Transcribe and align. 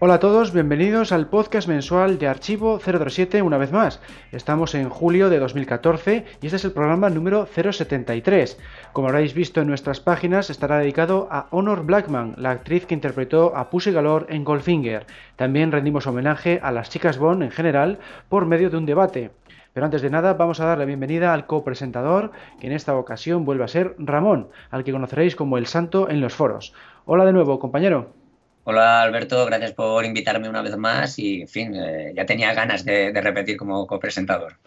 Hola 0.00 0.14
a 0.14 0.18
todos, 0.18 0.52
bienvenidos 0.52 1.12
al 1.12 1.28
podcast 1.28 1.68
mensual 1.68 2.18
de 2.18 2.26
Archivo 2.26 2.80
007 2.80 3.42
una 3.42 3.58
vez 3.58 3.70
más. 3.70 4.02
Estamos 4.32 4.74
en 4.74 4.88
julio 4.88 5.30
de 5.30 5.38
2014 5.38 6.24
y 6.42 6.46
este 6.46 6.56
es 6.56 6.64
el 6.64 6.72
programa 6.72 7.10
número 7.10 7.46
073. 7.46 8.58
Como 8.92 9.08
habréis 9.08 9.34
visto 9.34 9.60
en 9.60 9.68
nuestras 9.68 10.00
páginas, 10.00 10.50
estará 10.50 10.78
dedicado 10.78 11.28
a 11.30 11.46
Honor 11.52 11.86
Blackman, 11.86 12.34
la 12.38 12.50
actriz 12.50 12.86
que 12.86 12.94
interpretó 12.94 13.56
a 13.56 13.70
Pussy 13.70 13.92
Galore 13.92 14.34
en 14.34 14.42
Goldfinger. 14.42 15.06
También 15.36 15.70
rendimos 15.70 16.08
homenaje 16.08 16.58
a 16.60 16.72
las 16.72 16.90
chicas 16.90 17.16
Bond 17.16 17.44
en 17.44 17.52
general 17.52 18.00
por 18.28 18.46
medio 18.46 18.70
de 18.70 18.78
un 18.78 18.86
debate. 18.86 19.30
Pero 19.74 19.86
antes 19.86 20.02
de 20.02 20.10
nada, 20.10 20.34
vamos 20.34 20.58
a 20.58 20.66
dar 20.66 20.78
la 20.78 20.86
bienvenida 20.86 21.32
al 21.32 21.46
copresentador, 21.46 22.32
que 22.60 22.66
en 22.66 22.72
esta 22.72 22.96
ocasión 22.96 23.44
vuelve 23.44 23.62
a 23.62 23.68
ser 23.68 23.94
Ramón, 23.98 24.48
al 24.70 24.82
que 24.82 24.92
conoceréis 24.92 25.36
como 25.36 25.56
el 25.56 25.66
Santo 25.66 26.10
en 26.10 26.20
los 26.20 26.34
foros. 26.34 26.74
Hola 27.04 27.24
de 27.24 27.32
nuevo, 27.32 27.60
compañero. 27.60 28.23
Hola 28.64 29.02
Alberto, 29.02 29.44
gracias 29.44 29.72
por 29.72 30.04
invitarme 30.06 30.48
una 30.48 30.62
vez 30.62 30.76
más 30.76 31.18
y, 31.18 31.42
en 31.42 31.48
fin, 31.48 31.74
eh, 31.74 32.12
ya 32.16 32.24
tenía 32.24 32.54
ganas 32.54 32.84
de, 32.84 33.12
de 33.12 33.20
repetir 33.20 33.58
como 33.58 33.86
copresentador. 33.86 34.58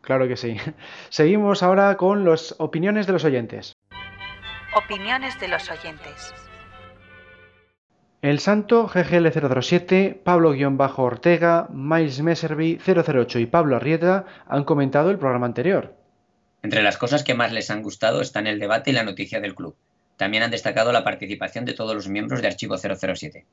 Claro 0.00 0.26
que 0.26 0.36
sí. 0.36 0.56
Seguimos 1.10 1.62
ahora 1.62 1.96
con 1.96 2.24
las 2.24 2.54
opiniones 2.58 3.06
de 3.06 3.12
los 3.12 3.24
oyentes. 3.24 3.76
Opiniones 4.74 5.38
de 5.38 5.48
los 5.48 5.70
oyentes. 5.70 6.34
El 8.22 8.40
Santo, 8.40 8.88
GGL007, 8.88 10.22
Pablo-Ortega, 10.22 11.68
Miles 11.70 12.22
Messerby 12.22 12.78
008 12.78 13.38
y 13.38 13.44
Pablo 13.44 13.76
Arrieta 13.76 14.24
han 14.48 14.64
comentado 14.64 15.10
el 15.10 15.18
programa 15.18 15.44
anterior. 15.44 15.94
Entre 16.62 16.82
las 16.82 16.96
cosas 16.96 17.22
que 17.22 17.34
más 17.34 17.52
les 17.52 17.70
han 17.70 17.82
gustado 17.82 18.22
están 18.22 18.46
el 18.46 18.58
debate 18.58 18.90
y 18.90 18.94
la 18.94 19.04
noticia 19.04 19.40
del 19.40 19.54
club. 19.54 19.76
También 20.16 20.42
han 20.42 20.50
destacado 20.50 20.92
la 20.92 21.04
participación 21.04 21.64
de 21.64 21.74
todos 21.74 21.94
los 21.94 22.08
miembros 22.08 22.40
de 22.40 22.48
Archivo 22.48 22.76
007. 22.76 23.44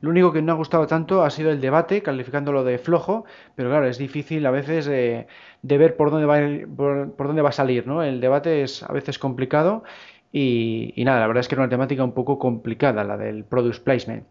Lo 0.00 0.10
único 0.10 0.32
que 0.32 0.42
no 0.42 0.52
ha 0.52 0.56
gustado 0.56 0.86
tanto 0.86 1.22
ha 1.22 1.30
sido 1.30 1.50
el 1.50 1.60
debate, 1.60 2.02
calificándolo 2.02 2.64
de 2.64 2.78
flojo, 2.78 3.24
pero 3.54 3.70
claro, 3.70 3.86
es 3.86 3.98
difícil 3.98 4.44
a 4.44 4.50
veces 4.50 4.84
de, 4.84 5.26
de 5.62 5.78
ver 5.78 5.96
por 5.96 6.10
dónde, 6.10 6.26
va, 6.26 6.38
por, 6.76 7.12
por, 7.12 7.26
dónde 7.28 7.42
va 7.42 7.48
a 7.48 7.52
salir, 7.52 7.86
¿no? 7.86 8.02
El 8.02 8.20
debate 8.20 8.62
es 8.62 8.82
a 8.82 8.92
veces 8.92 9.18
complicado 9.18 9.84
y, 10.32 10.92
y, 10.96 11.04
nada, 11.04 11.20
la 11.20 11.26
verdad 11.26 11.40
es 11.40 11.48
que 11.48 11.54
era 11.54 11.62
una 11.62 11.70
temática 11.70 12.04
un 12.04 12.12
poco 12.12 12.38
complicada, 12.38 13.04
la 13.04 13.16
del 13.16 13.44
product 13.44 13.82
placement. 13.82 14.26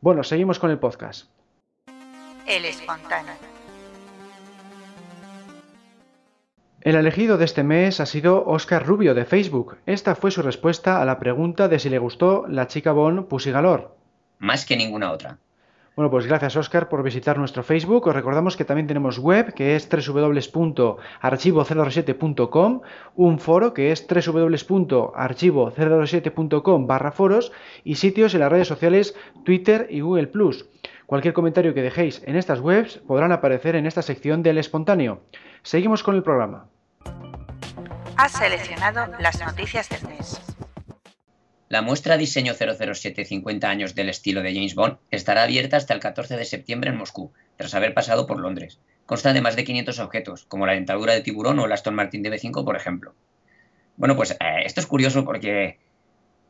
Bueno, 0.00 0.22
seguimos 0.22 0.58
con 0.58 0.70
el 0.70 0.78
podcast. 0.78 1.30
El 2.46 2.64
espontáneo. 2.66 3.57
El 6.80 6.94
elegido 6.94 7.38
de 7.38 7.44
este 7.44 7.64
mes 7.64 7.98
ha 7.98 8.06
sido 8.06 8.44
Oscar 8.46 8.86
Rubio 8.86 9.14
de 9.14 9.24
Facebook. 9.24 9.78
Esta 9.84 10.14
fue 10.14 10.30
su 10.30 10.42
respuesta 10.42 11.02
a 11.02 11.04
la 11.04 11.18
pregunta 11.18 11.66
de 11.66 11.80
si 11.80 11.90
le 11.90 11.98
gustó 11.98 12.46
la 12.48 12.68
chica 12.68 12.92
Bon 12.92 13.24
Pussy 13.24 13.50
Galore. 13.50 13.88
Más 14.38 14.64
que 14.64 14.76
ninguna 14.76 15.10
otra. 15.10 15.38
Bueno, 15.96 16.12
pues 16.12 16.28
gracias 16.28 16.54
Oscar 16.54 16.88
por 16.88 17.02
visitar 17.02 17.36
nuestro 17.38 17.64
Facebook. 17.64 18.06
Os 18.06 18.14
recordamos 18.14 18.56
que 18.56 18.64
también 18.64 18.86
tenemos 18.86 19.18
web 19.18 19.52
que 19.52 19.74
es 19.74 19.88
www.archivo007.com, 19.90 22.80
un 23.16 23.38
foro 23.40 23.74
que 23.74 23.90
es 23.90 24.06
www.archivo007.com 24.06 26.86
barra 26.86 27.10
foros 27.10 27.50
y 27.82 27.96
sitios 27.96 28.34
en 28.34 28.40
las 28.40 28.52
redes 28.52 28.68
sociales 28.68 29.16
Twitter 29.44 29.88
y 29.90 29.98
Google⁇ 29.98 30.30
Cualquier 31.06 31.34
comentario 31.34 31.74
que 31.74 31.82
dejéis 31.82 32.22
en 32.26 32.36
estas 32.36 32.60
webs 32.60 32.98
podrán 32.98 33.32
aparecer 33.32 33.74
en 33.74 33.86
esta 33.86 34.02
sección 34.02 34.44
del 34.44 34.58
espontáneo. 34.58 35.22
Seguimos 35.62 36.04
con 36.04 36.14
el 36.14 36.22
programa. 36.22 36.68
Has 38.16 38.32
seleccionado 38.32 39.06
las 39.20 39.38
noticias 39.40 39.88
del 39.88 40.02
mes. 40.08 40.40
La 41.68 41.82
muestra 41.82 42.16
Diseño 42.16 42.54
007 42.54 43.24
50 43.24 43.68
años 43.68 43.94
del 43.94 44.08
estilo 44.08 44.42
de 44.42 44.54
James 44.54 44.74
Bond 44.74 44.96
estará 45.10 45.42
abierta 45.42 45.76
hasta 45.76 45.94
el 45.94 46.00
14 46.00 46.36
de 46.36 46.44
septiembre 46.44 46.90
en 46.90 46.96
Moscú, 46.96 47.30
tras 47.56 47.74
haber 47.74 47.94
pasado 47.94 48.26
por 48.26 48.40
Londres. 48.40 48.80
Consta 49.06 49.32
de 49.32 49.40
más 49.40 49.54
de 49.54 49.64
500 49.64 49.98
objetos, 50.00 50.46
como 50.46 50.66
la 50.66 50.72
dentadura 50.72 51.12
de 51.12 51.20
tiburón 51.20 51.58
o 51.58 51.66
el 51.66 51.72
Aston 51.72 51.94
Martin 51.94 52.24
DB5, 52.24 52.64
por 52.64 52.74
ejemplo. 52.74 53.14
Bueno, 53.96 54.16
pues 54.16 54.32
eh, 54.32 54.36
esto 54.64 54.80
es 54.80 54.86
curioso 54.86 55.24
porque, 55.24 55.78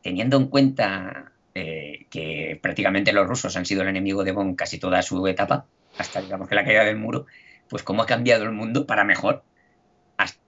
teniendo 0.01 0.37
en 0.37 0.47
cuenta 0.47 1.33
eh, 1.53 2.05
que 2.09 2.57
prácticamente 2.61 3.11
los 3.11 3.27
rusos 3.27 3.57
han 3.57 3.65
sido 3.65 3.81
el 3.81 3.89
enemigo 3.89 4.23
de 4.23 4.31
Bond 4.31 4.55
casi 4.55 4.79
toda 4.79 5.01
su 5.01 5.27
etapa, 5.27 5.65
hasta 5.97 6.21
digamos 6.21 6.47
que 6.47 6.55
la 6.55 6.63
caída 6.63 6.83
del 6.85 6.97
muro, 6.97 7.25
pues 7.69 7.83
cómo 7.83 8.03
ha 8.03 8.05
cambiado 8.05 8.45
el 8.45 8.51
mundo 8.51 8.87
para 8.87 9.03
mejor, 9.03 9.43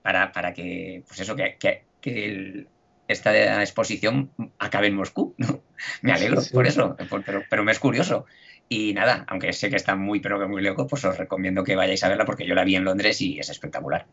para, 0.02 0.32
para 0.32 0.54
que, 0.54 1.04
pues 1.08 1.20
eso, 1.20 1.36
que, 1.36 1.58
que, 1.60 1.84
que 2.02 2.26
el, 2.26 2.68
esta 3.08 3.62
exposición 3.62 4.32
acabe 4.60 4.88
en 4.88 4.96
Moscú. 4.96 5.36
¿no? 5.38 5.62
Me 6.02 6.14
alegro 6.14 6.42
sí. 6.42 6.54
por 6.54 6.68
eso, 6.68 6.96
pero, 7.26 7.44
pero 7.50 7.64
me 7.64 7.72
es 7.72 7.80
curioso. 7.80 8.26
Y 8.70 8.94
nada, 8.94 9.26
aunque 9.28 9.52
sé 9.52 9.70
que 9.70 9.76
está 9.76 9.96
muy, 9.96 10.22
pero 10.22 10.40
que 10.40 10.46
muy 10.46 10.62
lejos, 10.62 10.88
pues 10.90 11.04
os 11.04 11.18
recomiendo 11.18 11.64
que 11.64 11.76
vayáis 11.76 12.04
a 12.04 12.10
verla 12.10 12.26
porque 12.26 12.48
yo 12.48 12.56
la 12.56 12.64
vi 12.64 12.76
en 12.76 12.86
Londres 12.86 13.20
y 13.22 13.38
es 13.38 13.50
espectacular. 13.50 14.06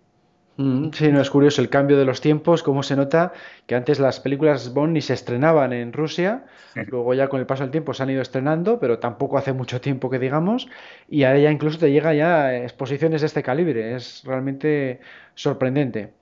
Mm, 0.58 0.90
sí, 0.92 1.12
no 1.12 1.20
es 1.20 1.30
curioso 1.30 1.62
el 1.62 1.68
cambio 1.68 1.96
de 1.96 2.04
los 2.04 2.20
tiempos, 2.20 2.64
cómo 2.64 2.82
se 2.82 2.96
nota 2.96 3.32
que 3.66 3.76
antes 3.76 4.00
las 4.00 4.18
películas 4.18 4.74
Bond 4.74 4.92
ni 4.92 5.00
se 5.00 5.14
estrenaban 5.14 5.72
en 5.72 5.92
Rusia, 5.92 6.46
luego 6.74 7.14
ya 7.14 7.28
con 7.28 7.38
el 7.38 7.46
paso 7.46 7.62
del 7.62 7.70
tiempo 7.70 7.94
se 7.94 8.02
han 8.02 8.10
ido 8.10 8.22
estrenando, 8.22 8.80
pero 8.80 8.98
tampoco 8.98 9.38
hace 9.38 9.52
mucho 9.52 9.80
tiempo 9.80 10.10
que 10.10 10.18
digamos, 10.18 10.68
y 11.08 11.22
ahora 11.22 11.38
ya 11.38 11.52
incluso 11.52 11.78
te 11.78 11.92
llega 11.92 12.12
ya 12.12 12.56
exposiciones 12.56 13.20
de 13.20 13.28
este 13.28 13.44
calibre, 13.44 13.94
es 13.94 14.24
realmente 14.24 14.98
sorprendente. 15.36 16.12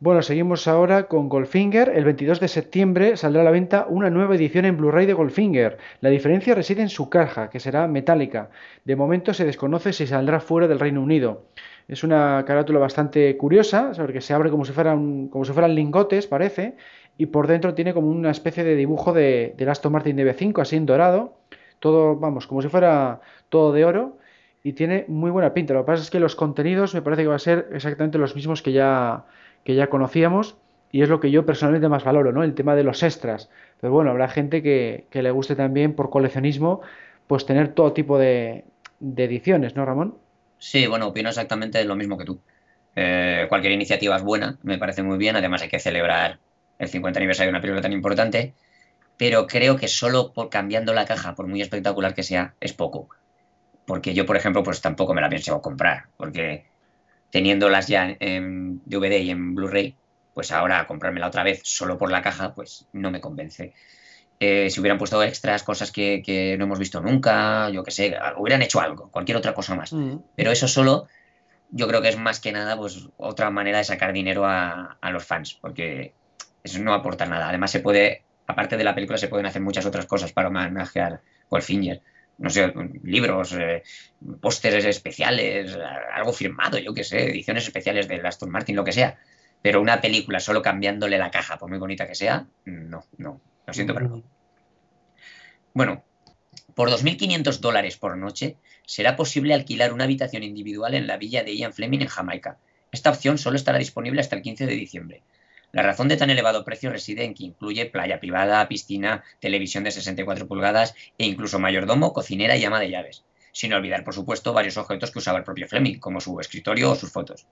Bueno, 0.00 0.22
seguimos 0.22 0.66
ahora 0.66 1.04
con 1.06 1.28
Goldfinger. 1.28 1.90
El 1.94 2.04
22 2.04 2.40
de 2.40 2.48
septiembre 2.48 3.16
saldrá 3.16 3.42
a 3.42 3.44
la 3.44 3.52
venta 3.52 3.86
una 3.88 4.10
nueva 4.10 4.34
edición 4.34 4.64
en 4.64 4.76
Blu-ray 4.76 5.06
de 5.06 5.12
Goldfinger. 5.12 5.78
La 6.00 6.10
diferencia 6.10 6.56
reside 6.56 6.82
en 6.82 6.88
su 6.88 7.08
caja, 7.08 7.50
que 7.50 7.60
será 7.60 7.86
metálica. 7.86 8.50
De 8.84 8.96
momento 8.96 9.32
se 9.32 9.44
desconoce 9.44 9.92
si 9.92 10.08
saldrá 10.08 10.40
fuera 10.40 10.66
del 10.66 10.80
Reino 10.80 11.00
Unido. 11.00 11.46
Es 11.88 12.04
una 12.04 12.44
carátula 12.46 12.78
bastante 12.78 13.36
curiosa, 13.36 13.92
porque 13.96 14.20
se 14.20 14.32
abre 14.32 14.50
como 14.50 14.64
si 14.64 14.72
fueran, 14.72 15.28
como 15.28 15.44
si 15.44 15.52
fueran 15.52 15.74
lingotes, 15.74 16.26
parece, 16.26 16.76
y 17.18 17.26
por 17.26 17.46
dentro 17.46 17.74
tiene 17.74 17.92
como 17.94 18.08
una 18.08 18.30
especie 18.30 18.64
de 18.64 18.76
dibujo 18.76 19.12
de, 19.12 19.54
del 19.56 19.68
Aston 19.68 19.92
Martin 19.92 20.16
DB5, 20.16 20.60
así 20.62 20.76
en 20.76 20.86
dorado. 20.86 21.34
Todo, 21.80 22.16
vamos, 22.16 22.46
como 22.46 22.62
si 22.62 22.68
fuera 22.68 23.20
todo 23.48 23.72
de 23.72 23.84
oro. 23.84 24.18
Y 24.64 24.74
tiene 24.74 25.04
muy 25.08 25.30
buena 25.30 25.54
pinta. 25.54 25.74
Lo 25.74 25.80
que 25.80 25.86
pasa 25.86 26.02
es 26.02 26.10
que 26.10 26.20
los 26.20 26.36
contenidos 26.36 26.94
me 26.94 27.02
parece 27.02 27.22
que 27.22 27.28
van 27.28 27.36
a 27.36 27.40
ser 27.40 27.68
exactamente 27.72 28.16
los 28.18 28.36
mismos 28.36 28.62
que 28.62 28.72
ya 28.72 29.24
que 29.64 29.74
ya 29.74 29.88
conocíamos 29.88 30.56
y 30.90 31.02
es 31.02 31.08
lo 31.08 31.20
que 31.20 31.30
yo 31.30 31.46
personalmente 31.46 31.88
más 31.88 32.04
valoro, 32.04 32.32
¿no? 32.32 32.42
El 32.42 32.54
tema 32.54 32.74
de 32.74 32.84
los 32.84 33.02
extras. 33.02 33.50
Pero 33.80 33.92
bueno, 33.92 34.10
habrá 34.10 34.28
gente 34.28 34.62
que, 34.62 35.06
le 35.12 35.30
guste 35.30 35.56
también 35.56 35.94
por 35.94 36.10
coleccionismo, 36.10 36.82
pues 37.26 37.46
tener 37.46 37.68
todo 37.68 37.92
tipo 37.92 38.18
de, 38.18 38.64
ediciones, 39.00 39.74
¿no, 39.74 39.84
Ramón? 39.86 40.16
Sí, 40.62 40.86
bueno, 40.86 41.08
opino 41.08 41.28
exactamente 41.28 41.84
lo 41.84 41.96
mismo 41.96 42.16
que 42.16 42.24
tú. 42.24 42.40
Eh, 42.94 43.46
cualquier 43.48 43.72
iniciativa 43.72 44.16
es 44.16 44.22
buena, 44.22 44.58
me 44.62 44.78
parece 44.78 45.02
muy 45.02 45.18
bien, 45.18 45.34
además 45.36 45.62
hay 45.62 45.68
que 45.68 45.80
celebrar 45.80 46.38
el 46.78 46.88
50 46.88 47.18
aniversario 47.18 47.48
de 47.48 47.56
una 47.56 47.60
película 47.60 47.82
tan 47.82 47.92
importante, 47.92 48.54
pero 49.18 49.46
creo 49.46 49.76
que 49.76 49.88
solo 49.88 50.32
por 50.32 50.50
cambiando 50.50 50.94
la 50.94 51.06
caja, 51.06 51.34
por 51.34 51.48
muy 51.48 51.62
espectacular 51.62 52.14
que 52.14 52.22
sea, 52.24 52.54
es 52.60 52.72
poco. 52.74 53.08
Porque 53.86 54.14
yo, 54.14 54.26
por 54.26 54.36
ejemplo, 54.36 54.62
pues 54.62 54.80
tampoco 54.80 55.14
me 55.14 55.22
la 55.22 55.30
pienso 55.30 55.60
comprar, 55.62 56.06
porque 56.16 56.66
teniéndolas 57.30 57.88
ya 57.88 58.16
en 58.20 58.82
DVD 58.86 59.18
y 59.20 59.30
en 59.30 59.54
Blu-ray, 59.54 59.96
pues 60.34 60.52
ahora 60.52 60.86
comprármela 60.86 61.28
otra 61.28 61.44
vez 61.44 61.62
solo 61.64 61.98
por 61.98 62.10
la 62.10 62.22
caja, 62.22 62.54
pues 62.54 62.86
no 62.92 63.10
me 63.10 63.20
convence. 63.20 63.74
Eh, 64.44 64.70
si 64.70 64.80
hubieran 64.80 64.98
puesto 64.98 65.22
extras, 65.22 65.62
cosas 65.62 65.92
que, 65.92 66.20
que, 66.20 66.56
no 66.58 66.64
hemos 66.64 66.80
visto 66.80 67.00
nunca, 67.00 67.70
yo 67.70 67.84
qué 67.84 67.92
sé, 67.92 68.18
hubieran 68.38 68.60
hecho 68.62 68.80
algo, 68.80 69.08
cualquier 69.08 69.36
otra 69.36 69.54
cosa 69.54 69.76
más. 69.76 69.92
Mm. 69.92 70.16
Pero 70.34 70.50
eso 70.50 70.66
solo, 70.66 71.06
yo 71.70 71.86
creo 71.86 72.02
que 72.02 72.08
es 72.08 72.18
más 72.18 72.40
que 72.40 72.50
nada, 72.50 72.76
pues 72.76 73.08
otra 73.18 73.50
manera 73.50 73.78
de 73.78 73.84
sacar 73.84 74.12
dinero 74.12 74.44
a, 74.44 74.98
a 75.00 75.10
los 75.12 75.24
fans, 75.24 75.54
porque 75.60 76.12
eso 76.64 76.80
no 76.80 76.92
aporta 76.92 77.24
nada. 77.24 77.50
Además, 77.50 77.70
se 77.70 77.78
puede, 77.78 78.24
aparte 78.48 78.76
de 78.76 78.82
la 78.82 78.96
película, 78.96 79.16
se 79.16 79.28
pueden 79.28 79.46
hacer 79.46 79.62
muchas 79.62 79.86
otras 79.86 80.06
cosas 80.06 80.32
para 80.32 80.48
homenajear 80.48 81.20
Goldfinger 81.48 82.02
no 82.38 82.50
sé, 82.50 82.72
libros, 83.04 83.52
eh, 83.52 83.84
pósteres 84.40 84.84
especiales, 84.84 85.78
algo 86.12 86.32
firmado, 86.32 86.78
yo 86.78 86.92
qué 86.92 87.04
sé, 87.04 87.30
ediciones 87.30 87.64
especiales 87.64 88.08
de 88.08 88.20
Aston 88.26 88.50
Martin, 88.50 88.74
lo 88.74 88.82
que 88.82 88.90
sea. 88.90 89.18
Pero 89.62 89.80
una 89.80 90.00
película 90.00 90.40
solo 90.40 90.62
cambiándole 90.62 91.18
la 91.18 91.30
caja, 91.30 91.58
por 91.58 91.68
muy 91.68 91.78
bonita 91.78 92.08
que 92.08 92.16
sea, 92.16 92.46
no, 92.64 93.04
no, 93.18 93.40
lo 93.66 93.72
siento, 93.72 93.94
pero 93.94 94.08
no. 94.08 94.22
Bueno, 95.74 96.04
por 96.74 96.90
2.500 96.90 97.60
dólares 97.60 97.96
por 97.96 98.16
noche 98.16 98.56
será 98.86 99.16
posible 99.16 99.54
alquilar 99.54 99.92
una 99.92 100.04
habitación 100.04 100.42
individual 100.42 100.94
en 100.94 101.06
la 101.06 101.16
villa 101.16 101.44
de 101.44 101.56
Ian 101.56 101.72
Fleming 101.72 102.00
en 102.00 102.08
Jamaica. 102.08 102.58
Esta 102.90 103.10
opción 103.10 103.38
solo 103.38 103.56
estará 103.56 103.78
disponible 103.78 104.20
hasta 104.20 104.36
el 104.36 104.42
15 104.42 104.66
de 104.66 104.74
diciembre. 104.74 105.22
La 105.72 105.82
razón 105.82 106.08
de 106.08 106.18
tan 106.18 106.28
elevado 106.28 106.64
precio 106.64 106.90
reside 106.90 107.24
en 107.24 107.32
que 107.32 107.44
incluye 107.44 107.86
playa 107.86 108.20
privada, 108.20 108.68
piscina, 108.68 109.24
televisión 109.40 109.84
de 109.84 109.90
64 109.90 110.46
pulgadas 110.46 110.94
e 111.16 111.24
incluso 111.24 111.58
mayordomo, 111.58 112.12
cocinera 112.12 112.56
y 112.56 112.64
ama 112.64 112.78
de 112.80 112.90
llaves. 112.90 113.24
Sin 113.52 113.72
olvidar, 113.72 114.04
por 114.04 114.14
supuesto, 114.14 114.52
varios 114.52 114.76
objetos 114.76 115.10
que 115.10 115.18
usaba 115.18 115.38
el 115.38 115.44
propio 115.44 115.68
Fleming, 115.68 115.98
como 115.98 116.20
su 116.20 116.38
escritorio 116.40 116.90
o 116.90 116.94
sus 116.94 117.10
fotos. 117.10 117.46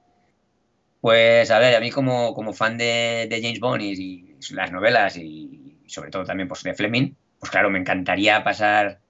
Pues 1.01 1.51
a 1.51 1.59
ver, 1.59 1.75
a 1.75 1.81
mí 1.81 1.91
como, 1.91 2.35
como 2.35 2.53
fan 2.53 2.77
de, 2.77 3.27
James 3.43 3.61
Bond 3.61 3.83
y, 3.83 4.37
las 4.51 4.71
novelas 4.71 5.17
y 5.17 5.70
sobre 5.91 6.11
todo 6.11 6.25
también 6.25 6.49
pues, 6.49 6.63
de 6.63 6.75
Fleming, 6.75 7.15
pues 7.39 7.51
claro, 7.51 7.71
me 7.71 7.79
encantaría 7.79 8.43
pasar 8.45 9.01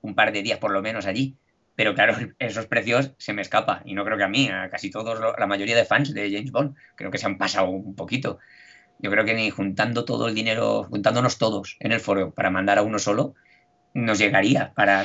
un 0.00 0.14
par 0.14 0.32
de 0.32 0.42
días 0.42 0.58
por 0.58 0.70
lo 0.70 0.82
menos 0.82 1.06
allí. 1.06 1.36
Pero 1.74 1.94
claro, 1.94 2.16
esos 2.38 2.66
precios 2.66 3.12
se 3.18 3.32
me 3.32 3.42
escapa. 3.42 3.82
Y 3.84 3.94
no 3.94 4.04
creo 4.04 4.16
que 4.16 4.24
a 4.24 4.28
mí, 4.28 4.48
a 4.48 4.68
casi 4.70 4.90
todos, 4.90 5.18
la 5.38 5.46
mayoría 5.46 5.76
de 5.76 5.84
fans 5.84 6.12
de 6.12 6.30
James 6.30 6.52
Bond, 6.52 6.76
creo 6.94 7.10
que 7.10 7.18
se 7.18 7.26
han 7.26 7.38
pasado 7.38 7.68
un 7.68 7.94
poquito. 7.94 8.38
Yo 8.98 9.10
creo 9.10 9.24
que 9.24 9.34
ni 9.34 9.50
juntando 9.50 10.04
todo 10.04 10.28
el 10.28 10.34
dinero, 10.34 10.84
juntándonos 10.84 11.38
todos 11.38 11.76
en 11.80 11.92
el 11.92 12.00
foro 12.00 12.32
para 12.32 12.50
mandar 12.50 12.78
a 12.78 12.82
uno 12.82 12.98
solo, 12.98 13.34
nos 13.94 14.18
llegaría 14.18 14.72
para... 14.74 15.04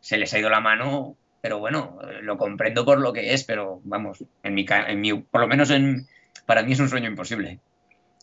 se 0.00 0.16
les 0.18 0.34
ha 0.34 0.38
ido 0.38 0.50
la 0.50 0.60
mano 0.60 1.16
pero 1.44 1.58
bueno, 1.58 1.98
lo 2.22 2.38
comprendo 2.38 2.86
por 2.86 2.98
lo 2.98 3.12
que 3.12 3.34
es, 3.34 3.44
pero 3.44 3.82
vamos, 3.84 4.24
en 4.42 4.54
mi, 4.54 4.64
en 4.66 4.98
mi 5.02 5.12
por 5.12 5.42
lo 5.42 5.46
menos 5.46 5.68
en, 5.68 6.06
para 6.46 6.62
mí 6.62 6.72
es 6.72 6.80
un 6.80 6.88
sueño 6.88 7.10
imposible. 7.10 7.60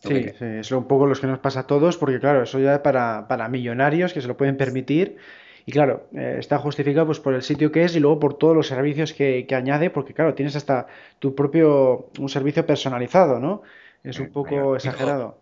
Sí, 0.02 0.24
sí, 0.36 0.44
es 0.44 0.72
un 0.72 0.86
poco 0.88 1.06
lo 1.06 1.14
que 1.14 1.26
nos 1.26 1.38
pasa 1.38 1.60
a 1.60 1.66
todos, 1.66 1.96
porque 1.96 2.18
claro, 2.18 2.42
eso 2.42 2.58
ya 2.58 2.74
es 2.74 2.80
para, 2.80 3.28
para 3.28 3.48
millonarios 3.48 4.12
que 4.12 4.20
se 4.20 4.26
lo 4.26 4.36
pueden 4.36 4.56
permitir. 4.56 5.16
Y 5.64 5.70
claro, 5.70 6.08
eh, 6.12 6.36
está 6.38 6.58
justificado 6.58 7.06
pues 7.06 7.20
por 7.20 7.34
el 7.34 7.42
sitio 7.42 7.70
que 7.70 7.84
es 7.84 7.94
y 7.94 8.00
luego 8.00 8.18
por 8.18 8.34
todos 8.34 8.56
los 8.56 8.66
servicios 8.66 9.12
que, 9.12 9.46
que, 9.46 9.54
añade, 9.54 9.90
porque 9.90 10.12
claro, 10.12 10.34
tienes 10.34 10.56
hasta 10.56 10.88
tu 11.20 11.36
propio, 11.36 12.08
un 12.18 12.28
servicio 12.28 12.66
personalizado, 12.66 13.38
¿no? 13.38 13.62
Es 14.02 14.18
un 14.18 14.30
poco 14.30 14.74
exagerado. 14.74 15.38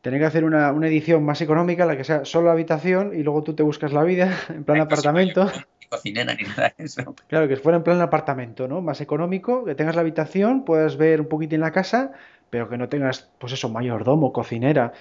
Tener 0.00 0.20
que 0.20 0.26
hacer 0.26 0.44
una, 0.44 0.72
una, 0.72 0.86
edición 0.86 1.22
más 1.24 1.42
económica, 1.42 1.84
la 1.84 1.96
que 1.96 2.04
sea 2.04 2.24
solo 2.24 2.50
habitación, 2.50 3.12
y 3.14 3.22
luego 3.22 3.42
tú 3.42 3.54
te 3.54 3.62
buscas 3.62 3.92
la 3.92 4.04
vida 4.04 4.32
en 4.48 4.64
plan 4.64 4.80
apartamento 4.80 5.50
cocinera 5.88 6.34
ni 6.34 6.44
nada 6.44 6.74
de 6.76 6.84
eso. 6.84 7.14
Claro, 7.26 7.48
que 7.48 7.56
fuera 7.56 7.78
en 7.78 7.84
plan 7.84 8.00
apartamento, 8.00 8.68
¿no? 8.68 8.80
Más 8.80 9.00
económico, 9.00 9.64
que 9.64 9.74
tengas 9.74 9.94
la 9.94 10.02
habitación, 10.02 10.64
puedas 10.64 10.96
ver 10.96 11.20
un 11.20 11.28
poquito 11.28 11.54
en 11.54 11.62
la 11.62 11.72
casa, 11.72 12.12
pero 12.50 12.68
que 12.68 12.78
no 12.78 12.88
tengas, 12.88 13.30
pues 13.38 13.52
eso, 13.52 13.68
mayordomo, 13.68 14.32
cocinera, 14.32 14.92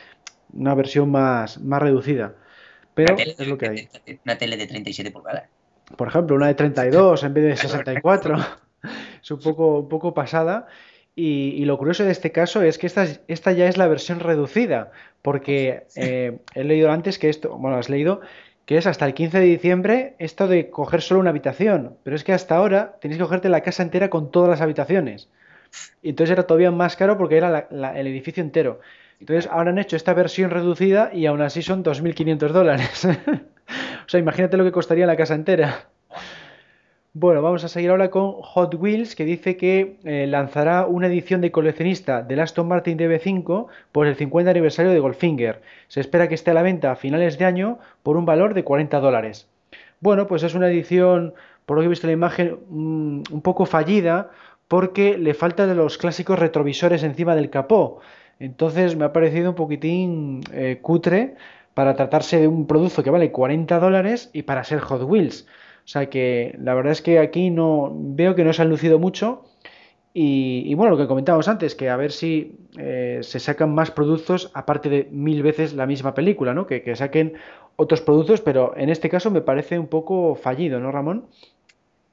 una 0.54 0.76
versión 0.76 1.10
más, 1.12 1.60
más 1.60 1.82
reducida. 1.82 2.34
Pero 2.94 3.16
es 3.18 3.48
lo 3.48 3.58
que 3.58 3.68
hay. 3.68 3.90
Una 4.26 4.38
tele 4.38 4.58
de 4.58 4.68
37 4.68 5.12
pulgadas. 5.12 5.44
Por 5.96 6.08
ejemplo, 6.08 6.36
una 6.36 6.48
de 6.48 6.56
32 6.56 7.24
en 7.24 7.34
vez 7.34 7.44
de 7.44 7.56
64. 7.68 8.38
es 9.22 9.32
un 9.32 9.40
poco, 9.40 9.80
un 9.80 9.90
poco 9.90 10.14
pasada. 10.14 10.68
Y, 11.20 11.66
lo 11.66 11.80
curioso 11.80 12.04
de 12.04 12.12
este 12.12 12.32
caso 12.32 12.62
es 12.62 12.78
que 12.78 12.86
esta, 12.86 13.08
esta 13.28 13.52
ya 13.52 13.68
es 13.68 13.78
la 13.78 13.88
versión 13.88 14.20
reducida, 14.20 14.92
porque 15.24 15.88
eh, 15.96 16.38
he 16.54 16.64
leído 16.64 16.92
antes 16.92 17.18
que 17.18 17.30
esto, 17.30 17.58
bueno, 17.58 17.78
has 17.78 17.90
leído 17.90 18.22
que 18.68 18.78
es 18.78 18.86
hasta 18.86 19.08
el 19.08 19.16
15 19.16 19.40
de 19.40 19.46
diciembre 19.46 20.16
esto 20.20 20.48
de 20.48 20.70
coger 20.70 21.02
solo 21.02 21.22
una 21.22 21.32
habitación. 21.32 21.98
Pero 22.04 22.16
es 22.16 22.24
que 22.24 22.34
hasta 22.34 22.56
ahora 22.56 22.98
tenéis 23.02 23.18
que 23.18 23.24
cogerte 23.24 23.50
la 23.50 23.62
casa 23.62 23.82
entera 23.82 24.12
con 24.12 24.30
todas 24.30 24.50
las 24.50 24.62
habitaciones. 24.62 25.30
Y 26.02 26.10
entonces 26.10 26.34
era 26.34 26.44
todavía 26.44 26.72
más 26.72 26.96
caro 26.96 27.18
porque 27.18 27.38
era 27.38 27.68
el 27.70 28.08
edificio 28.08 28.42
entero. 28.44 28.80
Entonces 29.20 29.50
ahora 29.52 29.72
han 29.72 29.80
hecho 29.80 29.96
esta 29.96 30.14
versión 30.14 30.52
reducida 30.52 31.12
y 31.14 31.26
aún 31.26 31.42
así 31.42 31.62
son 31.62 31.84
2.500 31.84 32.50
dólares. 32.50 33.06
o 34.06 34.10
sea, 34.10 34.20
imagínate 34.20 34.58
lo 34.58 34.64
que 34.64 34.72
costaría 34.72 35.06
la 35.06 35.16
casa 35.16 35.36
entera. 35.36 35.88
Bueno, 37.20 37.42
vamos 37.42 37.64
a 37.64 37.68
seguir 37.68 37.90
ahora 37.90 38.12
con 38.12 38.34
Hot 38.34 38.76
Wheels, 38.76 39.16
que 39.16 39.26
dice 39.26 39.58
que 39.58 39.98
eh, 40.04 40.28
lanzará 40.28 40.86
una 40.86 41.08
edición 41.08 41.42
de 41.42 41.52
coleccionista 41.52 42.22
del 42.22 42.40
Aston 42.40 42.68
Martin 42.68 42.96
DB5 42.96 43.66
por 43.92 44.06
el 44.06 44.16
50 44.16 44.52
aniversario 44.52 44.92
de 44.92 45.00
Goldfinger. 45.00 45.64
Se 45.88 46.00
espera 46.00 46.28
que 46.28 46.36
esté 46.36 46.52
a 46.52 46.54
la 46.54 46.62
venta 46.62 46.92
a 46.92 46.96
finales 46.96 47.40
de 47.40 47.46
año 47.46 47.80
por 48.04 48.18
un 48.18 48.26
valor 48.26 48.54
de 48.54 48.64
40 48.64 49.00
dólares. 49.00 49.48
Bueno, 50.00 50.28
pues 50.28 50.44
es 50.44 50.54
una 50.54 50.70
edición, 50.70 51.34
por 51.66 51.78
lo 51.78 51.82
que 51.82 51.88
he 51.88 51.90
visto 51.90 52.06
en 52.06 52.10
la 52.10 52.14
imagen, 52.14 52.60
mm, 52.70 53.24
un 53.32 53.42
poco 53.42 53.66
fallida 53.66 54.30
porque 54.68 55.18
le 55.18 55.34
falta 55.34 55.68
de 55.68 55.76
los 55.76 55.98
clásicos 55.98 56.40
retrovisores 56.40 57.04
encima 57.04 57.36
del 57.36 57.50
capó. 57.50 58.00
Entonces 58.40 58.96
me 58.96 59.06
ha 59.06 59.14
parecido 59.14 59.52
un 59.52 59.56
poquitín 59.56 60.42
eh, 60.54 60.80
cutre 60.82 61.36
para 61.74 61.96
tratarse 61.96 62.40
de 62.40 62.48
un 62.48 62.68
producto 62.68 63.04
que 63.04 63.10
vale 63.10 63.32
40 63.32 63.80
dólares 63.80 64.30
y 64.34 64.44
para 64.44 64.64
ser 64.64 64.80
Hot 64.80 65.04
Wheels. 65.04 65.48
O 65.86 65.88
sea 65.88 66.10
que 66.10 66.56
la 66.60 66.74
verdad 66.74 66.92
es 66.92 67.02
que 67.02 67.20
aquí 67.20 67.50
no 67.50 67.92
veo 67.94 68.36
que 68.36 68.44
no 68.44 68.54
se 68.54 68.62
han 68.62 68.70
lucido 68.70 69.00
mucho. 69.00 69.44
Y, 70.20 70.74
bueno, 70.74 70.94
lo 70.94 70.98
que 70.98 71.08
comentábamos 71.08 71.48
antes, 71.48 71.76
que 71.76 71.92
a 71.92 71.96
ver 71.96 72.12
si 72.12 72.58
eh, 72.80 73.20
se 73.22 73.40
sacan 73.40 73.76
más 73.76 73.92
productos 73.92 74.50
aparte 74.56 74.90
de 74.90 75.08
mil 75.12 75.44
veces 75.44 75.74
la 75.74 75.86
misma 75.86 76.16
película, 76.16 76.56
¿no? 76.56 76.66
Que, 76.66 76.82
que 76.82 76.96
saquen 76.96 77.36
otros 77.76 78.02
productos, 78.02 78.42
pero 78.42 78.76
en 78.76 78.90
este 78.90 79.10
caso 79.10 79.30
me 79.30 79.42
parece 79.42 79.78
un 79.78 79.86
poco 79.86 80.34
fallido, 80.34 80.80
¿no, 80.80 80.92
Ramón? 80.92 81.28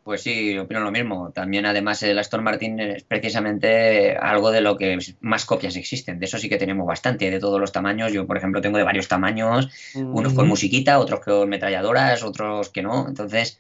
Pues 0.05 0.23
sí, 0.23 0.59
opino 0.59 0.81
lo 0.81 0.91
mismo. 0.91 1.33
También, 1.33 1.65
además, 1.65 2.03
el 2.03 2.19
Aston 2.19 2.45
Martin 2.45 2.79
es 2.79 3.05
precisamente 3.05 4.15
algo 4.15 4.51
de 4.51 4.61
lo 4.61 4.77
que 4.77 4.99
más 5.21 5.47
copias 5.47 5.77
existen. 5.77 6.19
De 6.19 6.27
eso 6.27 6.37
sí 6.39 6.51
que 6.51 6.59
tenemos 6.59 6.87
bastante, 6.87 7.31
de 7.31 7.41
todos 7.41 7.59
los 7.59 7.73
tamaños. 7.73 8.13
Yo, 8.13 8.27
por 8.27 8.37
ejemplo, 8.37 8.61
tengo 8.61 8.77
de 8.77 8.85
varios 8.85 9.09
tamaños, 9.09 9.71
unos 9.95 10.35
con 10.35 10.47
musiquita, 10.47 10.99
otros 10.99 11.21
con 11.21 11.49
metralladoras, 11.49 12.23
otros 12.23 12.69
que 12.69 12.83
no. 12.83 13.09
Entonces, 13.09 13.59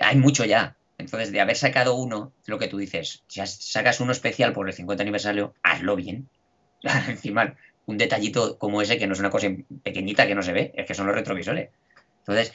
hay 0.00 0.16
mucho 0.16 0.44
ya. 0.44 0.74
Entonces, 0.98 1.30
de 1.30 1.40
haber 1.40 1.56
sacado 1.56 1.94
uno, 1.94 2.32
lo 2.46 2.58
que 2.58 2.66
tú 2.66 2.76
dices, 2.76 3.22
si 3.28 3.40
sacas 3.46 4.00
uno 4.00 4.10
especial 4.10 4.52
por 4.52 4.66
el 4.68 4.74
50 4.74 5.02
aniversario, 5.02 5.54
hazlo 5.62 5.94
bien. 5.94 6.28
Encima, 7.08 7.54
un 7.86 7.96
detallito 7.96 8.58
como 8.58 8.82
ese, 8.82 8.98
que 8.98 9.06
no 9.06 9.12
es 9.12 9.20
una 9.20 9.30
cosa 9.30 9.46
pequeñita 9.84 10.26
que 10.26 10.34
no 10.34 10.42
se 10.42 10.52
ve, 10.52 10.72
es 10.74 10.84
que 10.84 10.94
son 10.94 11.06
los 11.06 11.14
retrovisores. 11.14 11.70
Entonces, 12.26 12.52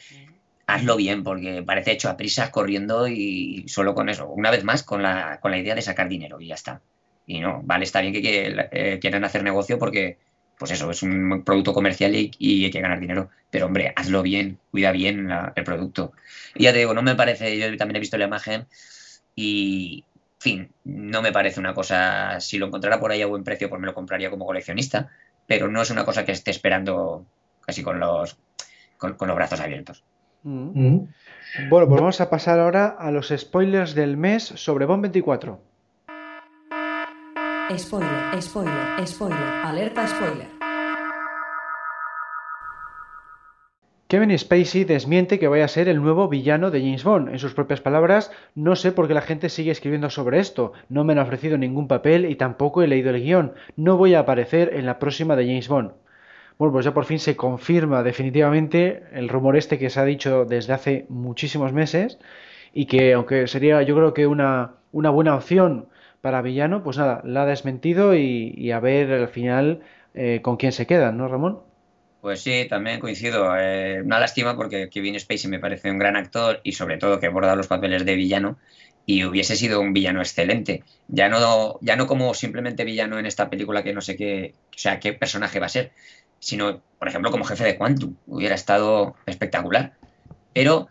hazlo 0.74 0.96
bien, 0.96 1.22
porque 1.24 1.62
parece 1.62 1.92
hecho 1.92 2.08
a 2.08 2.16
prisas 2.16 2.50
corriendo 2.50 3.08
y 3.08 3.64
solo 3.68 3.94
con 3.94 4.08
eso. 4.08 4.28
Una 4.28 4.50
vez 4.50 4.64
más, 4.64 4.82
con 4.82 5.02
la, 5.02 5.40
idea 5.56 5.74
de 5.74 5.82
sacar 5.82 6.08
dinero 6.08 6.40
y 6.40 6.48
ya 6.48 6.54
está. 6.54 6.80
Y 7.26 7.40
no, 7.40 7.60
vale, 7.64 7.84
está 7.84 8.00
bien 8.00 8.12
que, 8.12 8.68
eh, 8.72 8.98
quieran 9.00 9.24
hacer 9.24 9.42
negocio 9.42 9.78
porque, 9.78 10.18
pues 10.58 10.70
eso, 10.72 10.90
es 10.90 11.02
un 11.02 11.42
producto 11.44 11.72
comercial 11.72 12.14
y, 12.14 12.64
hay 12.64 12.70
que 12.70 12.80
ganar 12.80 13.00
dinero. 13.00 13.30
Pero 13.50 13.66
hombre, 13.66 13.92
hazlo 13.96 14.22
bien, 14.22 14.58
cuida 14.70 14.92
bien 14.92 15.30
el 15.54 15.64
producto. 15.64 16.12
Y 16.54 16.64
ya 16.64 16.72
te 16.72 16.78
digo, 16.78 16.94
no 16.94 17.02
me 17.02 17.14
parece, 17.14 17.58
yo 17.58 17.76
también 17.76 17.96
he 17.96 18.00
visto 18.00 18.18
la 18.18 18.26
imagen 18.26 18.66
y, 19.34 20.04
fin, 20.38 20.72
no 20.84 21.22
me 21.22 21.32
parece 21.32 21.60
una 21.60 21.74
cosa, 21.74 22.40
si 22.40 22.58
lo 22.58 22.66
encontrara 22.66 23.00
por 23.00 23.12
ahí 23.12 23.22
a 23.22 23.26
buen 23.26 23.44
precio, 23.44 23.68
pues 23.68 23.80
me 23.80 23.86
lo 23.86 23.94
compraría 23.94 24.30
como 24.30 24.46
coleccionista, 24.46 25.10
pero 25.46 25.68
no 25.68 25.82
es 25.82 25.90
una 25.90 26.04
cosa 26.04 26.24
que 26.24 26.32
esté 26.32 26.50
esperando 26.50 27.26
casi 27.60 27.82
con 27.82 28.00
los 28.00 28.36
brazos 29.36 29.60
abiertos. 29.60 30.04
Mm. 30.42 30.70
Mm. 30.74 31.08
Bueno, 31.68 31.88
pues 31.88 32.00
vamos 32.00 32.20
a 32.20 32.30
pasar 32.30 32.60
ahora 32.60 32.96
a 32.98 33.10
los 33.10 33.32
spoilers 33.36 33.94
del 33.94 34.16
mes 34.16 34.44
sobre 34.44 34.86
Bond 34.86 35.02
24. 35.02 35.60
Spoiler, 37.76 38.42
spoiler, 38.42 39.06
spoiler, 39.06 39.38
alerta 39.64 40.06
spoiler. 40.06 40.60
Kevin 44.10 44.36
Spacey 44.36 44.82
desmiente 44.82 45.38
que 45.38 45.46
vaya 45.46 45.66
a 45.66 45.68
ser 45.68 45.88
el 45.88 46.02
nuevo 46.02 46.26
villano 46.28 46.72
de 46.72 46.80
James 46.80 47.04
Bond. 47.04 47.28
En 47.28 47.38
sus 47.38 47.54
propias 47.54 47.80
palabras, 47.80 48.32
no 48.56 48.74
sé 48.74 48.90
por 48.90 49.06
qué 49.06 49.14
la 49.14 49.20
gente 49.20 49.48
sigue 49.48 49.70
escribiendo 49.70 50.10
sobre 50.10 50.40
esto. 50.40 50.72
No 50.88 51.04
me 51.04 51.12
han 51.12 51.20
ofrecido 51.20 51.56
ningún 51.58 51.86
papel 51.86 52.24
y 52.24 52.34
tampoco 52.34 52.82
he 52.82 52.88
leído 52.88 53.10
el 53.10 53.22
guion. 53.22 53.52
No 53.76 53.96
voy 53.96 54.14
a 54.14 54.20
aparecer 54.20 54.74
en 54.74 54.84
la 54.84 54.98
próxima 54.98 55.36
de 55.36 55.46
James 55.46 55.68
Bond. 55.68 55.92
Bueno, 56.60 56.74
pues 56.74 56.84
ya 56.84 56.92
por 56.92 57.06
fin 57.06 57.18
se 57.18 57.36
confirma 57.36 58.02
definitivamente 58.02 59.04
el 59.12 59.30
rumor 59.30 59.56
este 59.56 59.78
que 59.78 59.88
se 59.88 59.98
ha 59.98 60.04
dicho 60.04 60.44
desde 60.44 60.74
hace 60.74 61.06
muchísimos 61.08 61.72
meses 61.72 62.18
y 62.74 62.84
que 62.84 63.14
aunque 63.14 63.46
sería 63.46 63.80
yo 63.80 63.96
creo 63.96 64.12
que 64.12 64.26
una, 64.26 64.74
una 64.92 65.08
buena 65.08 65.34
opción 65.34 65.88
para 66.20 66.42
Villano, 66.42 66.82
pues 66.82 66.98
nada, 66.98 67.22
la 67.24 67.44
ha 67.44 67.46
desmentido 67.46 68.14
y, 68.14 68.70
a 68.72 68.78
ver 68.78 69.10
al 69.10 69.28
final 69.28 69.80
eh, 70.12 70.40
con 70.42 70.58
quién 70.58 70.72
se 70.72 70.86
queda, 70.86 71.12
¿no, 71.12 71.28
Ramón? 71.28 71.60
Pues 72.20 72.42
sí, 72.42 72.66
también 72.68 73.00
coincido. 73.00 73.56
Eh, 73.58 74.02
una 74.04 74.20
lástima 74.20 74.54
porque 74.54 74.90
Kevin 74.90 75.18
Spacey 75.18 75.50
me 75.50 75.60
parece 75.60 75.90
un 75.90 75.98
gran 75.98 76.14
actor 76.14 76.60
y 76.62 76.72
sobre 76.72 76.98
todo 76.98 77.20
que 77.20 77.28
aborda 77.28 77.56
los 77.56 77.68
papeles 77.68 78.04
de 78.04 78.16
villano 78.16 78.58
y 79.06 79.24
hubiese 79.24 79.56
sido 79.56 79.80
un 79.80 79.94
villano 79.94 80.20
excelente. 80.20 80.84
Ya 81.08 81.30
no, 81.30 81.78
ya 81.80 81.96
no 81.96 82.06
como 82.06 82.34
simplemente 82.34 82.84
villano 82.84 83.18
en 83.18 83.24
esta 83.24 83.48
película 83.48 83.82
que 83.82 83.94
no 83.94 84.02
sé 84.02 84.14
qué, 84.14 84.52
o 84.68 84.78
sea, 84.78 85.00
qué 85.00 85.14
personaje 85.14 85.58
va 85.58 85.66
a 85.66 85.70
ser, 85.70 85.92
sino, 86.40 86.82
por 86.98 87.06
ejemplo, 87.06 87.30
como 87.30 87.44
jefe 87.44 87.64
de 87.64 87.76
Quantum. 87.76 88.16
Hubiera 88.26 88.56
estado 88.56 89.14
espectacular. 89.26 89.92
Pero, 90.52 90.88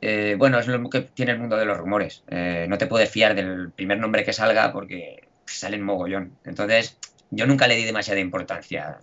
eh, 0.00 0.36
bueno, 0.38 0.60
es 0.60 0.68
lo 0.68 0.88
que 0.88 1.00
tiene 1.00 1.32
el 1.32 1.40
mundo 1.40 1.56
de 1.56 1.64
los 1.64 1.76
rumores. 1.76 2.22
Eh, 2.28 2.66
no 2.68 2.78
te 2.78 2.86
puedes 2.86 3.10
fiar 3.10 3.34
del 3.34 3.72
primer 3.72 3.98
nombre 3.98 4.24
que 4.24 4.32
salga 4.32 4.72
porque 4.72 5.28
salen 5.46 5.82
mogollón. 5.82 6.36
Entonces, 6.44 6.96
yo 7.30 7.46
nunca 7.46 7.66
le 7.66 7.76
di 7.76 7.84
demasiada 7.84 8.20
importancia. 8.20 8.98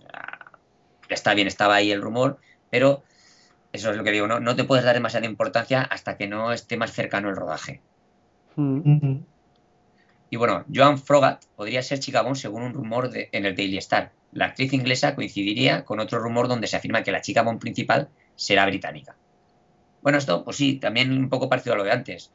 Está 1.08 1.34
bien, 1.34 1.46
estaba 1.46 1.74
ahí 1.74 1.92
el 1.92 2.00
rumor, 2.00 2.38
pero 2.70 3.02
eso 3.72 3.90
es 3.90 3.96
lo 3.96 4.04
que 4.04 4.12
digo, 4.12 4.26
no, 4.26 4.40
no 4.40 4.56
te 4.56 4.64
puedes 4.64 4.84
dar 4.84 4.94
demasiada 4.94 5.26
importancia 5.26 5.82
hasta 5.82 6.16
que 6.16 6.26
no 6.26 6.52
esté 6.52 6.76
más 6.76 6.92
cercano 6.92 7.28
el 7.28 7.36
rodaje. 7.36 7.80
Mm. 8.56 9.18
Y 10.30 10.36
bueno, 10.36 10.64
Joan 10.74 10.98
Frogat 10.98 11.44
podría 11.56 11.82
ser 11.82 12.00
chica 12.00 12.22
Bond 12.22 12.36
según 12.36 12.62
un 12.62 12.72
rumor 12.72 13.10
de, 13.10 13.28
en 13.32 13.44
el 13.44 13.54
Daily 13.54 13.78
Star. 13.78 14.12
La 14.32 14.46
actriz 14.46 14.72
inglesa 14.72 15.14
coincidiría 15.14 15.84
con 15.84 16.00
otro 16.00 16.18
rumor 16.18 16.48
donde 16.48 16.66
se 16.66 16.76
afirma 16.76 17.02
que 17.02 17.12
la 17.12 17.20
chica 17.20 17.42
Bond 17.42 17.60
principal 17.60 18.08
será 18.34 18.66
británica. 18.66 19.14
Bueno, 20.00 20.18
esto, 20.18 20.42
pues 20.44 20.56
sí, 20.56 20.76
también 20.76 21.12
un 21.12 21.28
poco 21.28 21.48
parecido 21.48 21.74
a 21.74 21.78
lo 21.78 21.84
de 21.84 21.92
antes. 21.92 22.32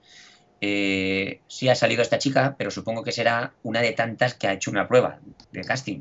Eh, 0.60 1.42
sí 1.48 1.70
ha 1.70 1.76
salido 1.76 2.02
esta 2.02 2.18
chica, 2.18 2.56
pero 2.58 2.72
supongo 2.72 3.04
que 3.04 3.12
será 3.12 3.54
una 3.64 3.82
de 3.82 3.92
tantas 3.92 4.34
que 4.34 4.48
ha 4.48 4.54
hecho 4.54 4.72
una 4.72 4.88
prueba 4.88 5.20
de 5.52 5.62
casting 5.62 6.00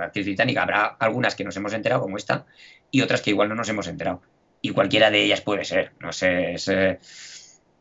actriz 0.00 0.26
británica. 0.26 0.62
Habrá 0.62 0.84
algunas 0.98 1.34
que 1.34 1.44
nos 1.44 1.56
hemos 1.56 1.72
enterado, 1.72 2.02
como 2.02 2.16
esta, 2.16 2.46
y 2.90 3.02
otras 3.02 3.22
que 3.22 3.30
igual 3.30 3.48
no 3.48 3.54
nos 3.54 3.68
hemos 3.68 3.86
enterado. 3.88 4.22
Y 4.60 4.70
cualquiera 4.70 5.10
de 5.10 5.22
ellas 5.22 5.40
puede 5.40 5.64
ser. 5.64 5.92
No 6.00 6.12
sé, 6.12 6.54
es, 6.54 6.68
eh, 6.68 6.98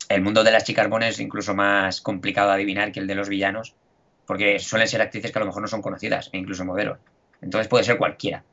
el 0.10 0.22
mundo 0.22 0.44
de 0.44 0.52
las 0.52 0.64
chicas 0.64 0.88
Bond 0.88 1.04
es 1.04 1.20
incluso 1.20 1.56
más 1.56 2.02
complicado 2.02 2.50
de 2.50 2.56
adivinar 2.56 2.92
que 2.92 3.00
el 3.00 3.08
de 3.08 3.16
los 3.16 3.28
villanos, 3.28 3.76
porque 4.26 4.60
suelen 4.60 4.88
ser 4.88 5.02
actrices 5.02 5.32
que 5.32 5.40
a 5.40 5.42
lo 5.42 5.48
mejor 5.48 5.62
no 5.62 5.68
son 5.68 5.82
conocidas, 5.82 6.30
e 6.32 6.38
incluso 6.38 6.64
modelos. 6.64 7.00
Entonces 7.46 7.68
puede 7.68 7.84
ser 7.84 7.98
cualquiera. 7.98 8.44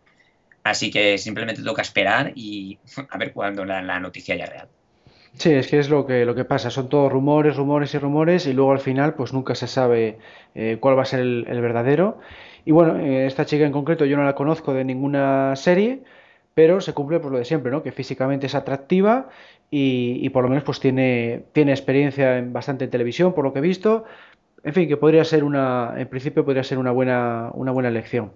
Así 0.62 0.90
que 0.90 1.18
simplemente 1.18 1.62
toca 1.62 1.82
esperar 1.82 2.32
y 2.36 2.78
a 3.10 3.18
ver 3.18 3.32
cuándo 3.32 3.64
la, 3.64 3.98
noticia 3.98 4.36
ya 4.36 4.46
real. 4.46 4.68
Sí, 5.34 5.50
es 5.50 5.66
que 5.66 5.78
es 5.78 5.88
lo 5.88 6.06
que, 6.06 6.26
lo 6.26 6.34
que 6.34 6.44
pasa, 6.44 6.70
son 6.70 6.90
todos 6.90 7.10
rumores, 7.10 7.56
rumores 7.56 7.94
y 7.94 7.98
rumores 7.98 8.46
y 8.46 8.52
luego 8.52 8.70
al 8.70 8.80
final 8.80 9.14
pues 9.14 9.32
nunca 9.32 9.54
se 9.54 9.66
sabe 9.66 10.18
eh, 10.54 10.76
cuál 10.78 10.96
va 10.96 11.02
a 11.02 11.06
ser 11.06 11.20
el, 11.20 11.60
verdadero. 11.62 12.20
Y 12.66 12.72
bueno, 12.72 12.98
eh, 12.98 13.26
esta 13.26 13.46
chica 13.46 13.64
en 13.64 13.72
concreto 13.72 14.04
yo 14.04 14.18
no 14.18 14.24
la 14.24 14.34
conozco 14.34 14.74
de 14.74 14.84
ninguna 14.84 15.56
serie, 15.56 16.02
pero 16.52 16.82
se 16.82 16.92
cumple 16.92 17.18
por 17.18 17.32
lo 17.32 17.38
de 17.38 17.46
siempre, 17.46 17.72
¿no? 17.72 17.82
Que 17.82 17.92
físicamente 17.92 18.46
es 18.46 18.54
atractiva 18.54 19.30
y, 19.70 20.28
por 20.28 20.42
lo 20.42 20.50
menos 20.50 20.64
pues 20.64 20.80
tiene, 20.80 21.44
tiene 21.52 21.72
experiencia 21.72 22.36
en 22.36 22.52
bastante 22.52 22.84
en 22.84 22.90
televisión, 22.90 23.32
por 23.32 23.44
lo 23.44 23.54
que 23.54 23.60
he 23.60 23.62
visto. 23.62 24.04
En 24.62 24.74
fin, 24.74 24.86
que 24.86 24.98
podría 24.98 25.24
ser 25.24 25.44
una, 25.44 25.94
en 25.96 26.08
principio 26.08 26.44
podría 26.44 26.62
ser 26.62 26.76
una 26.76 26.90
buena, 26.92 27.50
una 27.54 27.72
buena 27.72 27.88
elección. 27.88 28.32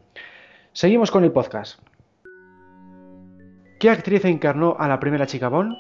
Seguimos 0.77 1.11
con 1.11 1.25
el 1.25 1.33
podcast. 1.33 1.81
¿Qué 3.81 3.89
actriz 3.89 4.27
encarnó 4.27 4.77
a 4.79 4.87
la 4.87 5.01
primera 5.01 5.27
chica 5.27 5.49
Bond? 5.49 5.75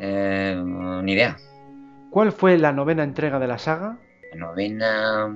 Eh, 0.00 0.58
ni 1.02 1.12
idea. 1.12 1.36
¿Cuál 2.10 2.32
fue 2.32 2.56
la 2.56 2.72
novena 2.72 3.04
entrega 3.04 3.38
de 3.38 3.46
la 3.46 3.58
saga? 3.58 3.98
La 4.32 4.38
novena... 4.38 5.28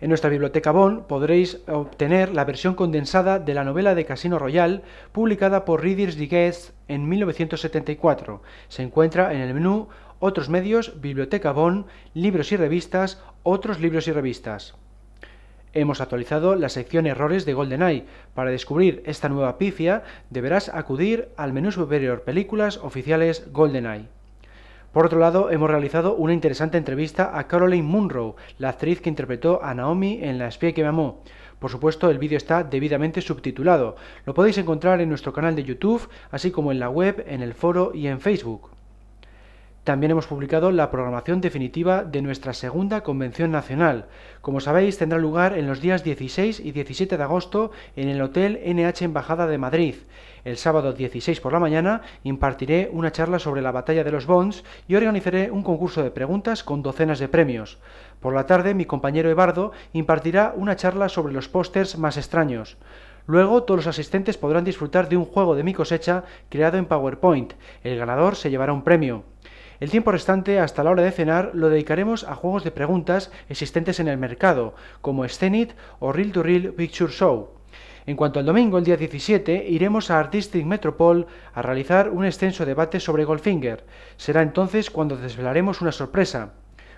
En 0.00 0.10
nuestra 0.10 0.28
biblioteca 0.28 0.72
Bon 0.72 1.04
podréis 1.04 1.62
obtener 1.68 2.34
la 2.34 2.44
versión 2.44 2.74
condensada 2.74 3.38
de 3.38 3.54
la 3.54 3.64
novela 3.64 3.94
de 3.94 4.04
Casino 4.04 4.38
Royale 4.38 4.82
publicada 5.12 5.64
por 5.64 5.82
Readers 5.82 6.16
Digest 6.16 6.72
en 6.88 7.08
1974. 7.08 8.42
Se 8.68 8.82
encuentra 8.82 9.32
en 9.32 9.40
el 9.40 9.54
menú 9.54 9.88
Otros 10.18 10.50
medios, 10.50 11.00
Biblioteca 11.00 11.52
Bon, 11.52 11.86
Libros 12.12 12.52
y 12.52 12.56
revistas, 12.56 13.22
Otros 13.42 13.80
libros 13.80 14.06
y 14.08 14.12
revistas. 14.12 14.74
Hemos 15.76 16.00
actualizado 16.00 16.54
la 16.54 16.70
sección 16.70 17.06
Errores 17.06 17.44
de 17.44 17.52
GoldenEye. 17.52 18.06
Para 18.32 18.50
descubrir 18.50 19.02
esta 19.04 19.28
nueva 19.28 19.58
pifia, 19.58 20.04
deberás 20.30 20.70
acudir 20.70 21.28
al 21.36 21.52
menú 21.52 21.70
superior 21.70 22.22
Películas 22.22 22.78
oficiales 22.78 23.52
GoldenEye. 23.52 24.08
Por 24.94 25.04
otro 25.04 25.18
lado, 25.18 25.50
hemos 25.50 25.68
realizado 25.68 26.14
una 26.14 26.32
interesante 26.32 26.78
entrevista 26.78 27.38
a 27.38 27.46
Caroline 27.46 27.82
Munro, 27.82 28.36
la 28.56 28.70
actriz 28.70 29.02
que 29.02 29.10
interpretó 29.10 29.62
a 29.62 29.74
Naomi 29.74 30.20
en 30.22 30.38
La 30.38 30.48
espía 30.48 30.72
que 30.72 30.80
me 30.80 30.88
amó. 30.88 31.20
Por 31.58 31.70
supuesto, 31.70 32.08
el 32.08 32.18
vídeo 32.18 32.38
está 32.38 32.64
debidamente 32.64 33.20
subtitulado. 33.20 33.96
Lo 34.24 34.32
podéis 34.32 34.56
encontrar 34.56 35.02
en 35.02 35.10
nuestro 35.10 35.34
canal 35.34 35.56
de 35.56 35.64
YouTube, 35.64 36.08
así 36.30 36.52
como 36.52 36.72
en 36.72 36.80
la 36.80 36.88
web, 36.88 37.22
en 37.28 37.42
el 37.42 37.52
foro 37.52 37.92
y 37.92 38.06
en 38.06 38.20
Facebook. 38.20 38.75
También 39.86 40.10
hemos 40.10 40.26
publicado 40.26 40.72
la 40.72 40.90
programación 40.90 41.40
definitiva 41.40 42.02
de 42.02 42.20
nuestra 42.20 42.54
segunda 42.54 43.04
convención 43.04 43.52
nacional. 43.52 44.06
Como 44.40 44.58
sabéis, 44.58 44.98
tendrá 44.98 45.16
lugar 45.16 45.56
en 45.56 45.68
los 45.68 45.80
días 45.80 46.02
16 46.02 46.58
y 46.58 46.72
17 46.72 47.16
de 47.16 47.22
agosto 47.22 47.70
en 47.94 48.08
el 48.08 48.20
Hotel 48.20 48.58
NH 48.66 49.04
Embajada 49.04 49.46
de 49.46 49.58
Madrid. 49.58 49.94
El 50.44 50.56
sábado 50.56 50.92
16 50.92 51.40
por 51.40 51.52
la 51.52 51.60
mañana 51.60 52.02
impartiré 52.24 52.90
una 52.92 53.12
charla 53.12 53.38
sobre 53.38 53.62
la 53.62 53.70
batalla 53.70 54.02
de 54.02 54.10
los 54.10 54.26
Bonds 54.26 54.64
y 54.88 54.96
organizaré 54.96 55.52
un 55.52 55.62
concurso 55.62 56.02
de 56.02 56.10
preguntas 56.10 56.64
con 56.64 56.82
docenas 56.82 57.20
de 57.20 57.28
premios. 57.28 57.78
Por 58.18 58.34
la 58.34 58.44
tarde, 58.44 58.74
mi 58.74 58.86
compañero 58.86 59.30
Ebardo 59.30 59.70
impartirá 59.92 60.52
una 60.56 60.74
charla 60.74 61.08
sobre 61.08 61.32
los 61.32 61.48
pósters 61.48 61.96
más 61.96 62.16
extraños. 62.16 62.76
Luego 63.28 63.64
todos 63.64 63.78
los 63.78 63.86
asistentes 63.88 64.38
podrán 64.38 64.64
disfrutar 64.64 65.08
de 65.08 65.16
un 65.16 65.24
juego 65.24 65.56
de 65.56 65.64
mi 65.64 65.74
cosecha 65.74 66.24
creado 66.48 66.78
en 66.78 66.86
PowerPoint. 66.86 67.54
El 67.82 67.98
ganador 67.98 68.36
se 68.36 68.50
llevará 68.50 68.72
un 68.72 68.82
premio. 68.82 69.24
El 69.78 69.90
tiempo 69.90 70.10
restante 70.10 70.58
hasta 70.58 70.82
la 70.82 70.90
hora 70.90 71.02
de 71.02 71.12
cenar 71.12 71.50
lo 71.52 71.68
dedicaremos 71.68 72.24
a 72.24 72.34
juegos 72.34 72.64
de 72.64 72.70
preguntas 72.70 73.30
existentes 73.48 74.00
en 74.00 74.08
el 74.08 74.16
mercado, 74.16 74.74
como 75.02 75.28
Scenit 75.28 75.72
o 75.98 76.12
Real 76.12 76.32
to 76.32 76.42
Real 76.42 76.72
Picture 76.72 77.12
Show. 77.12 77.50
En 78.06 78.16
cuanto 78.16 78.38
al 78.38 78.46
domingo, 78.46 78.78
el 78.78 78.84
día 78.84 78.96
17, 78.96 79.66
iremos 79.68 80.10
a 80.10 80.18
Artistic 80.18 80.64
Metropole 80.64 81.26
a 81.52 81.60
realizar 81.60 82.08
un 82.08 82.24
extenso 82.24 82.64
debate 82.64 83.00
sobre 83.00 83.24
Goldfinger. 83.24 83.84
Será 84.16 84.42
entonces 84.42 84.90
cuando 84.90 85.16
desvelaremos 85.16 85.80
una 85.80 85.92
sorpresa. 85.92 86.52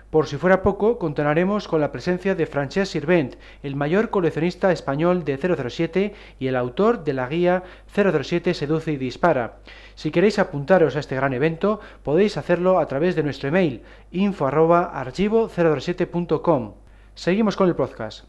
Por 0.09 0.25
si 0.25 0.37
fuera 0.37 0.63
poco, 0.63 0.97
contaremos 0.97 1.67
con 1.67 1.81
la 1.81 1.91
presencia 1.91 2.33
de 2.33 2.47
Francesc 2.47 2.93
Sirvent, 2.93 3.35
el 3.61 3.75
mayor 3.75 4.09
coleccionista 4.09 4.71
español 4.71 5.23
de 5.23 5.37
007 5.37 6.15
y 6.39 6.47
el 6.47 6.55
autor 6.55 7.03
de 7.03 7.13
la 7.13 7.27
guía 7.27 7.61
007 7.93 8.55
Seduce 8.55 8.91
y 8.91 8.97
Dispara. 8.97 9.59
Si 9.93 10.09
queréis 10.09 10.39
apuntaros 10.39 10.95
a 10.95 10.99
este 10.99 11.15
gran 11.15 11.33
evento, 11.33 11.79
podéis 12.01 12.37
hacerlo 12.37 12.79
a 12.79 12.87
través 12.87 13.15
de 13.15 13.21
nuestro 13.21 13.49
email 13.49 13.83
info@archivo007.com. 14.11 16.73
Seguimos 17.13 17.55
con 17.55 17.67
el 17.67 17.75
podcast. 17.75 18.25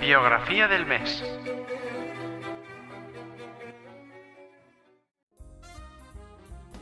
Biografía 0.00 0.68
del 0.68 0.86
mes. 0.86 1.24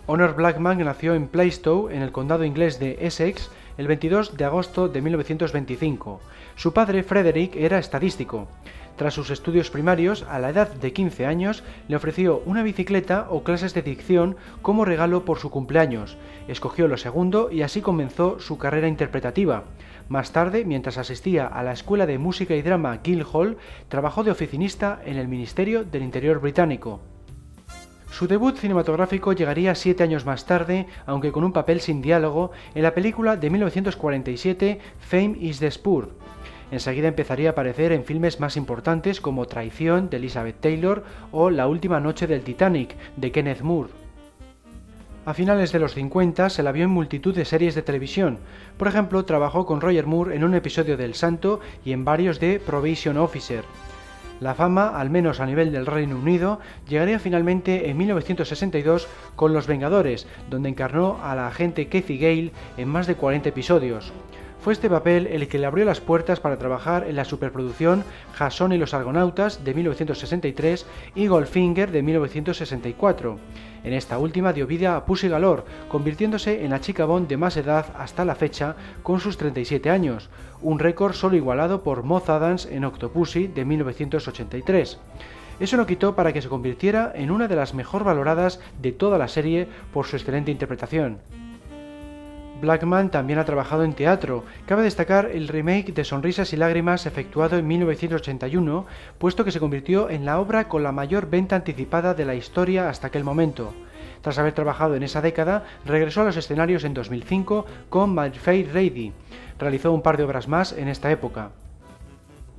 Honor 0.06 0.34
Blackman 0.34 0.84
nació 0.84 1.14
en 1.14 1.28
Plaistow, 1.28 1.88
en 1.88 2.02
el 2.02 2.12
condado 2.12 2.44
inglés 2.44 2.78
de 2.78 2.98
Essex, 3.00 3.50
el 3.76 3.86
22 3.88 4.36
de 4.36 4.44
agosto 4.44 4.88
de 4.88 5.02
1925. 5.02 6.20
Su 6.56 6.72
padre, 6.72 7.02
Frederick, 7.02 7.56
era 7.56 7.78
estadístico. 7.78 8.48
Tras 8.96 9.14
sus 9.14 9.30
estudios 9.30 9.70
primarios, 9.70 10.24
a 10.28 10.38
la 10.38 10.50
edad 10.50 10.72
de 10.72 10.92
15 10.92 11.26
años, 11.26 11.64
le 11.88 11.96
ofreció 11.96 12.42
una 12.46 12.62
bicicleta 12.62 13.26
o 13.28 13.42
clases 13.42 13.74
de 13.74 13.82
dicción 13.82 14.36
como 14.62 14.84
regalo 14.84 15.24
por 15.24 15.38
su 15.38 15.50
cumpleaños. 15.50 16.16
Escogió 16.46 16.86
lo 16.86 16.96
segundo 16.96 17.50
y 17.50 17.62
así 17.62 17.80
comenzó 17.80 18.38
su 18.38 18.56
carrera 18.56 18.86
interpretativa. 18.86 19.64
Más 20.08 20.32
tarde, 20.32 20.64
mientras 20.64 20.98
asistía 20.98 21.46
a 21.46 21.62
la 21.62 21.72
Escuela 21.72 22.06
de 22.06 22.18
Música 22.18 22.54
y 22.54 22.62
Drama 22.62 22.98
Guildhall, 23.02 23.56
trabajó 23.88 24.22
de 24.22 24.30
oficinista 24.30 25.00
en 25.04 25.16
el 25.16 25.26
Ministerio 25.26 25.82
del 25.82 26.02
Interior 26.02 26.40
británico. 26.40 27.00
Su 28.14 28.28
debut 28.28 28.56
cinematográfico 28.56 29.32
llegaría 29.32 29.74
siete 29.74 30.04
años 30.04 30.24
más 30.24 30.46
tarde, 30.46 30.86
aunque 31.04 31.32
con 31.32 31.42
un 31.42 31.52
papel 31.52 31.80
sin 31.80 32.00
diálogo, 32.00 32.52
en 32.76 32.84
la 32.84 32.94
película 32.94 33.36
de 33.36 33.50
1947 33.50 34.78
Fame 35.00 35.36
is 35.40 35.58
the 35.58 35.68
Spur. 35.68 36.10
Enseguida 36.70 37.08
empezaría 37.08 37.48
a 37.48 37.52
aparecer 37.52 37.90
en 37.90 38.04
filmes 38.04 38.38
más 38.38 38.56
importantes 38.56 39.20
como 39.20 39.46
Traición 39.46 40.10
de 40.10 40.18
Elizabeth 40.18 40.60
Taylor 40.60 41.02
o 41.32 41.50
La 41.50 41.66
última 41.66 41.98
noche 41.98 42.28
del 42.28 42.44
Titanic 42.44 42.94
de 43.16 43.32
Kenneth 43.32 43.62
Moore. 43.62 43.90
A 45.26 45.34
finales 45.34 45.72
de 45.72 45.80
los 45.80 45.94
50 45.94 46.50
se 46.50 46.62
la 46.62 46.70
vio 46.70 46.84
en 46.84 46.90
multitud 46.90 47.34
de 47.34 47.44
series 47.44 47.74
de 47.74 47.82
televisión. 47.82 48.38
Por 48.76 48.86
ejemplo, 48.86 49.24
trabajó 49.24 49.66
con 49.66 49.80
Roger 49.80 50.06
Moore 50.06 50.36
en 50.36 50.44
un 50.44 50.54
episodio 50.54 50.96
del 50.96 51.14
Santo 51.14 51.58
y 51.84 51.90
en 51.90 52.04
varios 52.04 52.38
de 52.38 52.60
Probation 52.60 53.16
Officer. 53.16 53.64
La 54.40 54.54
fama, 54.54 54.98
al 54.98 55.10
menos 55.10 55.40
a 55.40 55.46
nivel 55.46 55.72
del 55.72 55.86
Reino 55.86 56.16
Unido, 56.16 56.58
llegaría 56.88 57.18
finalmente 57.18 57.88
en 57.88 57.96
1962 57.96 59.06
con 59.36 59.52
Los 59.52 59.66
Vengadores, 59.66 60.26
donde 60.50 60.68
encarnó 60.68 61.18
a 61.22 61.34
la 61.34 61.46
agente 61.46 61.86
Kathy 61.86 62.18
Gale 62.18 62.52
en 62.76 62.88
más 62.88 63.06
de 63.06 63.14
40 63.14 63.48
episodios. 63.48 64.12
Fue 64.60 64.72
este 64.72 64.88
papel 64.88 65.26
el 65.26 65.46
que 65.46 65.58
le 65.58 65.66
abrió 65.66 65.84
las 65.84 66.00
puertas 66.00 66.40
para 66.40 66.58
trabajar 66.58 67.06
en 67.06 67.16
la 67.16 67.26
superproducción 67.26 68.02
Jason 68.34 68.72
y 68.72 68.78
los 68.78 68.94
Argonautas 68.94 69.62
de 69.62 69.74
1963 69.74 70.86
y 71.14 71.26
Goldfinger 71.26 71.90
de 71.90 72.02
1964. 72.02 73.38
En 73.84 73.92
esta 73.92 74.18
última 74.18 74.54
dio 74.54 74.66
vida 74.66 74.96
a 74.96 75.04
Pussy 75.04 75.28
Galore, 75.28 75.62
convirtiéndose 75.88 76.64
en 76.64 76.70
la 76.70 76.80
chica 76.80 77.04
Bond 77.04 77.28
de 77.28 77.36
más 77.36 77.56
edad 77.58 77.86
hasta 77.98 78.24
la 78.24 78.34
fecha 78.34 78.76
con 79.02 79.20
sus 79.20 79.36
37 79.36 79.90
años, 79.90 80.30
un 80.62 80.78
récord 80.78 81.12
solo 81.12 81.36
igualado 81.36 81.82
por 81.82 82.02
Moth 82.02 82.30
Adams 82.30 82.66
en 82.66 82.86
Octopussy 82.86 83.46
de 83.46 83.66
1983. 83.66 84.98
Eso 85.60 85.76
no 85.76 85.86
quitó 85.86 86.16
para 86.16 86.32
que 86.32 86.40
se 86.40 86.48
convirtiera 86.48 87.12
en 87.14 87.30
una 87.30 87.46
de 87.46 87.56
las 87.56 87.74
mejor 87.74 88.04
valoradas 88.04 88.58
de 88.80 88.92
toda 88.92 89.18
la 89.18 89.28
serie 89.28 89.68
por 89.92 90.06
su 90.06 90.16
excelente 90.16 90.50
interpretación. 90.50 91.18
Blackman 92.64 93.10
también 93.10 93.38
ha 93.38 93.44
trabajado 93.44 93.84
en 93.84 93.94
teatro. 93.94 94.44
Cabe 94.66 94.82
destacar 94.82 95.30
el 95.32 95.48
remake 95.48 95.92
de 95.92 96.04
Sonrisas 96.04 96.52
y 96.52 96.56
Lágrimas 96.56 97.06
efectuado 97.06 97.56
en 97.56 97.66
1981, 97.66 98.86
puesto 99.18 99.44
que 99.44 99.50
se 99.50 99.60
convirtió 99.60 100.10
en 100.10 100.24
la 100.24 100.40
obra 100.40 100.68
con 100.68 100.82
la 100.82 100.92
mayor 100.92 101.30
venta 101.30 101.56
anticipada 101.56 102.14
de 102.14 102.24
la 102.24 102.34
historia 102.34 102.88
hasta 102.88 103.06
aquel 103.06 103.24
momento. 103.24 103.72
Tras 104.22 104.38
haber 104.38 104.52
trabajado 104.54 104.96
en 104.96 105.02
esa 105.02 105.20
década, 105.20 105.64
regresó 105.84 106.22
a 106.22 106.24
los 106.24 106.36
escenarios 106.36 106.84
en 106.84 106.94
2005 106.94 107.66
con 107.90 108.14
My 108.14 108.30
Fair. 108.30 109.12
Realizó 109.58 109.92
un 109.92 110.02
par 110.02 110.16
de 110.16 110.24
obras 110.24 110.48
más 110.48 110.72
en 110.72 110.88
esta 110.88 111.10
época. 111.10 111.50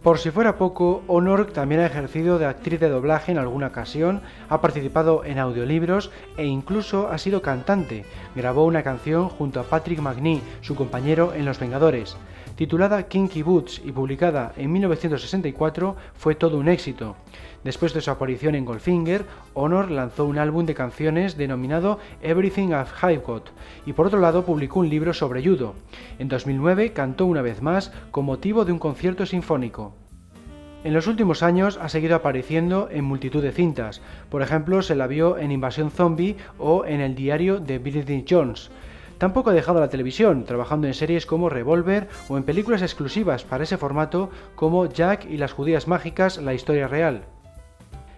Por 0.05 0.19
si 0.19 0.29
fuera 0.29 0.59
poco, 0.59 1.01
Honor 1.07 1.47
también 1.47 1.81
ha 1.81 1.87
ejercido 1.87 2.37
de 2.37 2.45
actriz 2.45 2.79
de 2.79 2.89
doblaje 2.89 3.31
en 3.31 3.39
alguna 3.39 3.65
ocasión, 3.65 4.21
ha 4.49 4.61
participado 4.61 5.25
en 5.25 5.39
audiolibros 5.39 6.11
e 6.37 6.45
incluso 6.45 7.09
ha 7.09 7.17
sido 7.17 7.41
cantante. 7.41 8.05
Grabó 8.35 8.65
una 8.65 8.83
canción 8.83 9.29
junto 9.29 9.59
a 9.59 9.63
Patrick 9.63 9.99
McNee, 10.01 10.43
su 10.61 10.75
compañero 10.75 11.33
en 11.33 11.43
Los 11.43 11.57
Vengadores. 11.57 12.17
Titulada 12.55 13.07
Kinky 13.07 13.41
Boots 13.41 13.81
y 13.83 13.91
publicada 13.93 14.53
en 14.57 14.71
1964, 14.73 15.95
fue 16.13 16.35
todo 16.35 16.59
un 16.59 16.69
éxito. 16.69 17.15
Después 17.65 17.95
de 17.95 18.01
su 18.01 18.11
aparición 18.11 18.53
en 18.53 18.63
Goldfinger, 18.63 19.25
Honor 19.55 19.89
lanzó 19.89 20.25
un 20.25 20.37
álbum 20.37 20.67
de 20.67 20.75
canciones 20.75 21.35
denominado 21.35 21.97
Everything 22.21 22.67
I've 22.67 23.23
Got 23.25 23.49
y 23.87 23.93
por 23.93 24.05
otro 24.05 24.19
lado 24.19 24.45
publicó 24.45 24.81
un 24.81 24.89
libro 24.89 25.15
sobre 25.15 25.43
judo. 25.43 25.73
En 26.19 26.27
2009 26.27 26.93
cantó 26.93 27.25
una 27.25 27.41
vez 27.41 27.63
más 27.63 27.91
con 28.11 28.25
motivo 28.25 28.65
de 28.65 28.71
un 28.71 28.77
concierto 28.77 29.25
sinfónico. 29.25 29.95
En 30.83 30.93
los 30.93 31.07
últimos 31.07 31.41
años 31.41 31.79
ha 31.81 31.89
seguido 31.89 32.15
apareciendo 32.15 32.87
en 32.91 33.03
multitud 33.03 33.41
de 33.41 33.51
cintas, 33.51 33.99
por 34.29 34.43
ejemplo 34.43 34.83
se 34.83 34.93
la 34.93 35.07
vio 35.07 35.39
en 35.39 35.51
Invasión 35.51 35.89
Zombie 35.89 36.37
o 36.59 36.85
en 36.85 37.01
el 37.01 37.15
diario 37.15 37.59
de 37.59 37.79
Billy 37.79 38.25
Jones. 38.29 38.69
Tampoco 39.17 39.49
ha 39.49 39.53
dejado 39.53 39.79
la 39.79 39.89
televisión, 39.89 40.43
trabajando 40.43 40.85
en 40.85 40.93
series 40.93 41.25
como 41.25 41.49
Revolver 41.49 42.09
o 42.29 42.37
en 42.37 42.43
películas 42.43 42.83
exclusivas 42.83 43.43
para 43.43 43.63
ese 43.63 43.77
formato 43.77 44.29
como 44.53 44.85
Jack 44.85 45.25
y 45.25 45.37
las 45.37 45.53
judías 45.53 45.87
mágicas, 45.87 46.37
la 46.37 46.53
historia 46.53 46.87
real. 46.87 47.25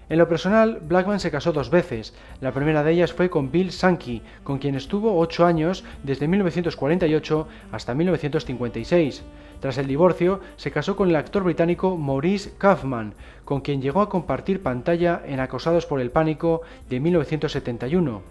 En 0.10 0.20
lo 0.20 0.30
personal, 0.30 0.80
Blackman 0.82 1.20
se 1.20 1.32
casó 1.32 1.52
dos 1.52 1.70
veces. 1.70 2.14
La 2.40 2.54
primera 2.54 2.82
de 2.82 2.94
ellas 2.94 3.12
fue 3.12 3.30
con 3.30 3.52
Bill 3.52 3.74
Sankey, 3.74 4.22
con 4.44 4.58
quien 4.58 4.76
estuvo 4.76 5.20
ocho 5.20 5.46
años 5.46 5.84
desde 6.04 6.30
1948 6.30 7.48
hasta 7.74 7.94
1956. 7.94 9.24
Tras 9.60 9.78
el 9.78 9.88
divorcio, 9.88 10.40
se 10.56 10.72
casó 10.72 10.96
con 10.96 11.10
el 11.10 11.16
actor 11.18 11.44
británico 11.44 11.98
Maurice 11.98 12.54
Kaufman, 12.58 13.16
con 13.44 13.60
quien 13.60 13.82
llegó 13.82 14.02
a 14.02 14.08
compartir 14.08 14.64
pantalla 14.64 15.22
en 15.26 15.42
Acosados 15.42 15.86
por 15.86 16.00
el 16.00 16.12
Pánico 16.12 16.62
de 16.90 17.02
1971. 17.02 18.22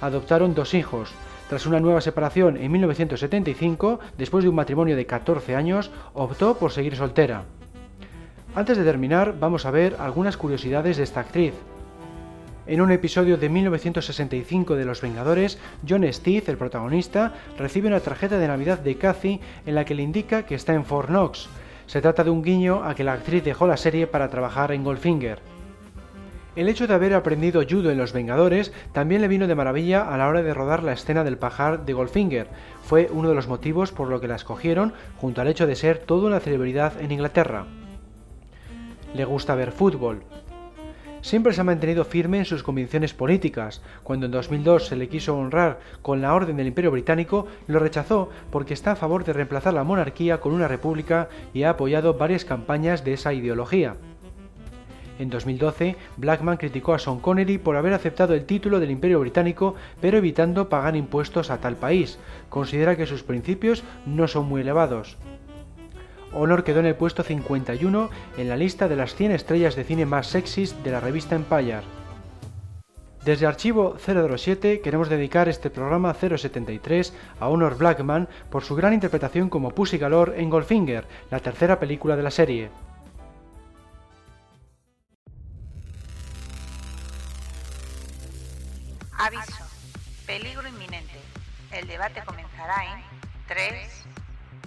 Adoptaron 0.00 0.54
dos 0.54 0.74
hijos. 0.74 1.10
Tras 1.48 1.66
una 1.66 1.80
nueva 1.80 2.00
separación 2.00 2.56
en 2.58 2.70
1975, 2.70 3.98
después 4.18 4.44
de 4.44 4.50
un 4.50 4.56
matrimonio 4.56 4.94
de 4.94 5.06
14 5.06 5.56
años, 5.56 5.90
optó 6.14 6.58
por 6.58 6.70
seguir 6.70 6.94
soltera. 6.94 7.44
Antes 8.54 8.78
de 8.78 8.84
terminar, 8.84 9.34
vamos 9.38 9.66
a 9.66 9.70
ver 9.70 9.96
algunas 9.98 10.36
curiosidades 10.36 10.96
de 10.96 11.02
esta 11.02 11.20
actriz. 11.20 11.52
En 12.66 12.80
un 12.80 12.90
episodio 12.90 13.36
de 13.36 13.48
1965 13.48 14.74
de 14.74 14.84
Los 14.84 15.00
Vengadores, 15.00 15.58
John 15.88 16.10
Stith, 16.10 16.48
el 16.48 16.56
protagonista, 16.56 17.34
recibe 17.58 17.88
una 17.88 18.00
tarjeta 18.00 18.38
de 18.38 18.48
Navidad 18.48 18.78
de 18.78 18.96
Cathy 18.96 19.40
en 19.66 19.74
la 19.74 19.84
que 19.84 19.94
le 19.94 20.02
indica 20.02 20.44
que 20.44 20.54
está 20.54 20.72
en 20.72 20.84
Fort 20.84 21.08
Knox. 21.08 21.48
Se 21.86 22.00
trata 22.00 22.24
de 22.24 22.30
un 22.30 22.42
guiño 22.42 22.84
a 22.84 22.94
que 22.94 23.04
la 23.04 23.12
actriz 23.12 23.44
dejó 23.44 23.66
la 23.66 23.76
serie 23.76 24.06
para 24.06 24.28
trabajar 24.28 24.72
en 24.72 24.82
Goldfinger. 24.82 25.40
El 26.56 26.68
hecho 26.68 26.86
de 26.86 26.94
haber 26.94 27.14
aprendido 27.14 27.62
judo 27.68 27.90
en 27.90 27.98
Los 27.98 28.12
Vengadores 28.12 28.72
también 28.92 29.20
le 29.20 29.28
vino 29.28 29.46
de 29.46 29.54
maravilla 29.54 30.12
a 30.12 30.16
la 30.16 30.26
hora 30.26 30.42
de 30.42 30.54
rodar 30.54 30.82
la 30.82 30.94
escena 30.94 31.22
del 31.22 31.38
pajar 31.38 31.84
de 31.84 31.92
Goldfinger. 31.92 32.48
Fue 32.82 33.08
uno 33.12 33.28
de 33.28 33.34
los 33.34 33.46
motivos 33.46 33.92
por 33.92 34.08
lo 34.08 34.20
que 34.20 34.28
la 34.28 34.36
escogieron, 34.36 34.94
junto 35.18 35.40
al 35.40 35.48
hecho 35.48 35.66
de 35.66 35.76
ser 35.76 35.98
toda 35.98 36.26
una 36.26 36.40
celebridad 36.40 37.00
en 37.00 37.12
Inglaterra 37.12 37.66
le 39.14 39.24
gusta 39.24 39.54
ver 39.54 39.72
fútbol. 39.72 40.22
Siempre 41.20 41.52
se 41.52 41.60
ha 41.60 41.64
mantenido 41.64 42.04
firme 42.04 42.38
en 42.38 42.44
sus 42.44 42.62
convicciones 42.62 43.12
políticas. 43.12 43.82
Cuando 44.04 44.26
en 44.26 44.32
2002 44.32 44.86
se 44.86 44.96
le 44.96 45.08
quiso 45.08 45.36
honrar 45.36 45.80
con 46.00 46.22
la 46.22 46.32
Orden 46.32 46.56
del 46.56 46.68
Imperio 46.68 46.92
Británico, 46.92 47.46
lo 47.66 47.80
rechazó 47.80 48.30
porque 48.50 48.74
está 48.74 48.92
a 48.92 48.96
favor 48.96 49.24
de 49.24 49.32
reemplazar 49.32 49.74
la 49.74 49.84
monarquía 49.84 50.38
con 50.38 50.52
una 50.52 50.68
república 50.68 51.28
y 51.52 51.64
ha 51.64 51.70
apoyado 51.70 52.14
varias 52.14 52.44
campañas 52.44 53.04
de 53.04 53.14
esa 53.14 53.32
ideología. 53.32 53.96
En 55.18 55.30
2012, 55.30 55.96
Blackman 56.16 56.58
criticó 56.58 56.94
a 56.94 57.00
Sean 57.00 57.18
Connery 57.18 57.58
por 57.58 57.76
haber 57.76 57.92
aceptado 57.92 58.34
el 58.34 58.44
título 58.44 58.78
del 58.78 58.92
Imperio 58.92 59.18
Británico 59.18 59.74
pero 60.00 60.18
evitando 60.18 60.68
pagar 60.68 60.94
impuestos 60.94 61.50
a 61.50 61.58
tal 61.58 61.74
país. 61.74 62.20
Considera 62.48 62.96
que 62.96 63.06
sus 63.06 63.24
principios 63.24 63.82
no 64.06 64.28
son 64.28 64.46
muy 64.46 64.60
elevados. 64.60 65.16
Honor 66.32 66.64
quedó 66.64 66.80
en 66.80 66.86
el 66.86 66.94
puesto 66.94 67.22
51 67.22 68.10
en 68.36 68.48
la 68.48 68.56
lista 68.56 68.88
de 68.88 68.96
las 68.96 69.14
100 69.14 69.32
estrellas 69.32 69.76
de 69.76 69.84
cine 69.84 70.06
más 70.06 70.26
sexys 70.26 70.82
de 70.82 70.90
la 70.90 71.00
revista 71.00 71.34
Empire. 71.34 71.82
Desde 73.24 73.46
Archivo 73.46 73.96
007 73.98 74.80
queremos 74.80 75.08
dedicar 75.08 75.48
este 75.48 75.70
programa 75.70 76.14
073 76.14 77.12
a 77.40 77.48
Honor 77.48 77.76
Blackman 77.76 78.28
por 78.50 78.64
su 78.64 78.74
gran 78.74 78.94
interpretación 78.94 79.50
como 79.50 79.70
Pussy 79.70 79.98
Galore 79.98 80.40
en 80.40 80.48
Goldfinger, 80.48 81.06
la 81.30 81.40
tercera 81.40 81.78
película 81.78 82.16
de 82.16 82.22
la 82.22 82.30
serie. 82.30 82.70
Aviso. 89.18 89.64
Peligro 90.26 90.66
inminente. 90.68 91.18
El 91.72 91.86
debate 91.88 92.22
comenzará 92.24 92.84
en 92.84 93.02
3, 93.48 94.04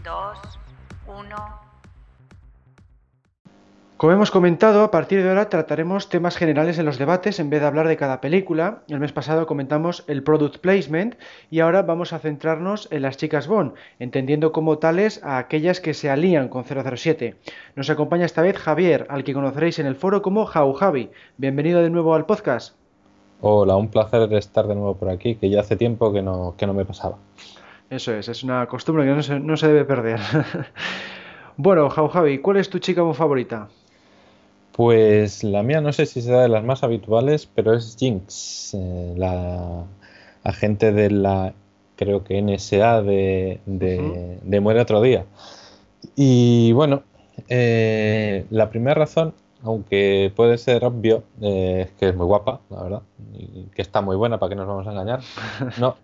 2, 0.03 0.37
como 4.01 4.13
hemos 4.13 4.31
comentado, 4.31 4.81
a 4.81 4.89
partir 4.89 5.21
de 5.21 5.29
ahora 5.29 5.47
trataremos 5.47 6.09
temas 6.09 6.35
generales 6.35 6.79
en 6.79 6.87
los 6.87 6.97
debates 6.97 7.39
en 7.39 7.51
vez 7.51 7.61
de 7.61 7.67
hablar 7.67 7.87
de 7.87 7.97
cada 7.97 8.19
película. 8.19 8.81
El 8.87 8.99
mes 8.99 9.11
pasado 9.11 9.45
comentamos 9.45 10.03
el 10.07 10.23
product 10.23 10.57
placement 10.57 11.17
y 11.51 11.59
ahora 11.59 11.83
vamos 11.83 12.11
a 12.11 12.17
centrarnos 12.17 12.87
en 12.89 13.03
las 13.03 13.17
chicas 13.17 13.47
Bond, 13.47 13.73
entendiendo 13.99 14.51
como 14.53 14.79
tales 14.79 15.23
a 15.23 15.37
aquellas 15.37 15.81
que 15.81 15.93
se 15.93 16.09
alían 16.09 16.49
con 16.49 16.63
007. 16.63 17.35
Nos 17.75 17.91
acompaña 17.91 18.25
esta 18.25 18.41
vez 18.41 18.57
Javier, 18.57 19.05
al 19.07 19.23
que 19.23 19.35
conoceréis 19.35 19.77
en 19.77 19.85
el 19.85 19.95
foro 19.95 20.23
como 20.23 20.47
Jau 20.47 20.73
Javi. 20.73 21.11
Bienvenido 21.37 21.83
de 21.83 21.91
nuevo 21.91 22.15
al 22.15 22.25
podcast. 22.25 22.75
Hola, 23.41 23.75
un 23.75 23.89
placer 23.89 24.33
estar 24.33 24.65
de 24.65 24.73
nuevo 24.73 24.95
por 24.95 25.09
aquí, 25.09 25.35
que 25.35 25.47
ya 25.51 25.59
hace 25.59 25.75
tiempo 25.75 26.11
que 26.11 26.23
no, 26.23 26.55
que 26.57 26.65
no 26.65 26.73
me 26.73 26.85
pasaba. 26.85 27.17
Eso 27.91 28.13
es, 28.13 28.29
es 28.29 28.41
una 28.41 28.65
costumbre 28.67 29.03
que 29.03 29.11
no 29.11 29.21
se, 29.21 29.37
no 29.37 29.57
se 29.57 29.67
debe 29.67 29.83
perder. 29.83 30.17
bueno, 31.57 31.89
Jau 31.89 32.07
Javi, 32.07 32.39
¿cuál 32.39 32.55
es 32.55 32.69
tu 32.69 32.79
chica 32.79 33.03
favorita? 33.13 33.67
Pues 34.71 35.43
la 35.43 35.61
mía 35.61 35.81
no 35.81 35.91
sé 35.91 36.05
si 36.05 36.21
será 36.21 36.43
de 36.43 36.47
las 36.47 36.63
más 36.63 36.83
habituales, 36.83 37.49
pero 37.53 37.73
es 37.73 37.97
Jinx, 37.99 38.75
eh, 38.75 39.13
la 39.17 39.83
agente 40.45 40.93
de 40.93 41.11
la, 41.11 41.53
creo 41.97 42.23
que 42.23 42.41
NSA 42.41 43.01
de, 43.01 43.59
de, 43.65 44.59
Muere 44.61 44.79
otro 44.79 45.01
día. 45.01 45.25
Y 46.15 46.71
bueno, 46.71 47.03
eh, 47.49 48.45
la 48.51 48.69
primera 48.69 48.93
razón, 48.93 49.33
aunque 49.63 50.31
puede 50.33 50.57
ser 50.57 50.85
obvio, 50.85 51.23
eh, 51.41 51.87
es 51.87 51.91
que 51.99 52.07
es 52.07 52.15
muy 52.15 52.25
guapa, 52.25 52.61
la 52.69 52.83
verdad, 52.83 53.01
y 53.33 53.63
que 53.75 53.81
está 53.81 53.99
muy 53.99 54.15
buena, 54.15 54.39
para 54.39 54.51
que 54.51 54.55
nos 54.55 54.65
vamos 54.65 54.87
a 54.87 54.91
engañar. 54.91 55.19
No, 55.77 55.97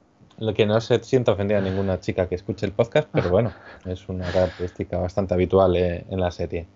que 0.55 0.65
no 0.65 0.79
se 0.81 1.03
sienta 1.03 1.31
ofendida 1.31 1.57
a 1.57 1.61
ninguna 1.61 1.99
chica 1.99 2.27
que 2.27 2.35
escuche 2.35 2.65
el 2.65 2.71
podcast, 2.71 3.09
pero 3.11 3.29
bueno, 3.29 3.51
es 3.85 4.07
una 4.09 4.25
característica 4.31 4.97
bastante 4.97 5.33
habitual 5.33 5.75
eh, 5.75 6.05
en 6.09 6.19
la 6.19 6.31
serie. 6.31 6.67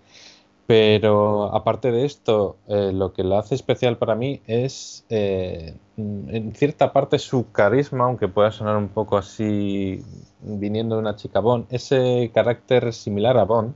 Pero 0.66 1.54
aparte 1.54 1.92
de 1.92 2.06
esto, 2.06 2.56
eh, 2.68 2.92
lo 2.94 3.14
que 3.14 3.24
lo 3.24 3.38
hace 3.38 3.56
especial 3.56 3.98
para 3.98 4.16
mí 4.16 4.42
es, 4.48 5.06
eh, 5.10 5.76
en 5.98 6.56
cierta 6.56 6.94
parte, 6.94 7.20
su 7.20 7.52
carisma, 7.52 8.06
aunque 8.06 8.28
pueda 8.30 8.52
sonar 8.52 8.78
un 8.78 8.88
poco 8.88 9.18
así 9.18 10.02
viniendo 10.42 10.96
de 10.96 11.02
una 11.02 11.16
chica 11.16 11.40
Bond, 11.40 11.66
ese 11.72 12.32
carácter 12.34 12.94
similar 12.94 13.38
a 13.38 13.44
Bond, 13.44 13.74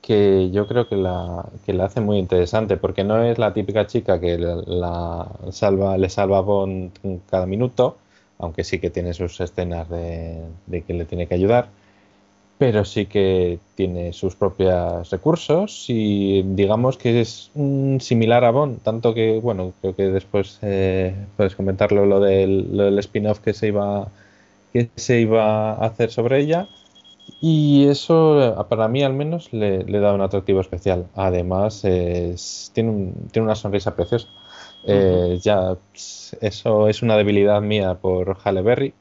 que 0.00 0.50
yo 0.50 0.66
creo 0.66 0.88
que 0.88 0.96
la, 0.96 1.44
que 1.66 1.72
la 1.74 1.84
hace 1.84 2.00
muy 2.00 2.18
interesante, 2.18 2.76
porque 2.76 3.04
no 3.04 3.22
es 3.22 3.38
la 3.38 3.52
típica 3.52 3.86
chica 3.86 4.18
que 4.20 4.38
la, 4.38 5.28
salva, 5.50 5.98
le 5.98 6.08
salva 6.08 6.38
a 6.38 6.40
Bond 6.40 6.92
cada 7.28 7.46
minuto, 7.46 7.98
aunque 8.40 8.64
sí 8.64 8.78
que 8.78 8.90
tiene 8.90 9.14
sus 9.14 9.40
escenas 9.40 9.88
de, 9.88 10.42
que 10.86 10.94
le 10.94 11.04
tiene 11.04 11.26
que 11.26 11.34
ayudar, 11.34 11.68
pero 12.58 12.84
sí 12.84 13.06
que 13.06 13.58
tiene 13.74 14.12
sus 14.12 14.34
propios 14.34 15.10
recursos 15.10 15.86
y 15.88 16.42
digamos 16.42 16.96
que 16.98 17.20
es 17.20 17.50
similar 18.00 18.44
a 18.44 18.50
Bond, 18.50 18.82
tanto 18.82 19.14
que, 19.14 19.38
bueno, 19.40 19.72
creo 19.80 19.96
que 19.96 20.08
después 20.08 20.58
eh, 20.62 21.14
puedes 21.36 21.54
comentarlo 21.54 22.06
lo 22.06 22.20
del, 22.20 22.98
spin-off 22.98 23.40
que 23.40 23.54
se 23.54 23.68
iba 23.68 24.08
que 24.72 24.88
se 24.96 25.20
iba 25.20 25.72
a 25.72 25.86
hacer 25.86 26.10
sobre 26.10 26.40
ella 26.40 26.68
y 27.40 27.86
eso, 27.88 28.66
para 28.68 28.88
mí 28.88 29.02
al 29.02 29.14
menos, 29.14 29.52
le, 29.52 29.84
da 29.84 30.12
un 30.12 30.20
atractivo 30.20 30.60
especial. 30.60 31.06
Además, 31.14 31.82
tiene, 31.82 33.12
tiene 33.30 33.44
una 33.44 33.54
sonrisa 33.54 33.94
preciosa. 33.94 34.28
Eh, 34.86 35.38
ya, 35.42 35.76
eso 36.40 36.88
es 36.88 37.02
una 37.02 37.16
debilidad 37.16 37.60
mía 37.60 37.94
por 37.94 38.36
Halle 38.44 38.62
Berry, 38.62 38.94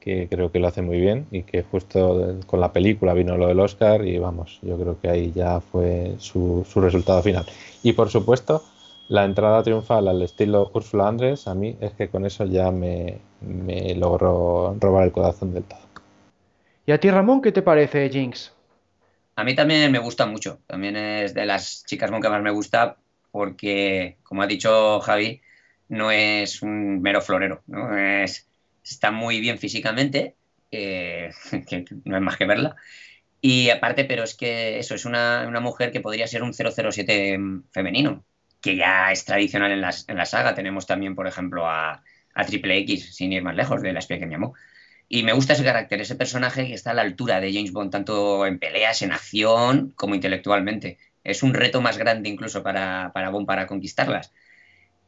que 0.00 0.28
creo 0.28 0.50
que 0.50 0.58
lo 0.58 0.68
hace 0.68 0.82
muy 0.82 1.00
bien 1.00 1.26
y 1.30 1.42
que 1.42 1.62
justo 1.62 2.38
con 2.46 2.60
la 2.60 2.72
película 2.72 3.12
vino 3.12 3.36
lo 3.36 3.48
del 3.48 3.60
Oscar 3.60 4.06
y 4.06 4.18
vamos, 4.18 4.58
yo 4.62 4.78
creo 4.78 5.00
que 5.00 5.08
ahí 5.08 5.32
ya 5.34 5.60
fue 5.60 6.14
su, 6.18 6.66
su 6.68 6.80
resultado 6.80 7.22
final. 7.22 7.44
Y 7.82 7.92
por 7.92 8.08
supuesto, 8.08 8.62
la 9.08 9.24
entrada 9.24 9.62
triunfal 9.62 10.08
al 10.08 10.22
estilo 10.22 10.70
Ursula 10.72 11.08
Andrés, 11.08 11.46
a 11.46 11.54
mí 11.54 11.76
es 11.80 11.92
que 11.92 12.08
con 12.08 12.24
eso 12.24 12.44
ya 12.44 12.70
me, 12.70 13.18
me 13.40 13.94
logró 13.94 14.76
robar 14.80 15.04
el 15.04 15.12
corazón 15.12 15.52
del 15.52 15.64
todo. 15.64 15.80
¿Y 16.86 16.92
a 16.92 17.00
ti, 17.00 17.10
Ramón, 17.10 17.42
qué 17.42 17.52
te 17.52 17.62
parece 17.62 18.08
Jinx? 18.08 18.52
A 19.34 19.44
mí 19.44 19.54
también 19.54 19.90
me 19.92 19.98
gusta 19.98 20.24
mucho. 20.24 20.60
También 20.66 20.96
es 20.96 21.34
de 21.34 21.44
las 21.44 21.84
chicas 21.84 22.10
que 22.10 22.28
más 22.28 22.42
me 22.42 22.50
gusta 22.50 22.96
porque, 23.36 24.16
como 24.22 24.40
ha 24.40 24.46
dicho 24.46 24.98
Javi, 25.00 25.42
no 25.90 26.10
es 26.10 26.62
un 26.62 27.02
mero 27.02 27.20
florero. 27.20 27.62
¿no? 27.66 27.94
Es, 27.94 28.48
está 28.82 29.10
muy 29.10 29.40
bien 29.40 29.58
físicamente, 29.58 30.36
que 30.70 31.84
no 32.06 32.16
es 32.16 32.22
más 32.22 32.38
que 32.38 32.46
verla. 32.46 32.76
Y 33.42 33.68
aparte, 33.68 34.06
pero 34.06 34.24
es 34.24 34.34
que 34.34 34.78
eso 34.78 34.94
es 34.94 35.04
una, 35.04 35.50
mujer 35.60 35.92
que 35.92 36.00
podría 36.00 36.26
ser 36.26 36.42
un 36.42 36.54
007 36.54 37.38
femenino, 37.72 38.24
que 38.62 38.76
ya 38.76 39.12
es 39.12 39.26
tradicional 39.26 39.70
en, 39.70 39.82
las, 39.82 40.08
en 40.08 40.16
la 40.16 40.24
saga. 40.24 40.54
Tenemos 40.54 40.86
también, 40.86 41.14
por 41.14 41.26
ejemplo, 41.26 41.66
a, 41.66 42.02
a 42.34 42.44
Triple 42.46 42.78
X, 42.78 43.14
sin 43.16 43.34
ir 43.34 43.42
más 43.42 43.54
lejos, 43.54 43.82
de 43.82 43.92
la 43.92 43.98
espía 43.98 44.18
que 44.18 44.24
me 44.24 44.36
amó. 44.36 44.54
Y 45.10 45.24
me 45.24 45.34
gusta 45.34 45.52
ese 45.52 45.62
carácter, 45.62 46.00
ese 46.00 46.14
personaje 46.14 46.66
que 46.66 46.72
está 46.72 46.92
a 46.92 46.94
la 46.94 47.02
altura 47.02 47.38
de 47.38 47.52
James 47.52 47.72
Bond, 47.72 47.92
tanto 47.92 48.46
en 48.46 48.58
peleas, 48.58 49.02
en 49.02 49.12
acción, 49.12 49.92
como 49.94 50.14
intelectualmente. 50.14 50.96
Es 51.30 51.42
un 51.42 51.54
reto 51.54 51.80
más 51.80 51.98
grande 51.98 52.28
incluso 52.28 52.62
para, 52.62 53.12
para 53.12 53.32
para 53.46 53.66
conquistarlas. 53.66 54.32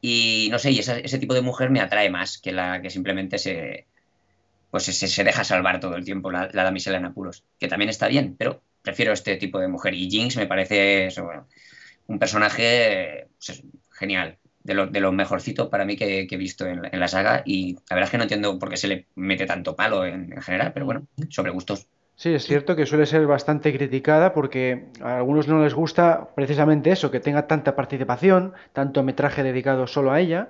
Y 0.00 0.48
no 0.50 0.59
sé, 0.59 0.70
y 0.70 0.78
ese 0.78 1.18
tipo 1.18 1.35
de 1.35 1.42
mujer 1.42 1.70
me 1.70 1.81
atrae 1.81 2.11
más 2.11 2.38
que 2.38 2.52
la 2.52 2.81
que 2.81 2.90
simplemente 2.90 3.38
se, 3.38 3.87
pues 4.70 4.85
se, 4.85 4.92
se 4.92 5.24
deja 5.24 5.44
salvar 5.44 5.81
todo 5.81 5.96
el 5.96 6.04
tiempo, 6.04 6.31
la, 6.31 6.48
la, 6.52 6.64
damisela 6.64 6.98
en 6.98 7.07
apuros. 7.07 7.44
Que 7.59 7.68
también 7.68 7.88
está 7.88 8.09
bien, 8.09 8.37
pero 8.38 8.62
prefiero 8.83 9.12
este 9.12 9.37
tipo 9.37 9.59
de 9.59 9.68
mujer. 9.68 9.94
Y 9.94 10.11
Jinx 10.11 10.37
me 10.37 10.46
parece 10.46 11.09
un 12.07 12.18
personaje 12.18 13.28
pues 13.38 13.62
genial 13.92 14.38
de 14.68 14.74
lo, 14.74 14.87
de 14.87 15.00
mejorcito 15.12 15.70
para 15.70 15.85
mí 15.85 15.96
que, 15.96 16.26
he 16.31 16.37
visto 16.37 16.66
en, 16.66 16.83
la 16.92 17.09
saga 17.09 17.42
y 17.44 17.74
la 17.88 17.96
verdad 17.96 18.04
es 18.04 18.11
que 18.11 18.18
no 18.18 18.24
entiendo 18.24 18.59
por 18.59 18.68
qué 18.68 18.76
se 18.76 18.88
le 18.88 19.07
mete 19.14 19.46
tanto 19.46 19.74
palo 19.74 20.04
en, 20.04 20.40
general, 20.42 20.72
pero 20.72 20.85
bueno, 20.85 21.07
sobre 21.31 21.50
gustos. 21.50 21.87
Sí, 22.18 22.35
es 22.35 22.46
cierto 22.46 22.74
que 22.74 22.85
suele 22.85 23.07
ser 23.07 23.28
bastante 23.28 23.72
criticada 23.72 24.33
porque 24.35 24.87
a 25.00 25.18
algunos 25.18 25.46
no 25.46 25.62
les 25.62 25.72
gusta 25.72 26.31
precisamente 26.35 26.90
eso, 26.90 27.12
que 27.12 27.20
tenga 27.20 27.46
tanta 27.46 27.76
participación, 27.76 28.54
tanto 28.72 29.04
metraje 29.04 29.44
dedicado 29.44 29.87
solo 29.87 30.11
a 30.11 30.18
ella, 30.18 30.48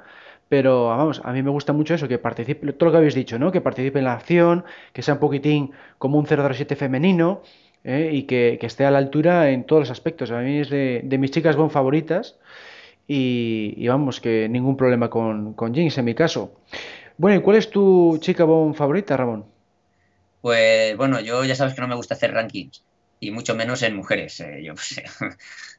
pero 0.48 0.86
vamos, 0.86 1.20
a 1.22 1.32
mí 1.34 1.42
me 1.42 1.50
gusta 1.50 1.74
mucho 1.74 1.92
eso, 1.92 2.08
que 2.08 2.16
participe, 2.16 2.72
todo 2.72 2.86
lo 2.86 2.92
que 2.92 2.96
habéis 2.96 3.14
dicho, 3.14 3.38
¿no? 3.38 3.52
Que 3.52 3.60
participe 3.60 3.98
en 3.98 4.06
la 4.06 4.14
acción, 4.14 4.64
que 4.94 5.02
sea 5.02 5.14
un 5.14 5.20
poquitín 5.20 5.72
como 5.98 6.18
un 6.18 6.26
007 6.26 6.74
femenino 6.74 7.42
¿eh? 7.84 8.12
y 8.14 8.22
que, 8.22 8.58
esté 8.62 8.86
a 8.86 8.90
la 8.90 8.96
altura 8.96 9.50
en 9.50 9.64
todos 9.64 9.80
los 9.80 9.90
aspectos. 9.90 10.30
A 10.30 10.40
mí 10.40 10.60
es 10.60 10.70
de, 10.70 11.02
de 11.04 11.18
mis 11.18 11.32
chicas 11.32 11.54
bon 11.56 11.70
favoritas 11.70 12.38
y, 13.06 13.86
vamos, 13.88 14.20
que 14.22 14.48
ningún 14.48 14.78
problema 14.78 15.10
con, 15.10 15.52
con 15.52 15.74
Jinx 15.74 15.98
en 15.98 16.06
mi 16.06 16.14
caso. 16.14 16.62
Bueno, 17.18 17.36
¿y 17.38 17.42
cuál 17.42 17.58
es 17.58 17.68
tu 17.68 18.16
chica 18.22 18.44
bon 18.44 18.74
favorita, 18.74 19.18
Ramón? 19.18 19.57
Pues 20.40 20.96
bueno, 20.96 21.20
yo 21.20 21.44
ya 21.44 21.54
sabes 21.54 21.74
que 21.74 21.80
no 21.80 21.88
me 21.88 21.94
gusta 21.96 22.14
hacer 22.14 22.32
rankings 22.32 22.82
y 23.20 23.30
mucho 23.30 23.54
menos 23.54 23.82
en 23.82 23.96
mujeres. 23.96 24.40
Eh, 24.40 24.62
yo 24.62 24.74
pues, 24.76 25.00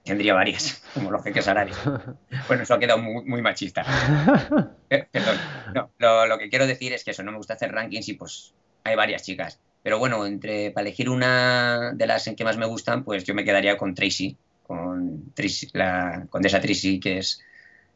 tendría 0.03 0.33
varias, 0.33 0.83
como 0.93 1.11
los 1.11 1.23
jeques 1.23 1.47
árabes. 1.47 1.77
Bueno, 2.47 2.63
eso 2.63 2.73
ha 2.73 2.79
quedado 2.79 2.99
muy, 2.99 3.41
machista. 3.41 3.85
Eh, 4.91 5.05
perdón. 5.11 5.37
No, 5.75 5.91
lo, 5.99 6.25
lo, 6.25 6.39
que 6.39 6.49
quiero 6.49 6.65
decir 6.65 6.93
es 6.93 7.03
que 7.03 7.11
eso, 7.11 7.21
no 7.21 7.31
me 7.31 7.37
gusta 7.37 7.53
hacer 7.53 7.71
rankings 7.71 8.09
y 8.09 8.13
pues 8.13 8.55
hay 8.83 8.95
varias 8.95 9.21
chicas. 9.21 9.59
Pero 9.83 9.99
bueno, 9.99 10.25
entre 10.25 10.71
para 10.71 10.87
elegir 10.87 11.09
una 11.09 11.91
de 11.93 12.07
las 12.07 12.25
en 12.25 12.35
que 12.35 12.43
más 12.43 12.57
me 12.57 12.65
gustan, 12.65 13.03
pues 13.03 13.23
yo 13.23 13.35
me 13.35 13.45
quedaría 13.45 13.77
con 13.77 13.93
Tracy, 13.93 14.35
con 14.63 15.31
la 15.73 16.25
condesa 16.29 16.59
Tracy, 16.59 16.99
que 16.99 17.19
es 17.19 17.41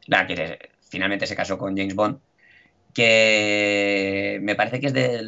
la 0.06 0.24
que 0.26 0.70
finalmente 0.88 1.26
se 1.26 1.34
casó 1.34 1.58
con 1.58 1.76
James 1.76 1.96
Bond, 1.96 2.20
que 2.94 4.38
me 4.42 4.54
parece 4.54 4.80
que 4.80 4.86
es 4.86 4.92
de 4.92 5.20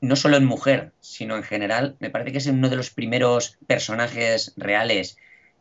no 0.00 0.16
solo 0.16 0.36
en 0.36 0.44
mujer, 0.44 0.92
sino 1.00 1.36
en 1.36 1.42
general, 1.42 1.96
me 1.98 2.10
parece 2.10 2.32
que 2.32 2.38
es 2.38 2.46
uno 2.46 2.68
de 2.68 2.76
los 2.76 2.90
primeros 2.90 3.58
personajes 3.66 4.52
reales 4.56 5.16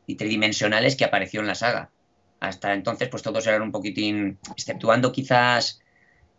y 0.06 0.16
tridimensionales 0.16 0.96
que 0.96 1.06
apareció 1.06 1.42
en 1.42 1.48
la 1.48 1.56
saga. 1.56 1.90
Hasta 2.40 2.74
entonces, 2.74 3.10
pues 3.10 3.24
todos 3.24 3.46
eran 3.48 3.64
un 3.64 3.72
poquitín, 3.72 4.38
exceptuando 4.52 5.12
quizás 5.12 5.82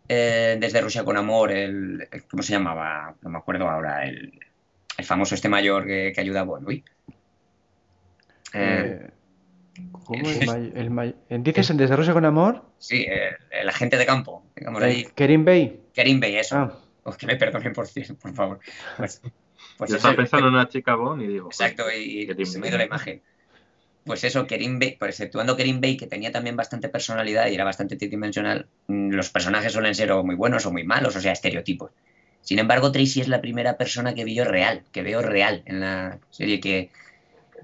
eh, 0.07 0.57
desde 0.59 0.81
Rusia 0.81 1.03
con 1.03 1.17
Amor, 1.17 1.51
el, 1.51 2.07
¿cómo 2.29 2.41
se 2.41 2.53
llamaba? 2.53 3.15
No 3.21 3.29
me 3.29 3.37
acuerdo 3.37 3.69
ahora, 3.69 4.05
el, 4.05 4.39
famoso 5.03 5.35
este 5.35 5.49
mayor 5.49 5.85
que, 5.85 6.13
ayuda 6.17 6.41
a 6.41 6.43
Bond. 6.43 6.83
Eh, 8.53 9.09
¿Cómo? 9.91 10.29
El, 10.29 11.13
el, 11.29 11.43
¿Dices 11.43 11.69
el 11.69 11.77
desarrollo 11.77 12.13
con 12.13 12.25
amor? 12.25 12.65
Sí, 12.79 13.05
el, 13.51 13.69
agente 13.69 13.97
de 13.97 14.05
campo, 14.05 14.43
digamos 14.55 14.81
ahí. 14.81 15.05
Kerim 15.15 15.45
Bey. 15.45 15.81
Kerim 15.93 16.19
Bey, 16.19 16.37
eso. 16.37 16.57
Ah. 16.57 16.88
que 17.17 17.25
me 17.27 17.35
perdonen 17.35 17.73
por, 17.73 17.87
por 18.21 18.33
favor. 18.33 18.59
Pues, 18.97 19.21
pues 19.77 19.89
Yo 19.89 19.97
estaba 19.97 20.15
pensando 20.15 20.47
en 20.47 20.53
una 20.53 20.67
chica 20.67 20.95
Bon 20.95 21.21
y 21.21 21.27
digo. 21.27 21.47
Exacto, 21.47 21.83
y, 21.91 22.27
se 22.45 22.59
me 22.59 22.67
ido 22.67 22.77
la 22.77 22.85
imagen. 22.85 23.21
Pues 24.05 24.23
eso, 24.23 24.47
Kerim 24.47 24.79
Bey, 24.79 24.95
pues 24.97 25.11
exceptuando 25.11 25.55
Kerim 25.55 25.81
Bey, 25.81 25.97
que 25.97 26.07
tenía 26.07 26.31
también 26.31 26.55
bastante 26.55 26.89
personalidad 26.89 27.47
y 27.47 27.55
era 27.55 27.63
bastante 27.63 27.95
tridimensional, 27.95 28.67
mm, 28.87 29.11
los 29.11 29.29
personajes 29.29 29.73
suelen 29.73 29.93
ser 29.93 30.11
o 30.11 30.23
muy 30.23 30.35
buenos 30.35 30.65
o 30.65 30.71
muy 30.71 30.83
malos, 30.83 31.15
o 31.15 31.21
sea, 31.21 31.33
estereotipos. 31.33 31.91
Sin 32.41 32.59
embargo, 32.59 32.91
Tracy 32.91 33.21
es 33.21 33.27
la 33.27 33.41
primera 33.41 33.77
persona 33.77 34.15
que 34.15 34.23
vi 34.23 34.35
yo 34.35 34.45
real, 34.45 34.83
que 34.91 35.03
veo 35.03 35.21
real 35.21 35.61
en 35.65 35.81
la 35.81 36.19
serie, 36.29 36.59
que, 36.59 36.89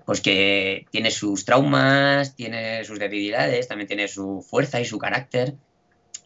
pues 0.05 0.21
que 0.21 0.85
tiene 0.91 1.11
sus 1.11 1.45
traumas, 1.45 2.35
tiene 2.35 2.83
sus 2.83 2.99
debilidades, 2.99 3.67
también 3.67 3.87
tiene 3.87 4.07
su 4.07 4.45
fuerza 4.47 4.79
y 4.79 4.85
su 4.85 4.99
carácter. 4.99 5.55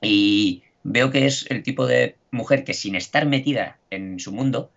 Y 0.01 0.63
veo 0.84 1.12
que 1.12 1.26
es 1.26 1.46
el 1.50 1.63
tipo 1.63 1.88
de 1.88 2.15
mujer 2.32 2.63
que 2.63 2.74
sin 2.74 2.96
estar 2.96 3.26
metida 3.26 3.78
en 3.89 4.20
su 4.20 4.32
mundo 4.32 4.72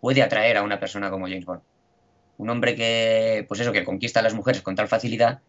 puede 0.00 0.22
atraer 0.22 0.56
a 0.56 0.62
una 0.62 0.80
persona 0.80 1.10
como 1.10 1.26
James 1.26 1.44
Bond. 1.44 1.62
Un 2.36 2.50
hombre 2.50 2.74
que, 2.74 3.44
pues 3.48 3.60
eso, 3.60 3.72
que 3.72 3.84
conquista 3.84 4.20
a 4.20 4.22
las 4.22 4.34
mujeres 4.34 4.62
con 4.62 4.74
tal 4.74 4.88
facilidad, 4.88 5.40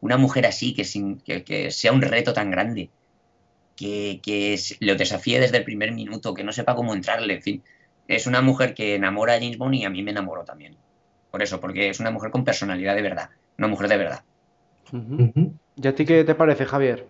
una 0.00 0.16
mujer 0.16 0.46
así, 0.46 0.74
que, 0.74 0.84
sin, 0.84 1.20
que, 1.20 1.70
sea 1.70 1.92
un 1.92 2.02
reto 2.02 2.32
tan 2.32 2.50
grande, 2.50 2.90
que, 3.76 4.20
que 4.22 4.58
lo 4.80 4.96
desafíe 4.96 5.40
desde 5.40 5.58
el 5.58 5.64
primer 5.64 5.92
minuto, 5.92 6.34
que 6.34 6.44
no 6.44 6.52
sepa 6.52 6.74
cómo 6.74 6.94
entrarle, 6.94 7.34
en 7.34 7.42
fin. 7.42 7.62
Es 8.08 8.26
una 8.26 8.42
mujer 8.42 8.74
que 8.74 8.96
enamora 8.96 9.34
a 9.34 9.38
James 9.38 9.58
Bond 9.58 9.76
y 9.76 9.84
a 9.84 9.90
mí 9.90 10.02
me 10.02 10.10
enamoró 10.10 10.44
también 10.44 10.76
por 11.32 11.42
eso, 11.42 11.60
porque 11.60 11.88
es 11.88 11.98
una 11.98 12.10
mujer 12.10 12.30
con 12.30 12.44
personalidad 12.44 12.94
de 12.94 13.02
verdad, 13.02 13.30
una 13.58 13.66
mujer 13.66 13.88
de 13.88 13.96
verdad. 13.96 14.22
¿Y 15.76 15.88
a 15.88 15.94
ti 15.94 16.04
qué 16.04 16.22
te 16.24 16.34
parece, 16.34 16.66
Javier? 16.66 17.08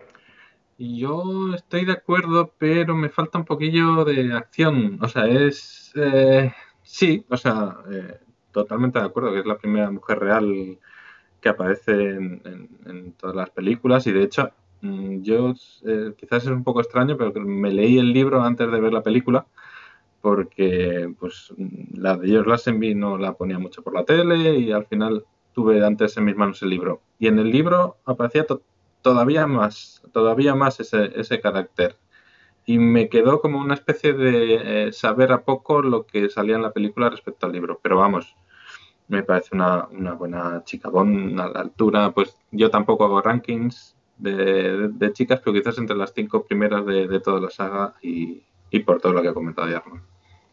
Yo 0.77 1.53
estoy 1.53 1.85
de 1.85 1.93
acuerdo, 1.93 2.53
pero 2.57 2.95
me 2.95 3.09
falta 3.09 3.37
un 3.37 3.45
poquillo 3.45 4.05
de 4.05 4.33
acción. 4.33 4.99
O 5.01 5.07
sea, 5.07 5.27
es... 5.27 5.91
Eh, 5.95 6.51
sí, 6.83 7.25
o 7.29 7.37
sea, 7.37 7.77
eh, 7.91 8.19
totalmente 8.51 8.99
de 8.99 9.05
acuerdo 9.05 9.33
que 9.33 9.39
es 9.39 9.45
la 9.45 9.57
primera 9.57 9.91
mujer 9.91 10.19
real 10.19 10.79
que 11.41 11.49
aparece 11.49 11.91
en, 11.91 13.13
todas 13.17 13.35
las 13.35 13.49
películas 13.49 14.07
y 14.07 14.13
de 14.13 14.23
hecho 14.23 14.51
mm, 14.81 15.21
yo 15.21 15.53
eh, 15.85 16.13
quizás 16.17 16.43
es 16.43 16.49
un 16.49 16.63
poco 16.63 16.81
extraño, 16.81 17.17
pero 17.17 17.33
me 17.41 17.71
leí 17.71 17.99
el 17.99 18.13
libro 18.13 18.41
antes 18.41 18.71
de 18.71 18.79
ver 18.79 18.93
la 18.93 19.03
película 19.03 19.45
porque 20.21 21.13
pues 21.19 21.53
la 21.93 22.15
de 22.15 22.29
George 22.29 22.49
Lazenby 22.49 22.95
no 22.95 23.17
la 23.17 23.33
ponía 23.33 23.59
mucho 23.59 23.83
por 23.83 23.93
la 23.93 24.05
tele 24.05 24.57
y 24.57 24.71
al 24.71 24.85
final 24.85 25.25
tuve 25.53 25.85
antes 25.85 26.15
en 26.15 26.23
mis 26.23 26.37
manos 26.37 26.61
el 26.63 26.69
libro. 26.69 27.01
Y 27.19 27.27
en 27.27 27.39
el 27.39 27.51
libro 27.51 27.97
aparecía 28.05 28.45
todavía 29.03 29.45
más, 29.45 30.01
todavía 30.11 30.55
más 30.55 30.79
ese, 30.79 31.11
ese, 31.19 31.39
carácter. 31.39 31.97
Y 32.65 32.79
me 32.79 33.09
quedó 33.09 33.41
como 33.41 33.59
una 33.59 33.75
especie 33.75 34.13
de 34.13 34.87
eh, 34.87 34.93
saber 34.93 35.31
a 35.31 35.43
poco 35.43 35.81
lo 35.83 36.07
que 36.07 36.29
salía 36.29 36.55
en 36.55 36.63
la 36.63 36.71
película 36.71 37.09
respecto 37.09 37.45
al 37.45 37.51
libro. 37.51 37.79
Pero 37.83 37.97
vamos, 37.97 38.35
me 39.07 39.21
parece 39.21 39.49
una, 39.53 39.85
una 39.87 40.13
buena 40.13 40.63
chica 40.63 40.89
Bond 40.89 41.39
a 41.39 41.49
la 41.49 41.59
altura. 41.59 42.11
Pues 42.11 42.35
yo 42.51 42.71
tampoco 42.71 43.05
hago 43.05 43.21
rankings 43.21 43.95
de, 44.17 45.11
chicas, 45.13 45.41
pero 45.43 45.53
quizás 45.53 45.77
entre 45.77 45.97
las 45.97 46.13
cinco 46.13 46.45
primeras 46.45 46.85
de, 46.85 47.07
de 47.07 47.19
toda 47.19 47.41
la 47.41 47.49
saga 47.49 47.95
y, 48.01 48.41
y 48.71 48.79
por 48.79 49.01
todo 49.01 49.13
lo 49.13 49.21
que 49.21 49.27
ha 49.27 49.33
comentado 49.33 49.69
ya. 49.69 49.83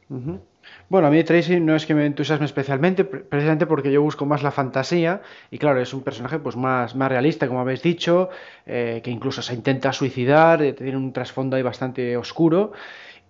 Ujú. 0.09 0.41
Bueno, 0.89 1.07
a 1.09 1.11
mí 1.11 1.23
Tracy 1.25 1.61
no 1.61 1.77
es 1.77 1.87
que 1.87 1.95
me 1.95 2.05
entusiasme 2.07 2.47
especialmente, 2.47 3.05
pre- 3.05 3.21
precisamente 3.21 3.67
porque 3.67 3.93
yo 3.93 4.03
busco 4.03 4.27
más 4.27 4.43
la 4.43 4.51
fantasía 4.51 5.23
y 5.51 5.59
claro, 5.59 5.81
es 5.81 5.95
un 5.95 6.03
personaje 6.03 6.39
pues 6.39 6.57
más, 6.57 6.95
más 6.97 7.09
realista, 7.09 7.47
como 7.49 7.61
habéis 7.61 7.83
dicho, 7.83 8.29
eh, 8.67 9.01
que 9.05 9.11
incluso 9.11 9.43
se 9.43 9.55
intenta 9.55 9.93
suicidar, 9.93 10.63
eh, 10.63 10.73
tiene 10.73 10.97
un 10.97 11.13
trasfondo 11.13 11.57
ahí 11.57 11.63
bastante 11.63 12.17
oscuro 12.17 12.73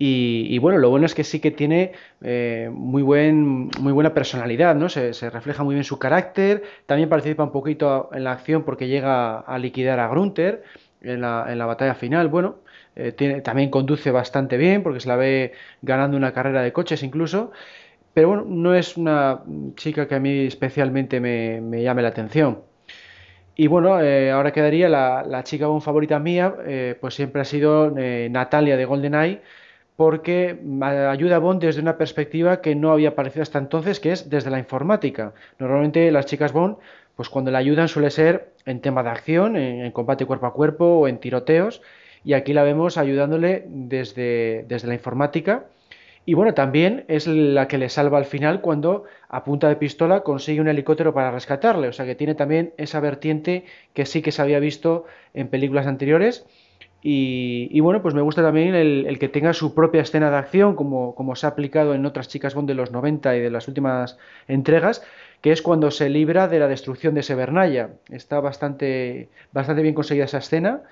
y, 0.02 0.58
bueno, 0.60 0.78
lo 0.78 0.88
bueno 0.88 1.04
es 1.04 1.14
que 1.14 1.24
sí 1.24 1.40
que 1.40 1.50
tiene 1.50 1.92
eh, 2.22 2.70
muy 2.72 3.02
buen, 3.02 3.68
muy 3.80 3.92
buena 3.92 4.14
personalidad, 4.14 4.74
¿no? 4.74 4.88
Se 4.88 5.12
refleja 5.28 5.62
muy 5.62 5.74
bien 5.74 5.84
su 5.84 5.98
carácter, 5.98 6.62
también 6.86 7.10
participa 7.10 7.44
un 7.44 7.52
poquito 7.52 8.08
en 8.14 8.24
la 8.24 8.32
acción 8.32 8.62
porque 8.62 8.88
llega 8.88 9.40
a 9.40 9.58
liquidar 9.58 10.00
a 10.00 10.08
Grunter 10.08 10.64
en 11.02 11.20
la, 11.20 11.46
en 11.48 11.58
la 11.58 11.66
batalla 11.66 11.94
final, 11.94 12.28
bueno. 12.28 12.56
eh, 12.96 13.12
tiene, 13.12 13.40
también 13.40 13.70
conduce 13.70 14.10
bastante 14.10 14.56
bien 14.56 14.82
porque 14.82 15.00
se 15.00 15.08
la 15.08 15.16
ve 15.16 15.52
ganando 15.82 16.16
una 16.16 16.32
carrera 16.32 16.62
de 16.62 16.72
coches 16.72 17.02
incluso, 17.02 17.52
pero 18.14 18.28
bueno, 18.28 18.44
no 18.48 18.74
es 18.74 18.96
una 18.96 19.42
chica 19.76 20.08
que 20.08 20.16
a 20.16 20.20
mí 20.20 20.46
especialmente 20.46 21.20
me, 21.20 21.60
me 21.60 21.82
llame 21.82 22.02
la 22.02 22.08
atención. 22.08 22.62
Y 23.56 23.66
bueno, 23.66 24.00
eh, 24.00 24.30
ahora 24.30 24.52
quedaría 24.52 24.88
la, 24.88 25.22
la 25.26 25.44
chica 25.44 25.66
Bond 25.66 25.82
favorita 25.82 26.18
mía, 26.18 26.54
eh, 26.66 26.96
pues 27.00 27.14
siempre 27.14 27.42
ha 27.42 27.44
sido 27.44 27.90
Natalia 28.30 28.76
de 28.76 28.84
GoldenEye, 28.86 29.42
porque 29.96 30.58
ayuda 30.80 31.36
a 31.36 31.38
Bond 31.40 31.60
desde 31.62 31.82
una 31.82 31.98
perspectiva 31.98 32.60
que 32.62 32.74
no 32.74 32.92
había 32.92 33.10
aparecido 33.10 33.42
hasta 33.42 33.58
entonces, 33.58 34.00
que 34.00 34.12
es 34.12 34.30
desde 34.30 34.50
la 34.50 34.58
informática. 34.58 35.34
Normalmente 35.58 36.10
las 36.10 36.26
chicas 36.26 36.52
Bond, 36.52 36.78
pues 37.20 37.28
cuando 37.28 37.50
la 37.50 37.58
ayudan 37.58 37.86
suele 37.86 38.08
ser 38.08 38.54
en 38.64 38.80
tema 38.80 39.02
de 39.02 39.10
acción, 39.10 39.54
en, 39.54 39.84
en 39.84 39.92
combate 39.92 40.24
cuerpo 40.24 40.46
a 40.46 40.54
cuerpo 40.54 40.86
o 40.86 41.06
en 41.06 41.18
tiroteos, 41.18 41.82
y 42.24 42.32
aquí 42.32 42.54
la 42.54 42.62
vemos 42.62 42.96
ayudándole 42.96 43.66
desde, 43.68 44.64
desde 44.66 44.88
la 44.88 44.94
informática. 44.94 45.66
Y 46.24 46.32
bueno, 46.32 46.54
también 46.54 47.04
es 47.08 47.26
la 47.26 47.68
que 47.68 47.76
le 47.76 47.90
salva 47.90 48.16
al 48.16 48.24
final 48.24 48.62
cuando 48.62 49.04
a 49.28 49.44
punta 49.44 49.68
de 49.68 49.76
pistola 49.76 50.20
consigue 50.22 50.62
un 50.62 50.68
helicóptero 50.68 51.12
para 51.12 51.30
rescatarle. 51.30 51.88
O 51.88 51.92
sea 51.92 52.06
que 52.06 52.14
tiene 52.14 52.34
también 52.34 52.72
esa 52.78 53.00
vertiente 53.00 53.66
que 53.92 54.06
sí 54.06 54.22
que 54.22 54.32
se 54.32 54.40
había 54.40 54.58
visto 54.58 55.04
en 55.34 55.48
películas 55.48 55.86
anteriores. 55.86 56.46
Y, 57.02 57.68
y 57.70 57.80
bueno, 57.80 58.00
pues 58.00 58.14
me 58.14 58.22
gusta 58.22 58.40
también 58.40 58.74
el, 58.74 59.04
el 59.06 59.18
que 59.18 59.28
tenga 59.28 59.52
su 59.52 59.74
propia 59.74 60.00
escena 60.00 60.30
de 60.30 60.38
acción, 60.38 60.74
como, 60.74 61.14
como 61.14 61.36
se 61.36 61.44
ha 61.44 61.50
aplicado 61.50 61.94
en 61.94 62.06
otras 62.06 62.28
chicas 62.28 62.54
Bond 62.54 62.68
de 62.68 62.74
los 62.74 62.92
90 62.92 63.36
y 63.36 63.40
de 63.40 63.50
las 63.50 63.68
últimas 63.68 64.16
entregas, 64.48 65.02
que 65.40 65.52
es 65.52 65.62
cuando 65.62 65.90
se 65.90 66.08
libra 66.08 66.48
de 66.48 66.58
la 66.58 66.68
destrucción 66.68 67.14
de 67.14 67.22
Severnaya. 67.22 67.90
Está 68.10 68.40
bastante, 68.40 69.28
bastante 69.52 69.82
bien 69.82 69.94
conseguida 69.94 70.24
esa 70.24 70.38
escena. 70.38 70.82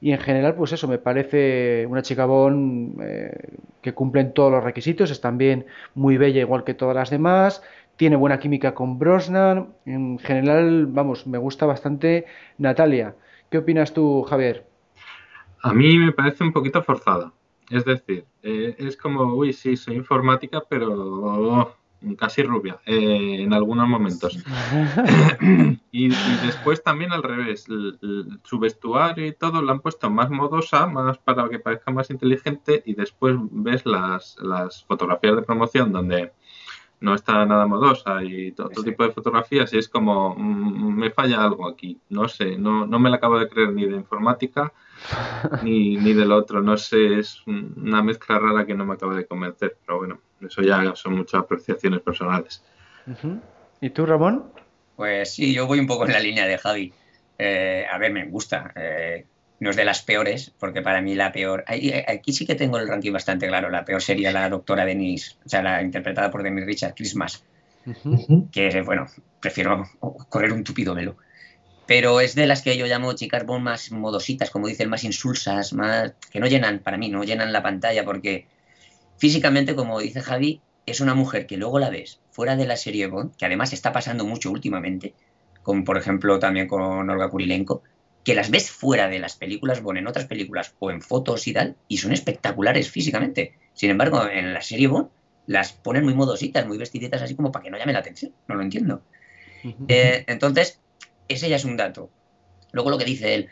Y 0.00 0.12
en 0.12 0.18
general, 0.18 0.54
pues 0.54 0.72
eso, 0.72 0.86
me 0.88 0.98
parece 0.98 1.86
una 1.88 2.02
chica 2.02 2.26
eh, 2.26 3.32
que 3.80 3.94
cumple 3.94 4.20
en 4.20 4.34
todos 4.34 4.52
los 4.52 4.62
requisitos, 4.62 5.10
es 5.10 5.20
también 5.20 5.66
muy 5.94 6.18
bella 6.18 6.40
igual 6.40 6.64
que 6.64 6.74
todas 6.74 6.94
las 6.94 7.10
demás, 7.10 7.62
tiene 7.96 8.16
buena 8.16 8.38
química 8.38 8.74
con 8.74 8.98
Brosnan, 8.98 9.68
en 9.86 10.18
general, 10.18 10.86
vamos, 10.86 11.26
me 11.26 11.38
gusta 11.38 11.64
bastante 11.64 12.26
Natalia. 12.58 13.14
¿Qué 13.50 13.58
opinas 13.58 13.94
tú, 13.94 14.24
Javier? 14.24 14.66
A 15.62 15.72
mí 15.72 15.96
me 15.98 16.12
parece 16.12 16.44
un 16.44 16.52
poquito 16.52 16.82
forzada. 16.82 17.32
Es 17.70 17.84
decir, 17.84 18.26
eh, 18.42 18.74
es 18.78 18.96
como, 18.96 19.34
uy, 19.34 19.52
sí, 19.52 19.76
soy 19.76 19.96
informática, 19.96 20.62
pero 20.68 21.74
casi 22.18 22.42
rubia 22.42 22.78
eh, 22.86 23.36
en 23.40 23.52
algunos 23.52 23.88
momentos. 23.88 24.38
y, 25.92 26.06
y 26.06 26.36
después 26.44 26.82
también 26.82 27.12
al 27.12 27.22
revés, 27.22 27.64
su 28.44 28.58
vestuario 28.58 29.26
y 29.26 29.32
todo 29.32 29.62
lo 29.62 29.72
han 29.72 29.80
puesto 29.80 30.10
más 30.10 30.30
modosa, 30.30 30.86
más 30.86 31.18
para 31.18 31.48
que 31.48 31.58
parezca 31.58 31.90
más 31.90 32.10
inteligente, 32.10 32.82
y 32.86 32.94
después 32.94 33.36
ves 33.50 33.84
las, 33.86 34.36
las 34.40 34.84
fotografías 34.84 35.36
de 35.36 35.42
promoción 35.42 35.92
donde 35.92 36.32
no 37.00 37.14
está 37.14 37.44
nada 37.44 37.66
modosa 37.66 38.22
y 38.24 38.52
todo, 38.52 38.70
Sí. 38.74 38.82
tipo 38.84 39.02
de 39.04 39.10
fotografías 39.10 39.72
y 39.74 39.78
es 39.78 39.88
como, 39.88 40.34
mm, 40.36 40.94
me 40.96 41.10
falla 41.10 41.44
algo 41.44 41.68
aquí, 41.68 41.98
no 42.08 42.28
sé, 42.28 42.56
no, 42.56 42.86
no 42.86 42.98
me 42.98 43.10
la 43.10 43.16
acabo 43.16 43.38
de 43.38 43.48
creer 43.48 43.72
ni 43.72 43.84
de 43.84 43.96
informática 43.96 44.72
ni, 45.62 45.96
ni 45.98 46.14
del 46.14 46.32
otro, 46.32 46.62
no 46.62 46.78
sé, 46.78 47.18
es 47.18 47.42
un- 47.46 47.74
una 47.76 48.02
mezcla 48.02 48.38
rara 48.38 48.64
que 48.64 48.74
no 48.74 48.86
me 48.86 48.94
acaba 48.94 49.14
de 49.16 49.26
convencer, 49.26 49.76
pero 49.84 49.98
bueno, 49.98 50.18
eso 50.46 50.62
ya 50.62 50.94
son 50.94 51.14
muchas 51.16 51.40
apreciaciones 51.40 52.00
personales. 52.00 52.62
¿Y 53.80 53.90
tú, 53.90 54.06
Ramón? 54.06 54.52
Pues 54.96 55.34
sí, 55.34 55.52
yo 55.52 55.66
voy 55.66 55.78
un 55.80 55.86
poco 55.86 56.06
en 56.06 56.12
la 56.12 56.20
línea 56.20 56.46
de 56.46 56.58
Javi. 56.58 56.92
Eh, 57.38 57.84
a 57.90 57.98
ver, 57.98 58.12
me 58.12 58.24
gusta. 58.26 58.72
Eh, 58.76 59.26
no 59.60 59.70
es 59.70 59.76
de 59.76 59.84
las 59.84 60.02
peores, 60.02 60.52
porque 60.58 60.82
para 60.82 61.00
mí 61.00 61.14
la 61.14 61.32
peor. 61.32 61.64
ahí- 61.66 61.92
Aquí 62.06 62.32
sí 62.32 62.46
que 62.46 62.54
tengo 62.54 62.78
el 62.78 62.88
ranking 62.88 63.12
bastante 63.12 63.46
claro. 63.48 63.70
La 63.70 63.84
peor 63.84 64.02
sería 64.02 64.30
la 64.32 64.48
doctora 64.48 64.84
Denise, 64.84 65.36
o 65.44 65.48
sea, 65.48 65.62
la 65.62 65.82
interpretada 65.82 66.30
por 66.30 66.42
Denise 66.42 66.66
Richard 66.66 66.94
Christmas, 66.94 67.44
Ujú. 67.86 68.48
que 68.52 68.82
bueno, 68.82 69.06
prefiero 69.40 69.84
correr 70.28 70.52
un 70.52 70.64
tupido 70.64 70.94
velo. 70.94 71.16
Pero 71.86 72.20
es 72.20 72.34
de 72.34 72.46
las 72.46 72.62
que 72.62 72.76
yo 72.78 72.86
llamo 72.86 73.12
chicas 73.14 73.44
Bond 73.44 73.62
más 73.64 73.92
modositas, 73.92 74.50
como 74.50 74.68
dicen, 74.68 74.88
más 74.88 75.04
insulsas, 75.04 75.72
más 75.74 76.14
que 76.30 76.40
no 76.40 76.46
llenan, 76.46 76.78
para 76.78 76.96
mí, 76.96 77.08
no 77.10 77.24
llenan 77.24 77.52
la 77.52 77.62
pantalla, 77.62 78.04
porque 78.04 78.46
físicamente, 79.18 79.74
como 79.74 80.00
dice 80.00 80.20
Javi, 80.20 80.60
es 80.86 81.00
una 81.00 81.14
mujer 81.14 81.46
que 81.46 81.56
luego 81.56 81.78
la 81.78 81.90
ves 81.90 82.20
fuera 82.30 82.56
de 82.56 82.66
la 82.66 82.76
serie 82.76 83.06
Bond, 83.06 83.36
que 83.36 83.46
además 83.46 83.72
está 83.72 83.92
pasando 83.92 84.24
mucho 84.24 84.50
últimamente, 84.50 85.14
como 85.62 85.84
por 85.84 85.96
ejemplo 85.96 86.38
también 86.38 86.66
con 86.66 87.08
Olga 87.08 87.30
Kurilenko, 87.30 87.82
que 88.24 88.34
las 88.34 88.50
ves 88.50 88.70
fuera 88.70 89.08
de 89.08 89.18
las 89.18 89.36
películas 89.36 89.82
Bond, 89.82 89.98
en 89.98 90.06
otras 90.06 90.26
películas 90.26 90.74
o 90.78 90.90
en 90.90 91.02
fotos 91.02 91.46
y 91.46 91.52
tal, 91.52 91.76
y 91.88 91.98
son 91.98 92.12
espectaculares 92.12 92.90
físicamente. 92.90 93.54
Sin 93.74 93.90
embargo, 93.90 94.28
en 94.28 94.52
la 94.52 94.62
serie 94.62 94.88
Bond 94.88 95.08
las 95.46 95.72
ponen 95.72 96.04
muy 96.04 96.14
modositas, 96.14 96.66
muy 96.66 96.78
vestiditas 96.78 97.22
así 97.22 97.34
como 97.34 97.52
para 97.52 97.64
que 97.64 97.70
no 97.70 97.78
llame 97.78 97.92
la 97.92 97.98
atención. 97.98 98.32
No 98.48 98.54
lo 98.54 98.62
entiendo. 98.62 99.02
Eh, 99.88 100.24
entonces, 100.26 100.80
ese 101.28 101.48
ya 101.48 101.56
es 101.56 101.64
un 101.64 101.76
dato. 101.76 102.10
Luego 102.72 102.90
lo 102.90 102.98
que 102.98 103.04
dice 103.04 103.34
él, 103.34 103.48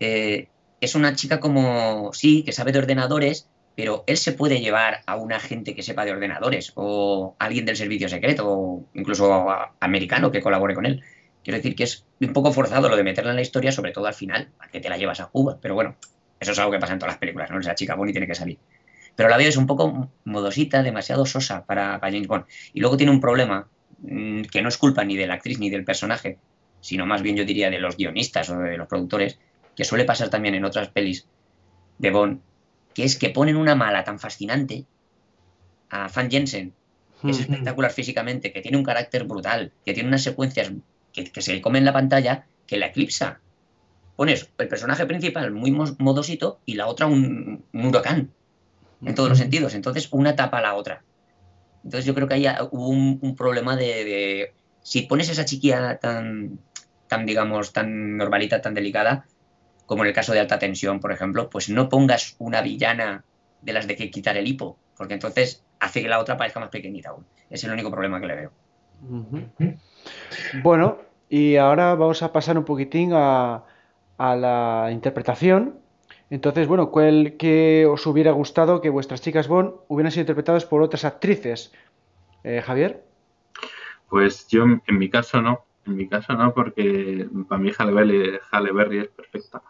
eh, 0.00 0.48
es 0.80 0.94
una 0.94 1.14
chica 1.14 1.40
como, 1.40 2.12
sí, 2.12 2.42
que 2.42 2.52
sabe 2.52 2.72
de 2.72 2.78
ordenadores, 2.78 3.48
pero 3.76 4.04
él 4.06 4.16
se 4.16 4.32
puede 4.32 4.60
llevar 4.60 5.02
a 5.06 5.16
un 5.16 5.32
agente 5.32 5.74
que 5.74 5.82
sepa 5.82 6.04
de 6.04 6.12
ordenadores 6.12 6.72
o 6.74 7.36
alguien 7.38 7.64
del 7.64 7.76
servicio 7.76 8.08
secreto 8.08 8.44
o 8.46 8.84
incluso 8.94 9.48
americano 9.80 10.30
que 10.32 10.42
colabore 10.42 10.74
con 10.74 10.86
él. 10.86 11.02
Quiero 11.42 11.56
decir 11.56 11.74
que 11.74 11.84
es 11.84 12.04
un 12.20 12.32
poco 12.32 12.52
forzado 12.52 12.88
lo 12.88 12.96
de 12.96 13.04
meterla 13.04 13.30
en 13.30 13.36
la 13.36 13.42
historia, 13.42 13.72
sobre 13.72 13.92
todo 13.92 14.06
al 14.06 14.14
final, 14.14 14.50
a 14.58 14.68
que 14.68 14.80
te 14.80 14.88
la 14.88 14.98
llevas 14.98 15.20
a 15.20 15.26
Cuba. 15.26 15.58
Pero 15.62 15.74
bueno, 15.74 15.96
eso 16.38 16.52
es 16.52 16.58
algo 16.58 16.72
que 16.72 16.78
pasa 16.78 16.92
en 16.92 16.98
todas 16.98 17.14
las 17.14 17.18
películas, 17.18 17.50
¿no? 17.50 17.58
Esa 17.58 17.74
chica 17.74 17.94
Bonnie 17.94 18.12
tiene 18.12 18.26
que 18.26 18.34
salir. 18.34 18.58
Pero 19.16 19.28
la 19.28 19.36
veo 19.36 19.48
es 19.48 19.56
un 19.56 19.66
poco 19.66 20.10
modosita, 20.24 20.82
demasiado 20.82 21.26
sosa 21.26 21.64
para, 21.64 21.98
para 22.00 22.12
James 22.12 22.28
Bond. 22.28 22.44
Y 22.72 22.80
luego 22.80 22.96
tiene 22.96 23.12
un 23.12 23.20
problema 23.20 23.68
mm, 23.98 24.42
que 24.42 24.62
no 24.62 24.68
es 24.68 24.78
culpa 24.78 25.04
ni 25.04 25.16
de 25.16 25.26
la 25.26 25.34
actriz 25.34 25.58
ni 25.58 25.70
del 25.70 25.84
personaje, 25.84 26.38
sino 26.80 27.06
más 27.06 27.22
bien 27.22 27.36
yo 27.36 27.44
diría 27.44 27.70
de 27.70 27.78
los 27.78 27.96
guionistas 27.96 28.50
o 28.50 28.58
de 28.58 28.76
los 28.76 28.88
productores, 28.88 29.38
que 29.76 29.84
suele 29.84 30.04
pasar 30.04 30.28
también 30.28 30.54
en 30.54 30.64
otras 30.64 30.88
pelis 30.88 31.26
de 31.98 32.10
Bond, 32.10 32.40
que 32.94 33.04
es 33.04 33.18
que 33.18 33.30
ponen 33.30 33.56
una 33.56 33.74
mala 33.74 34.04
tan 34.04 34.18
fascinante 34.18 34.86
a 35.90 36.08
Van 36.14 36.30
Jensen, 36.30 36.66
que 37.24 37.30
es 37.32 37.40
espectacular 37.40 37.90
físicamente, 37.92 38.52
que 38.52 38.60
tiene 38.62 38.78
un 38.78 38.84
carácter 38.84 39.24
brutal, 39.24 39.72
que 39.84 39.92
tiene 39.94 40.08
unas 40.08 40.22
secuencias 40.22 40.72
que, 41.12 41.24
que 41.32 41.42
se 41.42 41.54
le 41.54 41.60
comen 41.62 41.84
la 41.84 41.92
pantalla, 41.92 42.46
que 42.66 42.78
la 42.78 42.86
eclipsa. 42.86 43.40
Pones 44.16 44.50
el 44.58 44.68
personaje 44.68 45.06
principal 45.06 45.52
muy 45.52 45.72
modosito 45.72 46.62
y 46.66 46.74
la 46.74 46.88
otra 46.88 47.06
un, 47.06 47.66
un 47.72 47.86
huracán, 47.86 48.34
en 49.04 49.14
todos 49.14 49.28
los 49.30 49.38
sentidos. 49.38 49.74
Entonces, 49.74 50.08
una 50.12 50.36
tapa 50.36 50.58
a 50.58 50.62
la 50.62 50.74
otra. 50.76 51.04
Entonces, 51.84 52.06
yo 52.06 52.14
creo 52.14 52.28
que 52.28 52.34
ahí 52.34 52.46
hubo 52.72 52.88
un, 52.88 53.18
un 53.22 53.36
problema 53.36 53.76
de, 53.76 53.86
de- 54.04 54.54
Si 54.82 55.02
pones 55.02 55.28
esa 55.30 55.44
chiquilla 55.46 55.98
tan, 55.98 56.60
tan, 57.08 57.26
digamos, 57.26 57.72
tan 57.72 58.16
normalita, 58.18 58.60
tan 58.62 58.74
delicada, 58.74 59.26
como 59.90 60.04
en 60.04 60.10
el 60.10 60.14
caso 60.14 60.32
de 60.32 60.38
alta 60.38 60.60
tensión, 60.60 61.00
por 61.00 61.10
ejemplo, 61.10 61.50
pues 61.50 61.68
no 61.68 61.88
pongas 61.88 62.36
una 62.38 62.62
villana 62.62 63.24
de 63.60 63.72
las 63.72 63.88
de 63.88 63.96
que 63.96 64.08
quitar 64.08 64.36
el 64.36 64.46
hipo, 64.46 64.78
porque 64.96 65.14
entonces 65.14 65.64
hace 65.80 66.00
que 66.00 66.08
la 66.08 66.20
otra 66.20 66.36
parezca 66.36 66.60
más 66.60 66.68
pequeñita 66.68 67.08
aún. 67.08 67.26
Es 67.50 67.64
el 67.64 67.72
único 67.72 67.90
problema 67.90 68.20
que 68.20 68.26
le 68.28 68.36
veo. 68.36 68.52
Bueno, 70.62 70.98
y 71.28 71.56
ahora 71.56 71.96
vamos 71.96 72.22
a 72.22 72.32
pasar 72.32 72.56
un 72.56 72.64
poquitín 72.64 73.10
a, 73.14 73.64
a 74.16 74.36
la 74.36 74.90
interpretación. 74.92 75.80
Entonces, 76.30 76.68
bueno, 76.68 76.92
¿cuál 76.92 77.34
que 77.36 77.84
os 77.84 78.06
hubiera 78.06 78.30
gustado 78.30 78.80
que 78.80 78.90
vuestras 78.90 79.22
chicas 79.22 79.48
Bond 79.48 79.72
hubieran 79.88 80.12
sido 80.12 80.20
interpretadas 80.20 80.66
por 80.66 80.82
otras 80.82 81.04
actrices? 81.04 81.72
Eh, 82.44 82.62
Javier. 82.64 83.02
Pues 84.08 84.46
yo 84.46 84.62
en 84.62 84.98
mi 84.98 85.10
caso 85.10 85.42
no, 85.42 85.64
en 85.86 85.96
mi 85.96 86.08
caso 86.08 86.32
no, 86.34 86.52
porque 86.54 87.28
para 87.48 87.60
mí 87.60 87.70
Halle 87.76 88.72
Berry, 88.72 88.98
es 88.98 89.08
perfecta. 89.08 89.62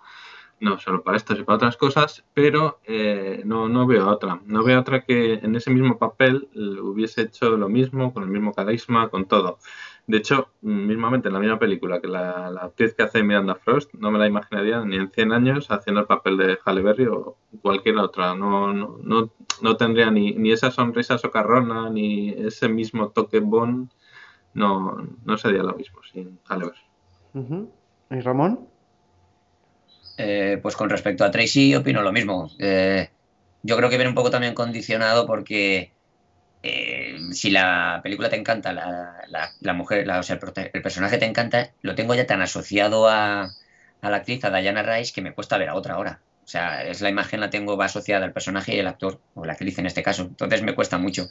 No 0.60 0.78
solo 0.78 1.02
para 1.02 1.16
esto, 1.16 1.32
sino 1.32 1.46
para 1.46 1.56
otras 1.56 1.78
cosas, 1.78 2.22
pero 2.34 2.80
eh, 2.84 3.40
no, 3.46 3.68
no 3.68 3.86
veo 3.86 4.08
otra. 4.08 4.40
No 4.44 4.62
veo 4.62 4.78
otra 4.78 5.04
que 5.06 5.34
en 5.34 5.56
ese 5.56 5.70
mismo 5.70 5.96
papel 5.98 6.48
eh, 6.54 6.80
hubiese 6.80 7.22
hecho 7.22 7.56
lo 7.56 7.70
mismo, 7.70 8.12
con 8.12 8.24
el 8.24 8.28
mismo 8.28 8.52
carisma, 8.52 9.08
con 9.08 9.24
todo. 9.24 9.58
De 10.06 10.18
hecho, 10.18 10.48
mismamente 10.60 11.28
en 11.28 11.34
la 11.34 11.40
misma 11.40 11.58
película 11.58 12.00
que 12.00 12.08
la, 12.08 12.50
la 12.50 12.62
actriz 12.62 12.94
que 12.94 13.04
hace 13.04 13.22
Miranda 13.22 13.54
Frost, 13.54 13.94
no 13.94 14.10
me 14.10 14.18
la 14.18 14.26
imaginaría 14.26 14.84
ni 14.84 14.96
en 14.96 15.10
100 15.10 15.32
años 15.32 15.70
haciendo 15.70 16.00
el 16.00 16.06
papel 16.06 16.36
de 16.36 16.58
Halle 16.64 16.82
Berry 16.82 17.06
o 17.06 17.36
cualquier 17.62 17.96
otra. 17.98 18.34
No, 18.34 18.72
no, 18.74 18.98
no, 19.02 19.32
no 19.62 19.76
tendría 19.76 20.10
ni, 20.10 20.32
ni 20.32 20.52
esa 20.52 20.70
sonrisa 20.70 21.16
socarrona, 21.16 21.88
ni 21.90 22.30
ese 22.30 22.68
mismo 22.68 23.10
toque 23.10 23.40
Bond. 23.40 23.90
No, 24.54 24.96
no 25.24 25.38
sería 25.38 25.62
lo 25.62 25.74
mismo 25.74 26.00
sin. 26.12 26.38
Ujú. 27.34 27.70
¿Y 28.10 28.20
Ramón? 28.20 28.68
Eh, 30.18 30.58
pues 30.62 30.76
con 30.76 30.90
respecto 30.90 31.24
a 31.24 31.30
Tracy, 31.30 31.74
opino 31.74 32.02
lo 32.02 32.12
mismo. 32.12 32.50
Eh, 32.58 33.08
yo 33.62 33.76
creo 33.76 33.88
que 33.88 33.96
viene 33.96 34.08
un 34.10 34.14
poco 34.14 34.30
también 34.30 34.54
condicionado 34.54 35.26
porque 35.26 35.92
eh, 36.62 37.18
si 37.32 37.50
la 37.50 38.00
película 38.02 38.28
te 38.30 38.36
encanta, 38.36 38.72
la, 38.72 39.24
la- 39.28 39.50
la 39.60 39.72
mujer, 39.72 40.06
la- 40.06 40.18
o 40.20 40.22
sea, 40.22 40.38
el, 40.72 40.82
personaje 40.82 41.18
te 41.18 41.24
encanta, 41.26 41.70
lo 41.82 41.94
tengo 41.94 42.14
ya 42.14 42.26
tan 42.26 42.42
asociado 42.42 43.08
a, 43.08 43.44
a 44.02 44.10
la 44.10 44.16
actriz, 44.16 44.44
a 44.44 44.50
Diana 44.50 44.82
Rice, 44.82 45.12
que 45.14 45.22
me 45.22 45.32
cuesta 45.34 45.58
ver 45.58 45.68
a 45.70 45.74
otra 45.74 45.94
ahora. 45.94 46.22
O 46.44 46.46
sea, 46.50 46.84
es 46.84 47.00
la 47.00 47.10
imagen 47.10 47.40
la 47.40 47.50
tengo 47.50 47.76
va 47.76 47.86
asociada 47.86 48.24
al 48.26 48.32
personaje 48.32 48.74
y 48.74 48.78
el 48.78 48.86
actor, 48.88 49.20
o 49.34 49.44
la 49.44 49.52
actriz 49.52 49.78
en 49.78 49.86
este 49.86 50.02
caso. 50.02 50.22
Entonces 50.24 50.62
me 50.62 50.74
cuesta 50.74 50.98
mucho. 50.98 51.28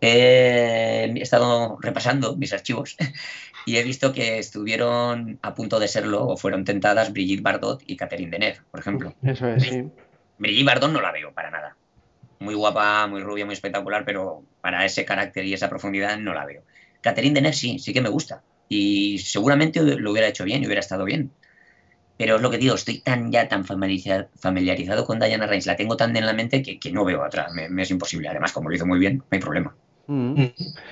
He 0.00 1.12
estado 1.20 1.78
repasando 1.80 2.36
mis 2.36 2.52
archivos 2.52 2.96
y 3.66 3.76
he 3.76 3.82
visto 3.82 4.12
que 4.12 4.38
estuvieron 4.38 5.38
a 5.42 5.54
punto 5.54 5.78
de 5.78 5.88
serlo 5.88 6.26
o 6.26 6.36
fueron 6.36 6.64
tentadas 6.64 7.12
Brigitte 7.12 7.42
Bardot 7.42 7.82
y 7.86 7.96
Catherine 7.96 8.30
Deneuve, 8.30 8.60
por 8.70 8.80
ejemplo. 8.80 9.14
Eso 9.22 9.46
es, 9.48 9.62
sí. 9.62 9.84
Brigitte 10.38 10.66
Bardot 10.66 10.90
no 10.90 11.00
la 11.00 11.12
veo 11.12 11.32
para 11.32 11.50
nada. 11.50 11.76
Muy 12.38 12.54
guapa, 12.54 13.06
muy 13.06 13.22
rubia, 13.22 13.44
muy 13.44 13.52
espectacular, 13.52 14.04
pero 14.06 14.44
para 14.62 14.84
ese 14.86 15.04
carácter 15.04 15.44
y 15.44 15.52
esa 15.52 15.68
profundidad 15.68 16.16
no 16.18 16.32
la 16.32 16.46
veo. 16.46 16.62
Catherine 17.02 17.34
Deneuve 17.34 17.54
sí, 17.54 17.78
sí 17.78 17.92
que 17.92 18.00
me 18.00 18.08
gusta. 18.08 18.42
Y 18.68 19.18
seguramente 19.18 19.82
lo 19.82 20.10
hubiera 20.10 20.28
hecho 20.28 20.44
bien 20.44 20.62
y 20.62 20.66
hubiera 20.66 20.80
estado 20.80 21.04
bien. 21.04 21.32
Pero 22.16 22.36
es 22.36 22.42
lo 22.42 22.50
que 22.50 22.58
digo, 22.58 22.74
estoy 22.74 23.00
tan 23.00 23.32
ya 23.32 23.48
tan 23.48 23.64
familiariza- 23.64 24.28
familiarizado 24.38 25.04
con 25.06 25.18
Diana 25.18 25.46
Reigns, 25.46 25.66
la 25.66 25.76
tengo 25.76 25.96
tan 25.96 26.16
en 26.16 26.26
la 26.26 26.32
mente 26.34 26.62
que, 26.62 26.78
que 26.78 26.92
no 26.92 27.04
veo 27.04 27.24
otra. 27.24 27.48
Me, 27.52 27.68
me 27.68 27.82
es 27.82 27.90
imposible. 27.90 28.28
Además, 28.28 28.52
como 28.52 28.68
lo 28.68 28.74
hizo 28.76 28.86
muy 28.86 28.98
bien, 28.98 29.18
no 29.18 29.24
hay 29.30 29.40
problema. 29.40 29.74
Mm. 30.10 30.34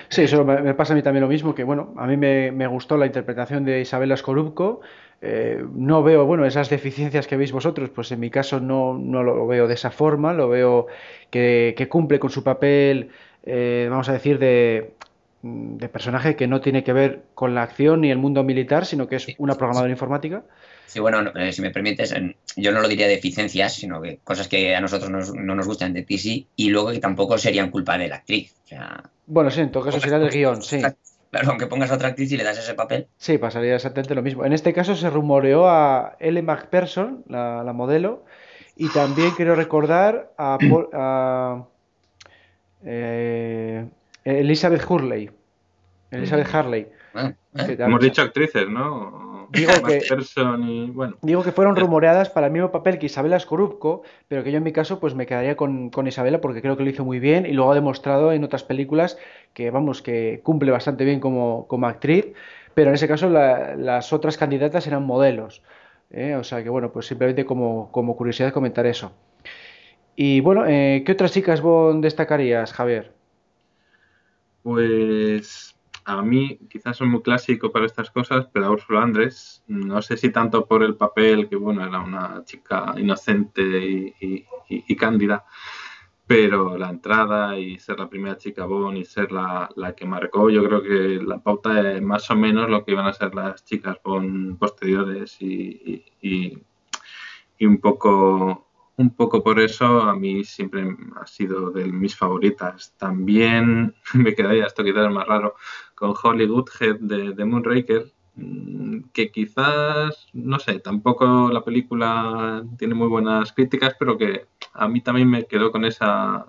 Sí, 0.09 0.23
eso 0.23 0.45
me, 0.45 0.75
pasa 0.75 0.93
a 0.93 0.97
mí 0.97 1.03
también 1.03 1.23
lo 1.23 1.29
mismo, 1.29 1.53
que 1.53 1.65
bueno, 1.65 1.93
a 1.97 2.07
mí 2.07 2.17
me, 2.17 2.53
me 2.53 2.69
gustó 2.69 2.97
la 2.97 3.07
interpretación 3.07 3.65
de 3.65 3.81
Isabela 3.81 4.17
Scorupco. 4.17 4.81
Eh, 5.21 5.65
no 5.75 6.05
veo, 6.05 6.25
bueno, 6.25 6.45
esas 6.47 6.71
deficiencias 6.71 7.27
que 7.27 7.37
veis 7.37 7.51
vosotros, 7.51 7.91
pues 7.91 8.13
en 8.13 8.21
mi 8.21 8.31
caso 8.31 8.61
no, 8.61 8.97
no 8.97 9.25
lo 9.25 9.45
veo 9.49 9.67
de 9.67 9.75
esa 9.75 9.91
forma, 9.91 10.33
lo 10.33 10.49
veo 10.49 10.87
que, 11.31 11.75
que 11.77 11.89
cumple 11.89 12.21
con 12.21 12.31
su 12.31 12.45
papel, 12.45 13.11
eh, 13.43 13.89
vamos 13.91 14.09
a 14.09 14.13
decir, 14.13 14.39
de, 14.39 14.93
de 15.43 15.89
personaje 15.89 16.37
que 16.37 16.47
no 16.47 16.61
tiene 16.61 16.85
que 16.85 16.93
ver 16.93 17.23
con 17.35 17.57
la 17.57 17.65
acción 17.65 18.03
ni 18.03 18.13
el 18.13 18.19
mundo 18.19 18.45
militar, 18.45 18.87
sino 18.87 19.09
que 19.09 19.17
es 19.17 19.35
una 19.39 19.57
programadora 19.57 19.91
informática. 19.91 20.45
Sí, 20.89 21.01
bueno, 21.01 21.21
no, 21.21 21.31
eh, 21.37 21.53
si 21.53 21.61
me 21.61 21.71
permites, 21.71 22.15
yo 22.57 22.73
no 22.73 22.81
lo 22.81 22.89
diría 22.89 23.07
deficiencias, 23.07 23.75
sino 23.75 24.01
que 24.01 24.21
cosas 24.25 24.49
que 24.49 24.75
a 24.75 24.81
nosotros 24.81 25.11
nos- 25.11 25.35
no 25.35 25.55
nos 25.55 25.67
gustan 25.67 25.93
de 25.93 26.03
ti 26.03 26.17
sí, 26.17 26.49
y 26.57 26.71
luego 26.71 26.91
que 26.93 26.99
tampoco 26.99 27.37
serían 27.37 27.71
culpa 27.71 27.99
de 27.99 28.09
la 28.09 28.17
actriz. 28.17 28.55
O 28.65 28.69
sea, 28.69 29.03
Bueno, 29.27 29.51
sí, 29.51 29.61
en 29.61 29.71
todo 29.71 29.85
caso 29.85 30.01
sería 30.01 30.19
del 30.19 30.31
guion, 30.31 30.63
sí. 30.63 30.81
Claro, 31.31 31.51
aunque 31.51 31.67
pongas 31.67 31.91
a 31.91 31.97
otra 31.97 32.09
actriz 32.09 32.33
y 32.33 32.39
le 32.39 32.43
das 32.45 32.59
ese 32.59 32.73
papel, 32.73 33.07
Sí, 33.19 33.37
pasaría 33.37 33.75
exactamente 33.75 34.15
lo 34.15 34.23
mismo. 34.23 34.47
En 34.47 34.55
este 34.55 34.73
caso 34.73 34.97
se 34.97 35.11
rumoreó 35.11 35.69
a 35.69 36.17
Ellen 36.21 36.47
McPherson, 36.47 37.23
la, 37.29 37.63
la 37.63 37.75
modelo, 37.75 38.25
y 38.75 38.89
también 38.89 39.33
quiero 39.33 39.55
recordar 39.55 40.33
a, 40.39 40.57
Paul- 40.59 40.89
a, 40.95 41.67
eh, 42.83 43.87
Elizabeth 44.25 44.85
Hurley. 44.89 45.31
Elizabeth 46.11 46.55
Harley. 46.55 46.87
bueno, 47.13 47.35
que 47.55 47.73
¿eh? 47.73 47.77
Hemos 47.79 48.01
dicho 48.01 48.23
actrices, 48.23 48.69
¿no? 48.69 49.28
Digo 49.51 49.73
que- 49.87 50.01
Person 50.09 50.63
y 50.69 50.91
bueno. 50.91 51.17
Digo 51.23 51.43
que 51.43 51.53
fueron 51.53 51.77
rumoreadas 51.77 52.31
para 52.31 52.47
el 52.47 52.53
mismo 52.53 52.71
papel 52.71 52.99
que 52.99 53.07
Isabela 53.07 53.41
Scorupco, 53.41 54.03
pero 54.29 54.45
que 54.45 54.51
yo 54.53 54.59
en 54.59 54.65
mi 54.65 54.73
caso 54.73 55.01
pues 55.01 55.15
me 55.15 55.27
quedaría 55.27 55.57
con, 55.57 55.91
con 55.91 56.07
Isabela 56.07 56.41
porque 56.41 56.61
creo 56.63 56.77
que 56.77 56.85
lo 56.85 56.91
hizo 56.91 57.05
muy 57.05 57.19
bien 57.19 57.47
y 57.47 57.53
luego 57.53 57.73
ha 57.73 57.75
demostrado 57.75 58.33
en 58.33 58.45
otras 58.45 58.63
películas 58.65 59.19
que 59.55 59.71
vamos, 59.71 60.03
que 60.03 60.41
cumple 60.43 60.71
bastante 60.71 61.05
bien 61.05 61.21
como, 61.21 61.67
como 61.67 61.87
actriz, 61.87 62.27
pero 62.75 62.91
en 62.91 62.95
ese 62.95 63.09
caso 63.09 63.29
la- 63.31 63.75
las 63.77 64.13
otras 64.13 64.37
candidatas 64.37 64.87
eran 64.87 65.05
modelos. 65.05 65.63
¿eh? 66.11 66.35
O 66.37 66.45
sea 66.45 66.63
que 66.63 66.69
bueno, 66.69 66.93
pues 66.93 67.07
simplemente 67.07 67.45
como, 67.45 67.91
como 67.91 68.17
curiosidad 68.17 68.53
comentar 68.53 68.87
eso. 68.87 69.13
Y 70.15 70.41
bueno, 70.41 70.67
eh, 70.67 71.03
¿qué 71.07 71.13
otras 71.13 71.33
chicas 71.33 71.61
Bond 71.61 72.03
destacarías, 72.03 72.73
Javier? 72.73 73.13
Pues 74.63 75.75
a 76.09 76.23
mí 76.23 76.59
quizás 76.71 76.97
soy 76.97 77.09
muy 77.09 77.23
clásico 77.23 77.71
para 77.73 77.87
estas 77.87 78.11
cosas, 78.11 78.49
pero 78.53 78.67
a 78.67 78.71
Úrsula 78.71 79.03
Andrés, 79.03 79.63
no 79.69 80.01
sé 80.03 80.17
si 80.17 80.31
tanto 80.31 80.67
por 80.67 80.83
el 80.83 80.97
papel, 80.97 81.49
que 81.49 81.57
bueno, 81.57 81.85
era 81.87 82.01
una 82.01 82.43
chica 82.45 82.95
inocente 82.97 83.63
y, 83.63 84.15
y- 84.21 84.47
y- 84.89 84.97
cándida, 84.97 85.45
pero 86.27 86.77
la 86.79 86.91
entrada 86.91 87.59
y 87.59 87.79
ser 87.79 87.99
la 87.99 88.09
primera 88.09 88.37
chica 88.37 88.65
Bond 88.67 88.99
y 88.99 89.05
ser 89.05 89.33
la, 89.33 89.69
la 89.77 89.95
que 89.95 90.07
marcó, 90.07 90.51
yo 90.51 90.65
creo 90.65 90.83
que 90.83 91.21
la 91.25 91.39
pauta 91.39 91.93
es 91.93 92.03
más 92.03 92.31
o 92.31 92.37
menos 92.37 92.69
lo 92.71 92.85
que 92.85 92.93
iban 92.93 93.07
a 93.07 93.13
ser 93.15 93.35
las 93.35 93.65
chicas 93.65 93.99
Bond 94.05 94.59
posteriores 94.59 95.41
y- 95.41 96.05
y- 96.23 96.59
y 97.59 97.67
un 97.67 97.79
poco 97.81 98.68
un 98.99 99.11
poco 99.11 99.45
por 99.45 99.61
eso 99.61 100.03
a 100.03 100.15
mí 100.15 100.45
siempre 100.45 100.97
ha 101.21 101.27
sido 101.27 101.71
de 101.71 101.87
mis 101.87 102.17
favoritas. 102.17 102.95
También 102.99 103.95
me 104.15 104.35
quedaría, 104.35 104.67
esto 104.67 104.85
quizás 104.85 105.11
más 105.11 105.27
raro, 105.27 105.55
con 105.95 106.15
Holly 106.21 106.47
Goodhead 106.47 106.97
de, 107.01 107.33
de 107.33 107.45
Moonraker, 107.45 108.13
mm, 108.35 109.11
que 109.13 109.31
quizás, 109.31 110.27
no 110.33 110.59
sé, 110.59 110.81
tampoco 110.81 111.51
la 111.53 111.63
película 111.65 112.65
tiene 112.77 112.95
muy 112.95 113.07
buenas 113.07 113.53
críticas, 113.53 113.95
pero 113.99 114.19
que 114.19 114.47
a 114.75 114.89
mí 114.89 115.01
también 115.01 115.31
me 115.31 115.47
quedó 115.47 115.71
con 115.71 115.85
esa, 115.85 116.47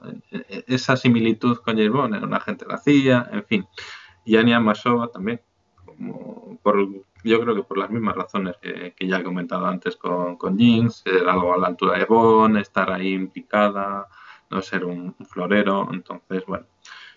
esa 0.67 0.97
similitud 0.97 1.57
con 1.57 1.75
James 1.77 1.91
Bond, 1.91 2.15
era 2.15 2.25
una 2.25 2.37
agente 2.37 2.65
de 2.65 2.71
la 2.71 2.77
CIA, 2.79 3.29
en 3.31 3.43
fin. 3.45 3.65
Y 4.25 4.37
Anya 4.37 4.59
Masova 4.59 5.07
también, 5.09 5.39
como 5.85 6.28
por, 6.61 6.77
yo 7.23 7.41
creo 7.41 7.55
que 7.55 7.63
por 7.63 7.77
las 7.77 7.89
mismas 7.89 8.15
razones 8.15 8.55
que, 8.61 8.93
que 8.95 9.07
ya 9.07 9.17
he 9.19 9.23
comentado 9.23 9.65
antes 9.65 9.95
con, 9.97 10.37
con 10.37 10.57
Jinx, 10.57 10.97
ser 11.05 11.27
algo 11.27 11.53
a 11.53 11.57
la 11.57 11.67
altura 11.67 11.97
de 11.97 12.05
Bond, 12.05 12.57
estar 12.57 12.91
ahí 12.91 13.13
implicada, 13.13 14.07
no 14.49 14.61
ser 14.61 14.85
un, 14.85 15.15
un 15.17 15.25
florero, 15.25 15.89
entonces, 15.91 16.43
bueno, 16.47 16.65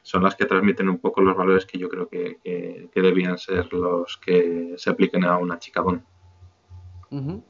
son 0.02 0.22
las 0.24 0.34
que 0.34 0.46
transmiten 0.46 0.88
un 0.88 0.98
poco 0.98 1.20
los 1.20 1.36
valores 1.36 1.64
que 1.66 1.78
yo 1.78 1.88
creo 1.88 2.08
que, 2.08 2.38
que- 2.42 2.88
que 2.92 3.00
debían 3.00 3.38
ser 3.38 3.72
los 3.72 4.16
que 4.18 4.74
se 4.76 4.90
apliquen 4.90 5.24
a 5.24 5.38
una 5.38 5.58
chica. 5.58 5.82
Ujú. 7.10 7.44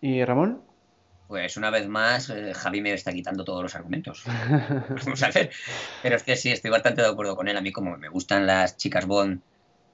¿Y 0.00 0.24
Ramón? 0.24 0.62
pues 1.26 1.56
una 1.56 1.70
vez 1.70 1.86
más, 1.88 2.28
eh, 2.30 2.52
Javi 2.54 2.80
me 2.80 2.92
está 2.92 3.12
quitando 3.12 3.44
todos 3.44 3.62
los 3.62 3.76
argumentos. 3.76 4.24
Vamos 5.04 5.22
a 5.22 5.30
ver. 5.30 5.50
Pero 6.02 6.16
es 6.16 6.24
que 6.24 6.34
sí, 6.34 6.50
estoy 6.50 6.72
bastante 6.72 7.02
de 7.02 7.08
acuerdo 7.08 7.36
con 7.36 7.46
él. 7.46 7.56
A 7.56 7.60
mí, 7.60 7.70
como 7.70 7.96
me 7.96 8.08
gustan 8.08 8.48
las 8.48 8.76
chicas 8.76 9.06
Bond, 9.06 9.40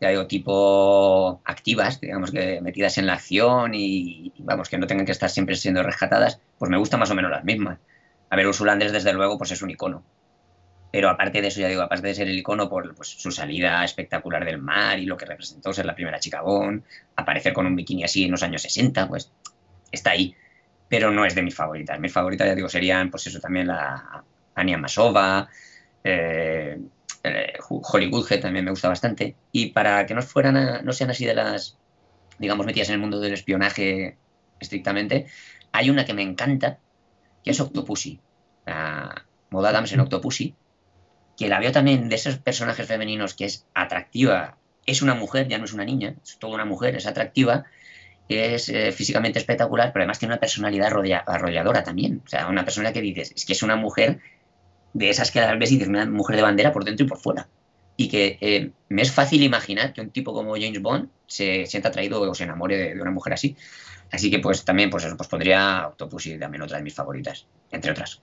ya 0.01 0.11
digo, 0.11 0.27
tipo 0.27 1.41
activas, 1.45 2.01
digamos 2.01 2.31
que 2.31 2.61
metidas 2.61 2.99
en 2.99 3.07
la 3.07 3.15
acción 3.15 3.73
y, 3.75 4.33
vamos, 4.39 4.69
que 4.69 4.79
no 4.79 4.87
tengan 4.87 5.07
que 5.07 5.13
estar 5.13 5.31
siempre 5.31 5.57
siendo 5.57 5.83
rescatadas, 5.83 6.41
pues 6.59 6.71
me 6.71 6.77
gustan 6.77 7.01
más 7.01 7.11
o 7.11 7.15
menos 7.15 7.31
las 7.31 7.45
mismas. 7.45 7.79
A 8.29 8.37
ver, 8.37 8.47
Ursula 8.47 8.73
Andrés, 8.73 8.93
desde 8.93 9.13
luego, 9.13 9.39
pues 9.39 9.53
es 9.53 9.63
un 9.63 9.71
icono. 9.71 10.05
Pero 10.93 11.09
aparte 11.09 11.41
de 11.41 11.49
eso, 11.49 11.61
ya 11.61 11.69
digo, 11.69 11.83
aparte 11.83 12.09
de 12.09 12.15
ser 12.15 12.29
el 12.29 12.39
icono 12.39 12.69
por 12.69 12.95
pues, 12.95 13.09
su 13.09 13.31
salida 13.31 13.85
espectacular 13.85 14.45
del 14.45 14.59
mar 14.59 14.99
y 14.99 15.07
lo 15.07 15.17
que 15.17 15.27
representó 15.27 15.73
ser 15.73 15.87
la 15.87 15.95
primera 15.95 16.21
chica 16.21 16.43
Bond, 16.43 16.85
aparecer 17.17 17.53
con 17.53 17.67
un 17.67 17.77
bikini 17.77 18.05
así 18.05 18.25
en 18.25 18.31
los 18.31 18.43
años 18.43 18.63
60, 18.63 19.09
pues 19.09 19.33
está 19.91 20.11
ahí. 20.11 20.35
Pero 20.89 21.11
no 21.11 21.25
es 21.25 21.35
de 21.35 21.43
mis 21.43 21.55
favoritas. 21.55 21.99
Mis 21.99 22.13
favoritas, 22.13 22.47
ya 22.47 22.55
digo, 22.55 22.69
serían, 22.69 23.11
pues 23.11 23.27
eso, 23.27 23.41
también 23.41 23.67
la 23.67 24.25
Anya 24.55 24.79
Masova, 24.79 25.49
eh, 26.05 26.79
eh, 27.27 27.55
Holly 27.69 28.11
Goodhead 28.11 28.41
también 28.41 28.65
me 28.65 28.71
gusta 28.71 28.89
bastante. 28.89 29.37
Y 29.53 29.71
para 29.71 30.07
que 30.07 30.15
no 30.15 30.23
fueran 30.23 30.85
no 30.85 30.93
sean 30.93 31.11
así 31.11 31.25
de 31.25 31.35
las, 31.35 31.79
digamos, 32.39 32.67
metidas 32.67 32.89
en 32.89 32.95
el 32.95 33.01
mundo 33.01 33.21
del 33.21 33.33
espionaje 33.33 34.17
estrictamente, 34.61 35.27
hay 35.73 35.91
una 35.91 36.05
que 36.05 36.15
me 36.15 36.23
encanta, 36.23 36.79
que 37.45 37.51
es 37.51 37.61
Octopussy. 37.61 38.21
La 38.65 39.27
Maud 39.51 39.67
Adams 39.67 39.93
en 39.93 40.01
Octopussy, 40.01 40.55
que 41.37 41.49
la 41.49 41.61
veo 41.61 41.73
también 41.73 42.09
de 42.09 42.17
esos 42.17 42.39
personajes 42.39 42.87
femeninos 42.87 43.35
que 43.35 43.45
es 43.45 43.67
atractiva. 43.75 44.57
Es 44.87 45.03
una 45.03 45.15
mujer, 45.15 45.49
ya 45.49 45.59
no 45.59 45.65
es 45.65 45.73
una 45.73 45.85
niña, 45.85 46.15
es 46.23 46.39
toda 46.39 46.55
una 46.55 46.65
mujer, 46.65 46.97
es 46.97 47.07
atractiva, 47.07 47.65
es 48.29 48.69
eh, 48.71 48.91
físicamente 48.93 49.39
espectacular, 49.39 49.93
pero 49.93 50.03
además 50.03 50.19
tiene 50.19 50.35
una 50.35 50.41
personalidad 50.41 50.89
arrolla- 50.89 51.23
arrolladora 51.27 51.85
también. 51.85 52.23
O 52.25 52.29
sea, 52.29 52.49
una 52.49 52.65
persona 52.65 52.93
que 52.93 53.01
dices, 53.01 53.33
es 53.37 53.45
que 53.45 53.53
es 53.53 53.63
una 53.63 53.77
mujer 53.77 54.21
de 54.97 55.11
esas 55.11 55.31
que 55.31 55.41
las 55.41 55.59
ves 55.59 55.71
y 55.71 55.75
dices, 55.75 55.89
una 55.89 56.07
mujer 56.07 56.37
de 56.37 56.43
bandera 56.43 56.73
por 56.73 56.85
dentro 56.85 57.05
y 57.05 57.09
por 57.09 57.19
fuera. 57.19 57.49
Y 57.99 58.09
que 58.09 58.39
eh, 58.41 58.71
me 58.89 59.03
es 59.03 59.13
fácil 59.13 59.43
imaginar 59.43 59.93
que 59.93 60.01
un 60.01 60.11
tipo 60.11 60.33
como 60.33 60.55
James 60.55 60.81
Bond 60.81 61.09
se 61.27 61.67
sienta 61.67 61.89
atraído 61.91 62.21
o 62.21 62.35
se 62.35 62.45
enamore 62.45 62.77
de, 62.77 62.95
de 62.95 63.03
una 63.03 63.11
mujer 63.11 63.35
así. 63.35 63.57
Así 64.11 64.31
que 64.31 64.39
pues 64.39 64.65
también 64.65 64.91
pues 64.91 65.05
eso, 65.05 65.17
pues 65.17 65.29
pondría 65.29 65.89
Octopussy 65.89 66.39
también 66.39 66.63
otra 66.63 66.79
de 66.79 66.85
mis 66.85 66.95
favoritas, 66.95 67.47
entre 67.71 67.91
otras. 67.91 68.23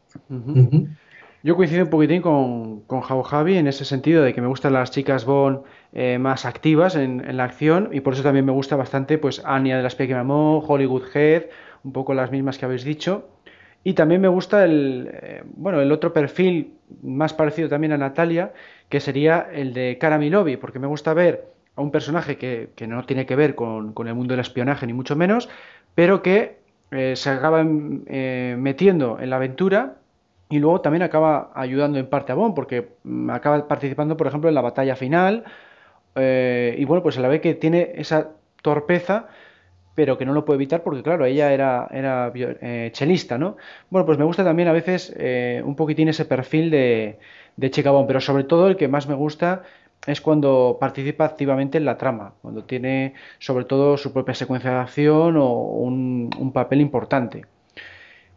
Yo 1.43 1.57
coincido 1.57 1.83
un 1.83 1.89
poquitín 1.89 2.21
con, 2.21 2.81
con 2.81 3.01
Jau 3.01 3.21
Javi 3.21 3.57
en 3.57 3.67
ese 3.67 3.83
sentido 3.83 4.23
de 4.23 4.33
que 4.33 4.41
me 4.41 4.47
gustan 4.47 4.73
las 4.73 4.91
chicas 4.91 5.25
Bond 5.25 5.63
eh, 5.91 6.17
más 6.17 6.45
activas 6.45 6.95
en, 6.95 7.19
en, 7.27 7.35
la 7.35 7.43
acción 7.43 7.89
y 7.91 7.99
por 7.99 8.13
eso 8.13 8.23
también 8.23 8.45
me 8.45 8.53
gusta 8.53 8.77
bastante 8.77 9.17
pues 9.17 9.41
Anya 9.43 9.75
de 9.75 9.83
las 9.83 9.95
Peque 9.95 10.15
Mamón, 10.15 10.63
Hollywood 10.65 11.03
Head, 11.13 11.43
un 11.83 11.91
poco 11.91 12.13
las 12.13 12.31
mismas 12.31 12.57
que 12.57 12.65
habéis 12.65 12.85
dicho. 12.85 13.32
Y 13.83 13.93
también 13.93 14.21
me 14.21 14.27
gusta 14.27 14.63
el, 14.63 15.09
eh, 15.11 15.43
bueno, 15.55 15.81
el 15.81 15.91
otro 15.91 16.13
perfil 16.13 16.73
más 17.01 17.33
parecido 17.33 17.67
también 17.67 17.91
a 17.91 17.97
Natalia, 17.97 18.53
que 18.89 18.99
sería 18.99 19.47
el 19.51 19.73
de 19.73 19.97
Cara 19.99 20.17
Milovi, 20.17 20.57
porque 20.57 20.79
me 20.79 20.87
gusta 20.87 21.13
ver 21.13 21.45
a 21.75 21.81
un 21.81 21.91
personaje 21.91 22.37
que, 22.37 22.69
que 22.75 22.87
no 22.87 23.03
tiene 23.05 23.25
que 23.25 23.35
ver 23.35 23.55
con, 23.55 23.93
con, 23.93 24.07
el 24.07 24.15
mundo 24.15 24.33
del 24.33 24.41
espionaje, 24.41 24.87
ni 24.87 24.93
mucho 24.93 25.15
menos, 25.15 25.49
pero 25.95 26.21
que 26.21 26.59
eh, 26.91 27.15
se 27.15 27.29
acaba 27.29 27.65
eh, 27.65 28.55
metiendo 28.57 29.19
en 29.19 29.29
la 29.29 29.35
aventura 29.37 29.95
y 30.49 30.59
luego 30.59 30.81
también 30.81 31.01
acaba 31.01 31.51
ayudando 31.55 31.97
en 31.99 32.07
parte 32.07 32.31
a 32.31 32.35
Bond, 32.35 32.55
porque 32.55 32.89
mm, 33.03 33.29
acaba 33.31 33.67
participando, 33.67 34.15
por 34.15 34.27
ejemplo, 34.27 34.49
en 34.49 34.55
la 34.55 34.61
batalla 34.61 34.95
final. 34.95 35.43
Y 36.15 36.85
bueno, 36.85 37.01
pues 37.01 37.17
a 37.17 37.21
la 37.21 37.27
vez 37.27 37.41
que 37.41 37.55
tiene 37.55 37.93
esa 37.95 38.33
torpeza, 38.61 39.29
pero 39.95 40.17
que 40.17 40.25
no 40.25 40.33
lo 40.33 40.45
puede 40.45 40.57
evitar 40.57 40.83
porque, 40.83 41.03
claro, 41.03 41.25
ella 41.25 41.53
era, 41.53 41.87
era 41.91 42.31
eh, 42.35 42.89
chelista, 42.93 43.37
¿no? 43.37 43.57
Bueno, 43.89 44.05
pues 44.05 44.17
me 44.17 44.25
gusta 44.25 44.43
también 44.43 44.67
a 44.67 44.73
veces 44.73 45.13
eh, 45.17 45.61
un 45.65 45.75
poquitín 45.75 46.09
ese 46.09 46.25
perfil 46.25 46.71
de, 46.71 47.19
de 47.57 47.71
chica 47.71 47.91
Bond, 47.91 48.07
pero 48.07 48.19
sobre 48.21 48.43
todo 48.43 48.67
el 48.67 48.77
que 48.77 48.87
más 48.87 49.07
me 49.07 49.15
gusta 49.15 49.63
es 50.05 50.19
cuando 50.21 50.77
participa 50.79 51.25
activamente 51.25 51.77
en 51.77 51.85
la 51.85 51.97
trama, 51.97 52.33
cuando 52.41 52.63
tiene 52.65 53.13
sobre 53.39 53.65
todo 53.65 53.97
su 53.97 54.11
propia 54.13 54.33
secuencia 54.35 54.71
de 54.71 54.77
acción 54.77 55.37
o 55.37 55.53
un, 55.53 56.29
un 56.37 56.51
papel 56.51 56.81
importante. 56.81 57.45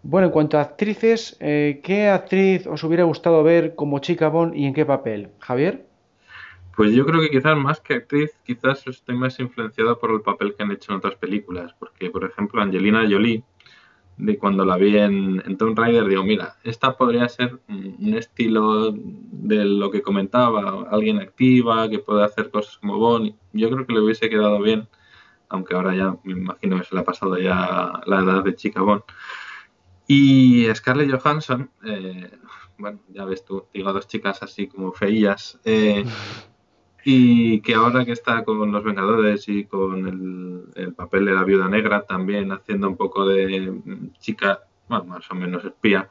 Bueno, 0.03 0.29
en 0.29 0.33
cuanto 0.33 0.59
a 0.59 0.63
actrices, 0.63 1.37
eh, 1.41 1.81
¿qué 1.83 2.09
actriz 2.09 2.67
os 2.67 2.85
hubiera 2.85 3.05
gustado 3.05 3.43
ver 3.43 3.75
como 3.75 3.99
chica 3.99 4.29
Bond 4.29 4.55
y 4.55 4.67
en 4.67 4.75
qué 4.75 4.87
papel? 4.87 5.31
Javier. 5.41 5.85
Pues 6.77 6.93
yo 6.93 7.07
creo 7.07 7.23
que 7.23 7.31
quizás 7.31 7.57
más 7.57 7.81
que 7.81 7.95
actriz, 7.95 8.33
quizás 8.45 8.87
estoy 8.87 9.17
más 9.17 9.41
influenciado 9.41 9.99
por 9.99 10.11
el 10.11 10.21
papel 10.21 10.55
que 10.55 10.63
han 10.63 10.71
hecho 10.71 10.93
en 10.93 10.99
otras 10.99 11.15
películas, 11.15 11.75
porque 11.79 12.11
por 12.11 12.23
ejemplo 12.25 12.61
Angelina 12.61 13.07
Jolie, 13.09 13.43
de 14.19 14.39
cuando 14.39 14.63
la 14.67 14.77
vi 14.77 14.99
en, 14.99 15.57
Tomb 15.57 15.79
Raider, 15.79 16.07
digo, 16.07 16.23
mira, 16.23 16.57
esta 16.65 16.95
podría 16.99 17.29
ser 17.31 17.59
un 17.69 18.15
estilo 18.15 18.93
de 18.93 19.65
lo 19.65 19.91
que 19.91 20.03
comentaba, 20.03 20.87
alguien 20.91 21.19
activa, 21.19 21.89
que 21.89 21.99
puede 21.99 22.23
hacer 22.25 22.51
cosas 22.51 22.77
como 22.77 22.99
Bond, 22.99 23.35
yo 23.55 23.71
creo 23.71 23.87
que 23.87 23.95
le 23.95 24.01
hubiese 24.01 24.29
quedado 24.29 24.61
bien, 24.61 24.87
aunque 25.49 25.75
ahora 25.75 25.95
ya 25.95 26.17
me 26.25 26.33
imagino 26.33 26.79
que 26.79 26.85
se 26.85 26.95
le 26.95 27.01
ha 27.01 27.05
pasado 27.05 27.39
ya 27.39 28.03
la 28.05 28.21
edad 28.21 28.45
de 28.45 28.55
chica 28.55 28.83
Bond. 28.83 29.03
Y 30.07 30.67
Scarlett 30.75 31.11
Johansson, 31.11 31.71
eh, 31.87 32.31
bueno, 32.77 33.01
ya 33.09 33.25
ves 33.25 33.47
tú, 33.47 33.67
digo 33.73 33.95
dos 33.95 34.07
chicas 34.09 34.43
así 34.43 34.67
como 34.67 34.93
feillas, 34.93 35.59
eh, 35.65 36.05
y 37.09 37.61
que 37.61 37.75
ahora 37.75 38.05
que 38.05 38.11
está 38.11 38.43
con 38.43 38.73
los 38.73 38.83
Vengadores 38.83 39.49
y 39.49 39.65
con 39.65 40.09
el, 40.09 40.65
el, 40.75 40.93
papel 40.93 41.27
de 41.27 41.35
la 41.35 41.45
Viuda 41.45 41.69
Negra, 41.69 42.03
también 42.03 42.51
haciendo 42.51 42.89
un 42.89 42.97
poco 42.97 43.25
de 43.29 44.11
chica, 44.19 44.65
bueno, 44.89 45.05
más 45.05 45.31
o 45.31 45.37
menos 45.37 45.65
espía, 45.65 46.11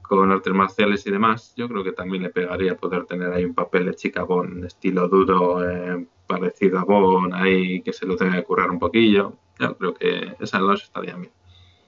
con 0.00 0.30
artes 0.30 0.54
marciales 0.54 1.04
y 1.08 1.10
demás, 1.10 1.54
yo 1.56 1.68
creo 1.68 1.82
que 1.82 1.90
también 1.90 2.22
le 2.22 2.30
pegaría 2.30 2.76
poder 2.76 3.04
tener 3.06 3.32
ahí 3.32 3.44
un 3.44 3.54
papel 3.54 3.86
de 3.86 3.94
chica 3.94 4.22
Bond, 4.22 4.64
estilo 4.64 5.08
duro, 5.08 5.68
eh, 5.68 6.06
parecido 6.28 6.78
a 6.78 6.84
Bond, 6.84 7.34
ahí 7.34 7.82
que 7.82 7.92
se 7.92 8.06
lo 8.06 8.14
tenga 8.14 8.36
que 8.36 8.44
currar 8.44 8.70
un 8.70 8.78
poquillo. 8.78 9.32
Yo 9.58 9.76
creo 9.76 9.94
que 9.94 10.36
esas 10.38 10.60
dos 10.60 10.84
estarían 10.84 11.22
bien. 11.22 11.32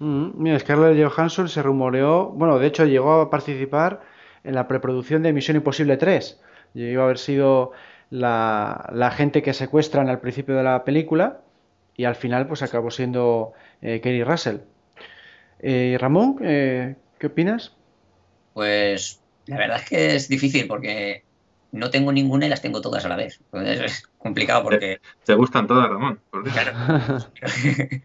Mm, 0.00 0.58
Scarlett 0.58 1.08
Johansson 1.08 1.48
se 1.48 1.62
rumoreó, 1.62 2.30
bueno, 2.30 2.58
de 2.58 2.66
hecho 2.66 2.84
llegó 2.84 3.20
a 3.20 3.30
participar 3.30 4.00
en 4.42 4.56
la 4.56 4.66
preproducción 4.66 5.22
de 5.22 5.32
Misión 5.32 5.56
Imposible 5.56 5.96
3. 5.96 6.42
Llegó 6.74 7.02
a 7.02 7.04
haber 7.04 7.18
sido 7.18 7.72
la, 8.10 8.90
la 8.92 9.10
gente 9.10 9.42
que 9.42 9.54
secuestran 9.54 10.08
al 10.08 10.20
principio 10.20 10.56
de 10.56 10.64
la 10.64 10.84
película 10.84 11.40
y 11.96 12.04
al 12.04 12.16
final 12.16 12.46
pues 12.46 12.62
acabó 12.62 12.90
siendo 12.90 13.52
eh, 13.82 14.00
Kerry 14.00 14.24
Russell. 14.24 14.58
Eh, 15.60 15.96
Ramón, 16.00 16.38
eh, 16.42 16.96
¿qué 17.18 17.26
opinas? 17.28 17.76
Pues 18.54 19.20
la 19.46 19.58
verdad 19.58 19.78
es 19.82 19.88
que 19.88 20.16
es 20.16 20.28
difícil 20.28 20.66
porque 20.66 21.24
no 21.72 21.90
tengo 21.90 22.10
ninguna 22.10 22.46
y 22.46 22.48
las 22.48 22.62
tengo 22.62 22.80
todas 22.80 23.04
a 23.04 23.08
la 23.08 23.16
vez. 23.16 23.40
Entonces 23.52 23.80
es 23.80 24.02
complicado 24.18 24.62
porque... 24.62 24.78
Te, 24.78 25.00
te 25.26 25.34
gustan 25.34 25.66
todas, 25.66 25.88
Ramón. 25.88 26.20
Claro. 26.52 27.28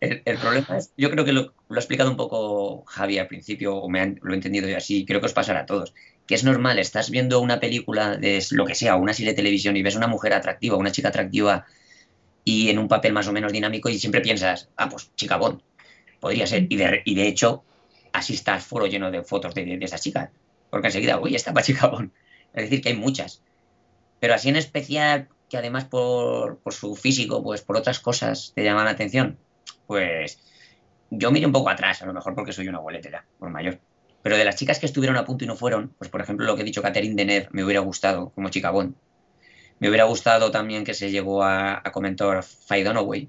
el, 0.00 0.22
el, 0.24 0.38
problema 0.38 0.78
es, 0.78 0.92
yo 0.96 1.10
creo 1.10 1.24
que 1.24 1.32
lo, 1.32 1.52
lo, 1.68 1.76
ha 1.76 1.80
explicado 1.80 2.10
un 2.10 2.16
poco 2.16 2.84
Javi 2.86 3.18
al 3.18 3.26
principio, 3.26 3.76
o 3.76 3.88
me 3.88 4.00
han, 4.00 4.18
lo 4.22 4.32
he 4.32 4.36
entendido 4.36 4.68
yo 4.68 4.76
así, 4.76 5.04
creo 5.04 5.20
que 5.20 5.26
os 5.26 5.34
pasará 5.34 5.60
a 5.60 5.66
todos, 5.66 5.92
que 6.30 6.36
es 6.36 6.44
normal, 6.44 6.78
estás 6.78 7.10
viendo 7.10 7.40
una 7.40 7.58
película 7.58 8.16
de 8.16 8.40
lo 8.52 8.64
que 8.64 8.76
sea, 8.76 8.94
una 8.94 9.12
serie 9.12 9.32
de 9.32 9.36
televisión 9.36 9.76
y 9.76 9.82
ves 9.82 9.96
una 9.96 10.06
mujer 10.06 10.32
atractiva, 10.32 10.76
una 10.76 10.92
chica 10.92 11.08
atractiva 11.08 11.66
y 12.44 12.70
en 12.70 12.78
un 12.78 12.86
papel 12.86 13.12
más 13.12 13.26
o 13.26 13.32
menos 13.32 13.52
dinámico 13.52 13.88
y 13.88 13.98
siempre 13.98 14.20
piensas, 14.20 14.68
ah, 14.76 14.88
pues 14.88 15.10
chica 15.16 15.38
Bond, 15.38 15.60
podría 16.20 16.46
ser. 16.46 16.68
Y 16.70 16.76
de, 16.76 17.26
hecho, 17.26 17.64
así 18.12 18.34
está 18.34 18.54
el 18.54 18.60
foro 18.60 18.86
lleno 18.86 19.10
de 19.10 19.24
fotos 19.24 19.56
de, 19.56 19.64
de, 19.64 19.76
de 19.76 19.84
esas 19.84 20.02
chicas, 20.02 20.30
porque 20.70 20.86
enseguida, 20.86 21.18
uy, 21.18 21.34
está 21.34 21.52
para 21.52 21.66
chica 21.66 21.88
Bond. 21.88 22.12
Es 22.54 22.62
decir, 22.62 22.80
que 22.80 22.90
hay 22.90 22.96
muchas. 22.96 23.42
Pero 24.20 24.32
así 24.32 24.50
en 24.50 24.54
especial, 24.54 25.26
que 25.48 25.56
además 25.56 25.86
por, 25.86 26.58
por, 26.58 26.72
su 26.72 26.94
físico, 26.94 27.42
pues 27.42 27.62
por 27.62 27.76
otras 27.76 27.98
cosas 27.98 28.52
te 28.54 28.62
llaman 28.62 28.84
la 28.84 28.92
atención, 28.92 29.36
pues 29.88 30.38
yo 31.10 31.32
miré 31.32 31.46
un 31.46 31.52
poco 31.52 31.70
atrás, 31.70 32.02
a 32.02 32.06
lo 32.06 32.12
mejor 32.12 32.36
porque 32.36 32.52
soy 32.52 32.68
una 32.68 32.78
abueletera, 32.78 33.26
por 33.40 33.50
mayor. 33.50 33.80
Pero 34.22 34.36
de 34.36 34.44
las 34.44 34.56
chicas 34.56 34.78
que 34.78 34.86
estuvieron 34.86 35.16
a 35.16 35.24
punto 35.24 35.44
y 35.44 35.46
no 35.46 35.56
fueron, 35.56 35.94
pues 35.98 36.10
por 36.10 36.20
ejemplo 36.20 36.44
lo 36.46 36.54
que 36.54 36.62
he 36.62 36.64
dicho 36.64 36.82
Catherine 36.82 37.14
Deneuve 37.14 37.48
me 37.52 37.64
hubiera 37.64 37.80
gustado 37.80 38.30
como 38.30 38.50
chica 38.50 38.70
Bond. 38.70 38.94
Me 39.78 39.88
hubiera 39.88 40.04
gustado 40.04 40.50
también 40.50 40.84
que 40.84 40.92
se 40.92 41.10
llegó 41.10 41.42
a, 41.42 41.78
a 41.78 41.90
comentar 41.90 42.42
Faye 42.42 42.84
Dunaway. 42.84 43.28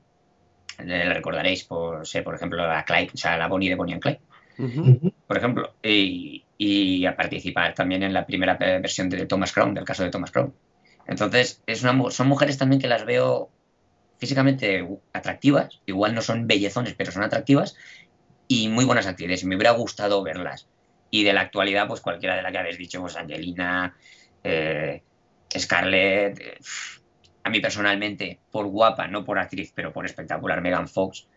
Le 0.83 1.13
recordaréis 1.13 1.63
por 1.63 2.05
ser, 2.05 2.23
por 2.23 2.35
ejemplo, 2.35 2.65
la 2.65 2.83
Clyde, 2.83 3.11
o 3.13 3.17
sea, 3.17 3.37
la 3.37 3.47
Bonnie 3.47 3.69
de 3.69 3.75
Bonnie 3.75 3.93
and 3.93 4.01
Clyde. 4.01 4.19
Uh 4.57 4.63
-huh. 4.63 5.13
Por 5.27 5.37
ejemplo, 5.37 5.73
y, 5.81 6.43
y 6.57 7.05
a 7.05 7.15
participar 7.15 7.73
también 7.73 8.03
en 8.03 8.13
la 8.13 8.25
primera 8.25 8.55
versión 8.57 9.09
de 9.09 9.25
Thomas 9.25 9.53
Crown, 9.53 9.73
del 9.73 9.85
caso 9.85 10.03
de 10.03 10.09
Thomas 10.09 10.31
Crown. 10.31 10.53
Entonces, 11.07 11.61
es 11.65 11.83
una, 11.83 12.11
son 12.11 12.27
mujeres 12.27 12.57
también 12.57 12.81
que 12.81 12.87
las 12.87 13.05
veo 13.05 13.49
físicamente 14.17 14.87
atractivas, 15.13 15.79
igual 15.85 16.13
no 16.13 16.21
son 16.21 16.47
bellezones, 16.47 16.93
pero 16.95 17.11
son 17.11 17.23
atractivas 17.23 17.75
y 18.47 18.67
muy 18.69 18.85
buenas 18.85 19.07
actrices. 19.07 19.43
Y 19.43 19.47
me 19.47 19.55
hubiera 19.55 19.71
gustado 19.71 20.21
verlas. 20.21 20.67
Y 21.11 21.23
de 21.23 21.33
la 21.33 21.41
actualidad, 21.41 21.87
pues 21.87 22.01
cualquiera 22.01 22.35
de 22.35 22.41
la 22.41 22.51
que 22.51 22.57
habéis 22.57 22.77
dicho, 22.77 23.01
pues 23.01 23.15
Angelina, 23.17 23.95
eh, 24.43 25.03
Scarlett, 25.55 26.39
eh, 26.39 26.57
a 27.43 27.49
mí 27.49 27.59
personalmente, 27.59 28.39
por 28.49 28.67
guapa, 28.67 29.07
no 29.07 29.23
por 29.23 29.37
actriz, 29.37 29.71
pero 29.75 29.91
por 29.91 30.05
espectacular, 30.05 30.61
Megan 30.61 30.87
Fox. 30.87 31.27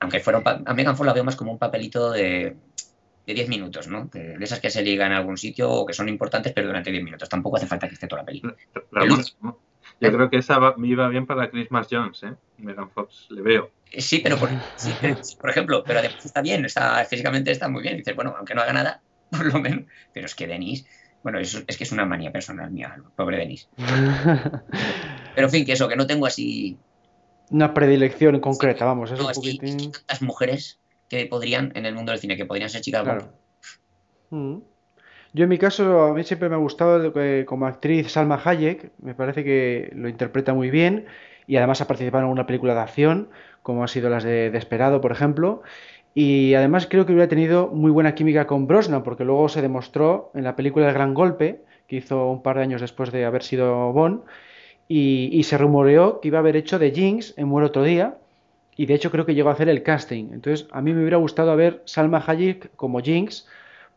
Aunque 0.00 0.20
fuera 0.20 0.42
a 0.44 0.74
Megan 0.74 0.96
Fox 0.96 1.06
la 1.06 1.12
veo 1.12 1.24
más 1.24 1.36
como 1.36 1.52
un 1.52 1.58
papelito 1.58 2.10
de, 2.10 2.56
de 3.26 3.34
10 3.34 3.48
minutos, 3.48 3.86
¿no? 3.86 4.06
De, 4.06 4.38
de, 4.38 4.44
esas 4.44 4.60
que 4.60 4.70
se 4.70 4.82
ligan 4.82 5.12
a 5.12 5.18
algún 5.18 5.36
sitio 5.36 5.70
o 5.70 5.84
que 5.84 5.92
son 5.92 6.08
importantes, 6.08 6.52
pero 6.54 6.66
durante 6.66 6.90
10 6.90 7.04
minutos. 7.04 7.28
Tampoco 7.28 7.58
hace 7.58 7.66
falta 7.66 7.86
que 7.86 7.94
esté 7.94 8.06
toda 8.08 8.22
la 8.22 8.26
película. 8.26 8.56
Ramón, 8.90 9.22
yo 10.00 10.12
creo 10.12 10.30
que 10.30 10.38
esa 10.38 10.58
va, 10.58 10.74
iba 10.82 11.08
bien 11.08 11.26
para 11.26 11.50
Christmas 11.50 11.88
Jones, 11.90 12.22
¿eh? 12.22 12.34
Megan 12.58 12.90
Fox, 12.90 13.26
le 13.30 13.42
veo. 13.42 13.70
Sí, 13.98 14.20
pero 14.22 14.38
por, 14.38 14.48
sí, 14.76 14.92
por 15.38 15.50
ejemplo, 15.50 15.84
pero 15.84 15.98
además 15.98 16.24
está 16.24 16.40
bien, 16.40 16.64
está, 16.64 17.04
físicamente 17.04 17.50
está 17.50 17.68
muy 17.68 17.82
bien. 17.82 17.96
Dices, 17.98 18.16
bueno, 18.16 18.34
aunque 18.36 18.54
no 18.54 18.62
haga 18.62 18.72
nada, 18.72 19.02
por 19.30 19.52
lo 19.52 19.60
menos. 19.60 19.84
Pero 20.12 20.26
es 20.26 20.34
que 20.34 20.46
Denis, 20.46 20.86
bueno, 21.22 21.38
es, 21.38 21.62
es 21.66 21.76
que 21.76 21.84
es 21.84 21.92
una 21.92 22.06
manía 22.06 22.32
personal 22.32 22.70
mía, 22.70 22.96
pobre 23.16 23.36
Denis. 23.36 23.68
pero 25.34 25.46
en 25.46 25.50
fin, 25.50 25.64
que 25.64 25.72
eso, 25.72 25.88
que 25.88 25.96
no 25.96 26.06
tengo 26.06 26.26
así. 26.26 26.78
Una 27.50 27.74
predilección 27.74 28.40
concreta, 28.40 28.80
sí, 28.80 28.84
vamos, 28.84 29.10
es 29.10 29.18
no, 29.18 29.26
un 29.26 29.30
es 29.32 29.36
poquitín. 29.36 29.76
Que, 29.76 29.98
tantas 29.98 30.22
mujeres 30.22 30.80
que 31.08 31.26
podrían, 31.26 31.72
en 31.74 31.84
el 31.84 31.94
mundo 31.94 32.12
del 32.12 32.20
cine, 32.20 32.36
que 32.36 32.46
podrían 32.46 32.70
ser 32.70 32.80
chicas 32.80 33.02
claro. 33.02 33.32
Mm. 34.30 34.58
Yo 35.32 35.44
en 35.44 35.48
mi 35.48 35.58
caso, 35.58 36.02
a 36.02 36.14
mí 36.14 36.24
siempre 36.24 36.48
me 36.48 36.56
ha 36.56 36.58
gustado 36.58 37.12
como 37.46 37.66
actriz 37.66 38.10
Salma 38.10 38.40
Hayek, 38.44 38.90
me 39.00 39.14
parece 39.14 39.44
que 39.44 39.92
lo 39.94 40.08
interpreta 40.08 40.54
muy 40.54 40.70
bien 40.70 41.06
y 41.46 41.56
además 41.56 41.80
ha 41.80 41.86
participado 41.86 42.24
en 42.24 42.30
una 42.30 42.46
película 42.46 42.74
de 42.74 42.80
acción, 42.80 43.28
como 43.62 43.84
ha 43.84 43.88
sido 43.88 44.10
las 44.10 44.24
de 44.24 44.50
Desperado, 44.50 45.00
por 45.00 45.12
ejemplo. 45.12 45.62
Y 46.14 46.54
además 46.54 46.88
creo 46.90 47.06
que 47.06 47.12
hubiera 47.12 47.28
tenido 47.28 47.68
muy 47.68 47.90
buena 47.92 48.14
química 48.14 48.46
con 48.46 48.66
Brosnan, 48.66 49.04
porque 49.04 49.24
luego 49.24 49.48
se 49.48 49.62
demostró 49.62 50.30
en 50.34 50.44
la 50.44 50.56
película 50.56 50.88
El 50.88 50.94
Gran 50.94 51.14
Golpe, 51.14 51.60
que 51.86 51.96
hizo 51.96 52.28
un 52.30 52.42
par 52.42 52.56
de 52.56 52.62
años 52.62 52.80
después 52.80 53.12
de 53.12 53.24
haber 53.24 53.42
sido 53.44 53.92
Bond, 53.92 54.22
y, 54.88 55.30
y 55.32 55.44
se 55.44 55.58
rumoreó 55.58 56.20
que 56.20 56.28
iba 56.28 56.38
a 56.38 56.40
haber 56.40 56.56
hecho 56.56 56.78
de 56.80 56.90
Jinx 56.90 57.34
en 57.36 57.46
Muere 57.46 57.68
otro 57.68 57.84
día, 57.84 58.16
y 58.76 58.86
de 58.86 58.94
hecho 58.94 59.10
creo 59.10 59.26
que 59.26 59.34
llegó 59.34 59.50
a 59.50 59.52
hacer 59.52 59.68
el 59.68 59.82
casting. 59.84 60.30
Entonces 60.32 60.68
a 60.72 60.80
mí 60.82 60.92
me 60.92 61.00
hubiera 61.00 61.18
gustado 61.18 61.54
ver 61.54 61.82
Salma 61.84 62.22
Hayek 62.26 62.74
como 62.76 63.00
Jinx, 63.00 63.46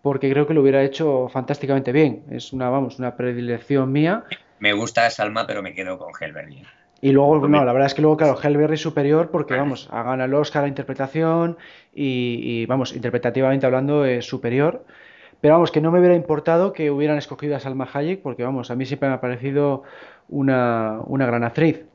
porque 0.04 0.30
creo 0.30 0.46
que 0.46 0.54
lo 0.54 0.62
hubiera 0.62 0.84
hecho 0.84 1.30
fantásticamente 1.30 1.94
bien. 1.94 2.26
Es 2.30 2.52
una, 2.52 2.70
vamos, 2.70 3.00
una 3.00 3.16
predilección 3.16 3.90
mía. 3.90 4.26
Me 4.60 4.74
gusta 4.74 5.10
Salma, 5.10 5.48
pero 5.48 5.64
me 5.64 5.74
quedo 5.74 5.98
con 5.98 6.12
Hellberry. 6.20 6.62
Y 7.00 7.14
luego, 7.14 7.48
no, 7.48 7.64
la 7.64 7.72
verdad 7.72 7.88
es 7.88 7.94
que 7.94 8.02
luego, 8.02 8.18
claro, 8.18 8.38
Hellberry 8.42 8.76
superior 8.76 9.32
porque, 9.32 9.56
vamos, 9.56 9.88
ha 9.92 10.04
ganado 10.04 10.26
el 10.26 10.34
Oscar 10.34 10.66
a 10.66 10.68
interpretación 10.68 11.58
y, 11.94 12.40
y, 12.44 12.66
vamos, 12.66 12.94
interpretativamente 12.94 13.66
hablando 13.66 14.04
es 14.04 14.26
superior. 14.26 14.86
Pero 15.40 15.54
vamos, 15.54 15.72
que 15.72 15.80
no 15.80 15.90
me 15.90 16.00
hubiera 16.00 16.16
importado 16.16 16.74
que 16.74 16.92
hubieran 16.92 17.18
escogido 17.18 17.56
a 17.56 17.62
Salma 17.62 17.88
Hayek, 17.92 18.22
porque 18.22 18.44
vamos, 18.44 18.72
a 18.72 18.76
mí 18.76 18.86
siempre 18.86 19.08
me 19.08 19.16
ha 19.16 19.22
parecido 19.22 19.84
una, 20.28 21.00
una 21.06 21.26
gran 21.26 21.46
actriz. 21.46 21.86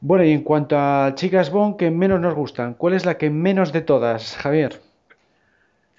Bueno, 0.00 0.24
y 0.24 0.30
en 0.30 0.42
cuanto 0.42 0.78
a 0.78 1.12
chicas 1.16 1.50
Bond 1.50 1.76
que 1.76 1.90
menos 1.90 2.20
nos 2.20 2.34
gustan, 2.34 2.74
¿cuál 2.74 2.94
es 2.94 3.04
la 3.04 3.18
que 3.18 3.30
menos 3.30 3.72
de 3.72 3.80
todas, 3.80 4.36
Javier? 4.36 4.89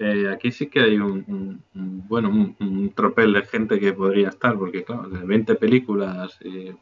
Eh, 0.04 0.30
aquí 0.34 0.52
sí 0.52 0.66
que 0.66 0.80
hay 0.80 0.98
un, 0.98 1.64
bueno, 2.10 2.30
un, 2.30 2.92
tropel 2.96 3.34
de 3.34 3.44
gente 3.44 3.80
que 3.80 3.94
podría 3.94 4.30
estar, 4.30 4.58
porque 4.58 4.84
claro, 4.84 5.08
de 5.08 5.24
20 5.24 5.54
películas 5.56 6.40
eh, 6.42 6.76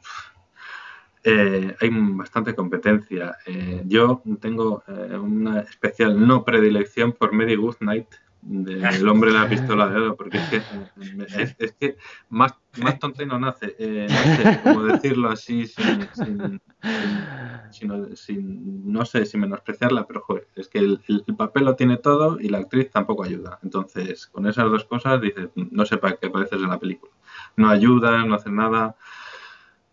eh, 1.24 1.76
hay 1.82 1.89
bastante 1.91 2.55
competencia. 2.55 3.36
Eh, 3.45 3.84
yo 3.86 4.22
tengo 4.39 4.84
eh, 4.88 5.17
una 5.17 5.61
especial 5.61 6.26
no 6.26 6.45
predilección 6.45 7.11
por 7.11 7.34
Mary 7.34 7.55
Goodnight, 7.55 8.07
del 8.41 8.81
hombre 9.09 9.31
de 9.31 9.39
la 9.39 9.47
pistola 9.49 9.87
de 9.89 9.95
oro, 9.97 10.15
porque 10.15 10.37
es 10.39 10.47
que, 10.47 10.65
es, 11.37 11.55
es 11.59 11.71
que 11.73 11.97
más, 12.29 12.53
más 12.77 12.99
tonto 12.99 13.25
no 13.25 13.39
nace, 13.39 13.75
eh, 13.79 14.07
no 14.09 14.17
sé 14.35 14.49
cómo 14.63 14.83
decirlo 14.83 15.29
así 15.29 15.65
sin, 15.67 16.09
sin- 16.13 16.61
sin- 16.89 18.15
sin, 18.15 18.91
no 18.91 19.05
sé 19.05 19.25
si 19.25 19.37
menospreciarla, 19.37 20.05
pero 20.07 20.21
joder, 20.21 20.47
es 20.55 20.67
que 20.67 20.79
el, 20.79 20.99
el- 21.07 21.23
el 21.27 21.35
papel 21.35 21.65
lo 21.65 21.75
tiene 21.75 21.97
todo 21.97 22.39
y 22.39 22.49
la 22.49 22.59
actriz 22.59 22.89
tampoco 22.91 23.23
ayuda. 23.23 23.59
Entonces, 23.63 24.27
con 24.27 24.47
esas 24.47 24.65
dos 24.69 24.85
cosas 24.85 25.21
dices, 25.21 25.49
no 25.55 25.85
sé 25.85 25.97
para 25.97 26.15
qué 26.15 26.27
apareces 26.27 26.61
en 26.61 26.69
la 26.69 26.79
película. 26.79 27.11
No 27.55 27.69
ayuda, 27.69 28.23
no 28.25 28.35
hace 28.35 28.49
nada. 28.51 28.95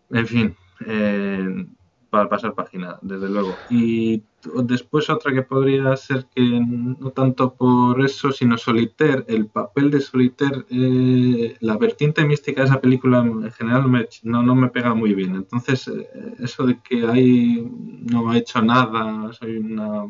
En 0.09 0.27
fin, 0.27 0.55
eh, 0.85 1.67
para 2.09 2.29
pasar 2.29 2.53
página, 2.53 2.97
desde 3.01 3.29
luego. 3.29 3.55
Y 3.69 4.23
después 4.63 5.09
otra 5.09 5.33
que 5.33 5.41
podría 5.41 5.95
ser 5.97 6.27
que 6.33 6.41
no 6.41 7.11
tanto 7.11 7.53
por 7.53 8.01
eso, 8.01 8.31
sino 8.31 8.57
Solitaire, 8.57 9.25
el 9.27 9.47
papel 9.47 9.91
de 9.91 10.01
Solitaire, 10.01 10.65
eh, 10.69 11.57
la 11.59 11.77
vertiente 11.77 12.25
mística 12.25 12.61
de 12.61 12.67
esa 12.67 12.81
película 12.81 13.19
en 13.19 13.51
general 13.51 14.07
no, 14.23 14.43
no 14.43 14.55
me 14.55 14.69
pega 14.69 14.93
muy 14.93 15.13
bien. 15.13 15.35
Entonces, 15.35 15.87
eh, 15.87 16.35
eso 16.39 16.65
de 16.65 16.79
que 16.81 17.05
ahí 17.05 17.69
no 18.11 18.29
ha 18.29 18.37
hecho 18.37 18.61
nada, 18.61 19.31
soy 19.33 19.57
una... 19.57 20.05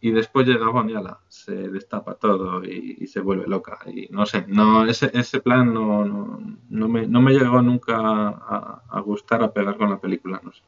Y 0.00 0.10
después 0.10 0.46
llega 0.46 0.68
Bond 0.68 0.90
y 0.90 0.94
ala, 0.94 1.20
se 1.28 1.70
destapa 1.70 2.16
todo 2.16 2.62
y, 2.62 2.98
y 3.00 3.06
se 3.06 3.20
vuelve 3.20 3.46
loca. 3.46 3.78
Y 3.86 4.08
no 4.10 4.26
sé, 4.26 4.44
no 4.48 4.84
ese, 4.84 5.10
ese 5.14 5.40
plan 5.40 5.72
no, 5.72 6.04
no, 6.04 6.40
no 6.68 6.88
me, 6.88 7.06
no 7.06 7.22
me 7.22 7.32
llegó 7.32 7.62
nunca 7.62 7.96
a, 7.96 8.82
a 8.86 9.00
gustar, 9.00 9.42
a 9.42 9.50
pegar 9.54 9.78
con 9.78 9.88
la 9.88 9.98
película, 9.98 10.42
no 10.44 10.52
sé. 10.52 10.60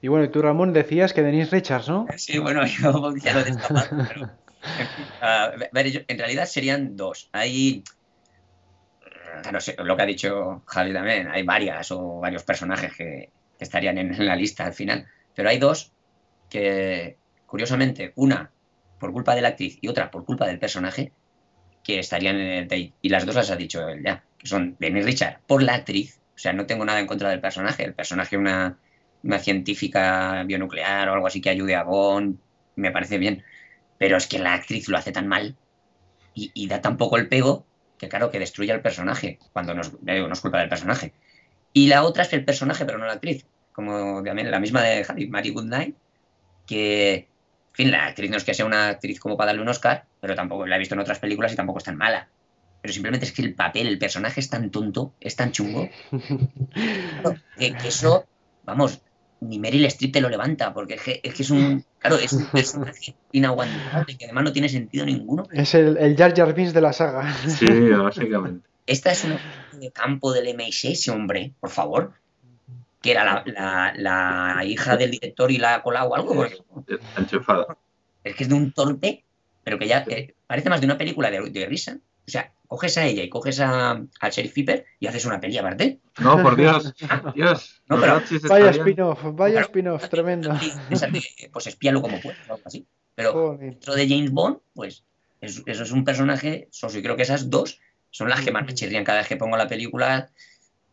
Y 0.00 0.08
bueno, 0.08 0.24
y 0.24 0.28
tú, 0.30 0.42
Ramón, 0.42 0.72
decías 0.72 1.12
que 1.12 1.22
Denise 1.22 1.50
Richards, 1.50 1.88
¿no? 1.88 2.06
Sí, 2.16 2.38
bueno, 2.38 2.66
yo 2.66 3.14
ya 3.16 3.32
lo 3.32 3.40
he 3.40 3.44
destapado, 3.44 3.88
pero, 4.08 4.30
en 4.78 4.88
fin, 4.88 5.06
a 5.20 5.52
ver, 5.72 5.90
yo- 5.90 6.00
en 6.06 6.18
realidad 6.18 6.46
serían 6.46 6.96
dos. 6.96 7.30
Hay, 7.32 7.82
claro, 9.42 9.60
sé, 9.60 9.76
lo 9.78 9.96
que 9.96 10.02
ha 10.02 10.06
dicho 10.06 10.62
Javi 10.66 10.92
también, 10.92 11.28
hay 11.28 11.42
varias 11.42 11.90
o 11.90 12.20
varios 12.20 12.42
personajes 12.44 12.94
que, 12.96 13.32
que 13.58 13.64
estarían 13.64 13.98
en, 13.98 14.14
en 14.14 14.26
la 14.26 14.36
lista 14.36 14.66
al 14.66 14.74
final, 14.74 15.06
pero 15.34 15.48
hay 15.48 15.58
dos 15.58 15.92
que, 16.48 17.18
curiosamente, 17.46 18.12
una 18.16 18.52
por 18.98 19.12
culpa 19.12 19.34
de 19.34 19.42
la 19.42 19.48
actriz 19.48 19.78
y 19.80 19.88
otra 19.88 20.10
por 20.10 20.24
culpa 20.24 20.46
del 20.46 20.58
personaje, 20.58 21.12
que 21.82 21.98
estarían 21.98 22.36
en 22.36 22.50
el 22.52 22.68
date. 22.68 22.94
Y 23.02 23.08
las 23.10 23.26
dos 23.26 23.34
las 23.34 23.50
ha 23.50 23.56
dicho 23.56 23.86
él 23.88 24.02
ya, 24.04 24.24
que 24.38 24.46
son 24.46 24.76
Denise 24.78 25.06
Richard 25.06 25.40
por 25.46 25.62
la 25.62 25.74
actriz, 25.74 26.20
o 26.34 26.38
sea, 26.38 26.52
no 26.52 26.66
tengo 26.66 26.84
nada 26.84 27.00
en 27.00 27.06
contra 27.06 27.28
del 27.30 27.40
personaje, 27.40 27.84
el 27.84 27.94
personaje 27.94 28.36
una, 28.36 28.78
una 29.24 29.38
científica 29.38 30.42
bionuclear 30.44 31.08
o 31.08 31.14
algo 31.14 31.26
así 31.26 31.40
que 31.40 31.50
ayude 31.50 31.74
a 31.74 31.82
Bond, 31.82 32.38
me 32.76 32.90
parece 32.90 33.18
bien, 33.18 33.42
pero 33.98 34.16
es 34.16 34.26
que 34.26 34.38
la 34.38 34.54
actriz 34.54 34.88
lo 34.88 34.98
hace 34.98 35.12
tan 35.12 35.26
mal 35.26 35.56
y, 36.34 36.50
y 36.54 36.68
da 36.68 36.80
tan 36.80 36.96
poco 36.96 37.16
el 37.16 37.28
pego 37.28 37.64
que 37.98 38.08
claro, 38.08 38.30
que 38.30 38.38
destruye 38.38 38.72
al 38.72 38.82
personaje, 38.82 39.38
cuando 39.52 39.74
no 39.74 39.82
es, 39.82 39.92
ya 40.02 40.14
digo, 40.14 40.26
no 40.26 40.32
es 40.32 40.40
culpa 40.40 40.58
del 40.58 40.68
personaje. 40.68 41.12
Y 41.72 41.88
la 41.88 42.04
otra 42.04 42.24
es 42.24 42.32
el 42.32 42.44
personaje, 42.44 42.84
pero 42.84 42.98
no 42.98 43.06
la 43.06 43.14
actriz, 43.14 43.46
como 43.72 44.22
también 44.22 44.50
la 44.50 44.60
misma 44.60 44.82
de 44.82 45.04
Harry, 45.08 45.28
Mary 45.28 45.50
Goodnight, 45.50 45.96
que, 46.66 47.14
en 47.14 47.26
fin, 47.72 47.90
la 47.90 48.06
actriz 48.06 48.30
no 48.30 48.36
es 48.36 48.44
que 48.44 48.54
sea 48.54 48.66
una 48.66 48.88
actriz 48.88 49.20
como 49.20 49.36
para 49.36 49.48
darle 49.48 49.62
un 49.62 49.68
Oscar, 49.68 50.06
pero 50.20 50.34
tampoco 50.34 50.66
la 50.66 50.76
he 50.76 50.78
visto 50.78 50.94
en 50.94 51.00
otras 51.00 51.18
películas 51.18 51.52
y 51.52 51.56
tampoco 51.56 51.78
es 51.78 51.84
tan 51.84 51.96
mala. 51.96 52.28
Pero 52.80 52.92
simplemente 52.92 53.26
es 53.26 53.32
que 53.32 53.42
el 53.42 53.54
papel, 53.54 53.86
el 53.86 53.98
personaje 53.98 54.40
es 54.40 54.50
tan 54.50 54.70
tonto, 54.70 55.14
es 55.20 55.36
tan 55.36 55.52
chungo, 55.52 55.88
que 57.58 57.74
eso, 57.84 58.26
vamos, 58.64 59.00
ni 59.48 59.58
Meryl 59.58 59.84
Streep 59.86 60.12
te 60.12 60.20
lo 60.20 60.28
levanta, 60.28 60.72
porque 60.74 60.94
es 60.94 61.02
que 61.02 61.20
es, 61.22 61.34
que 61.34 61.42
es 61.42 61.50
un, 61.50 61.84
claro, 61.98 62.16
es 62.16 62.32
un 62.32 62.46
personaje 62.46 63.14
inaguantable, 63.32 64.16
que 64.16 64.24
además 64.24 64.44
no 64.44 64.52
tiene 64.52 64.68
sentido 64.68 65.04
ninguno. 65.06 65.46
Es 65.52 65.74
el, 65.74 65.96
el 65.98 66.16
Jar 66.16 66.34
Jar 66.36 66.54
Binks 66.54 66.72
de 66.74 66.80
la 66.80 66.92
saga. 66.92 67.32
Sí, 67.48 67.66
básicamente. 67.66 68.68
Esta 68.86 69.12
es 69.12 69.24
una 69.24 69.38
de 69.72 69.90
campo 69.90 70.32
del 70.32 70.46
MI6, 70.56 71.12
hombre, 71.12 71.52
por 71.60 71.70
favor. 71.70 72.12
Que 73.00 73.10
era 73.12 73.24
la, 73.24 73.42
la- 73.46 73.92
la 74.56 74.64
hija 74.64 74.96
del 74.96 75.10
director 75.10 75.50
y 75.50 75.58
la 75.58 75.74
ha 75.76 75.82
colado 75.82 76.08
o 76.08 76.14
algo. 76.14 76.34
porque 76.34 76.94
Está 76.94 77.20
enchufada. 77.20 77.76
es 78.22 78.34
que 78.34 78.44
es 78.44 78.48
de 78.48 78.54
un 78.54 78.72
torpe, 78.72 79.24
pero 79.62 79.78
que 79.78 79.86
ya 79.88 80.04
eh, 80.08 80.34
parece 80.46 80.70
más 80.70 80.80
de 80.80 80.86
una 80.86 80.96
película 80.98 81.30
de, 81.30 81.50
de 81.50 81.66
risa. 81.66 81.98
O 82.26 82.30
sea, 82.30 82.52
coges 82.66 82.96
a 82.98 83.06
ella 83.06 83.22
y 83.22 83.28
coges 83.28 83.60
a, 83.60 83.90
al 83.92 84.30
Sheriff 84.32 84.54
Pepper 84.54 84.86
y 84.98 85.06
haces 85.06 85.24
una 85.26 85.40
peli 85.40 85.58
aparte. 85.58 86.00
No, 86.18 86.42
por 86.42 86.56
Dios. 86.56 86.94
Dios. 87.34 87.82
No, 87.88 88.00
pero- 88.00 88.22
Vaya 88.48 88.70
spin-off, 88.70 89.20
vaya 89.34 89.52
Claro. 89.54 89.66
spin-off, 89.66 90.08
tremendo. 90.08 90.56
Y 90.60 91.48
pues 91.48 91.66
espíalo 91.66 92.00
como 92.02 92.20
puedas, 92.20 92.38
o 92.48 92.54
algo 92.54 92.62
así. 92.66 92.86
Pero 93.14 93.32
Joder. 93.32 93.60
dentro 93.60 93.94
de 93.94 94.08
James 94.08 94.30
Bond, 94.32 94.58
pues 94.74 95.04
es- 95.40 95.62
eso 95.66 95.82
es 95.82 95.90
un 95.92 96.04
personaje. 96.04 96.68
Y 96.72 97.02
creo 97.02 97.16
que 97.16 97.22
esas 97.22 97.50
dos 97.50 97.78
son 98.10 98.28
las 98.28 98.40
que 98.42 98.50
más 98.52 98.64
me 98.66 98.74
chirrían 98.74 99.04
cada 99.04 99.18
vez 99.18 99.28
que 99.28 99.36
pongo 99.36 99.56
la 99.56 99.68
película. 99.68 100.30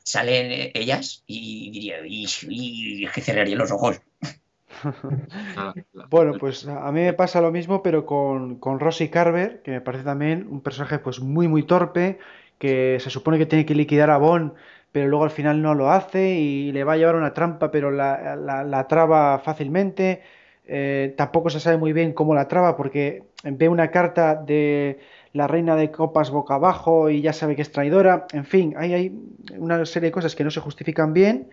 Salen 0.04 0.52
eh, 0.52 0.72
ellas 0.74 1.24
y 1.28 1.72
diría, 1.72 1.98
y, 2.06 2.26
y 2.50 3.06
es 3.06 3.12
que 3.12 3.22
cerraría 3.22 3.56
los 3.56 3.72
ojos. 3.72 4.02
Bueno, 6.10 6.38
pues 6.38 6.68
a 6.68 6.92
mí 6.92 7.02
me 7.02 7.14
pasa 7.14 7.42
lo 7.42 7.52
mismo, 7.52 7.82
pero 7.84 8.06
con, 8.06 8.58
con 8.60 8.80
Rosie 8.80 9.10
Carver, 9.10 9.62
que 9.62 9.72
me 9.72 9.82
parece 9.82 10.04
también 10.04 10.48
un 10.50 10.62
personaje 10.62 11.00
pues 11.00 11.20
muy 11.22 11.48
muy 11.48 11.64
torpe, 11.64 12.20
que 12.60 12.98
se 13.00 13.10
supone 13.10 13.38
que 13.38 13.46
tiene 13.46 13.66
que 13.66 13.76
liquidar 13.76 14.10
a 14.10 14.18
Bond, 14.18 14.54
pero 14.92 15.08
luego 15.08 15.24
al 15.24 15.32
final 15.32 15.62
no 15.62 15.74
lo 15.74 15.90
hace 15.92 16.32
y 16.36 16.72
le 16.74 16.84
va 16.84 16.94
a 16.94 16.98
llevar 16.98 17.16
una 17.16 17.34
trampa, 17.34 17.72
pero 17.72 17.92
la, 17.92 18.36
la- 18.36 18.88
traba 18.88 19.40
fácilmente. 19.40 20.22
Eh, 20.66 21.14
tampoco 21.18 21.50
se 21.50 21.60
sabe 21.60 21.78
muy 21.78 21.92
bien 21.94 22.14
cómo 22.14 22.36
la 22.36 22.48
traba, 22.48 22.76
porque 22.78 23.24
ve 23.44 23.68
una 23.70 23.90
carta 23.92 24.36
de 24.36 25.00
la 25.34 25.48
reina 25.48 25.76
de 25.76 25.92
copas 25.92 26.30
boca 26.30 26.56
abajo 26.56 27.10
y 27.10 27.22
ya 27.22 27.34
sabe 27.34 27.56
que 27.56 27.62
es 27.64 27.72
traidora. 27.72 28.26
En 28.34 28.46
fin, 28.46 28.74
hay 28.78 29.18
una 29.58 29.86
serie 29.86 30.10
de 30.10 30.14
cosas 30.14 30.36
que 30.36 30.44
no 30.44 30.52
se 30.52 30.60
justifican 30.62 31.14
bien 31.14 31.50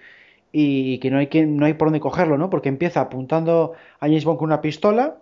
y 0.52 0.98
que 1.00 1.10
no 1.10 1.18
hay 1.18 1.28
que, 1.28 1.46
no 1.46 1.66
hay 1.66 1.74
por 1.74 1.88
dónde 1.88 2.00
cogerlo, 2.00 2.38
¿no? 2.38 2.50
Porque 2.50 2.68
empieza 2.68 3.00
apuntando 3.02 3.74
a 4.00 4.06
James 4.06 4.24
Bond 4.24 4.38
con 4.38 4.46
una 4.46 4.60
pistola 4.60 5.18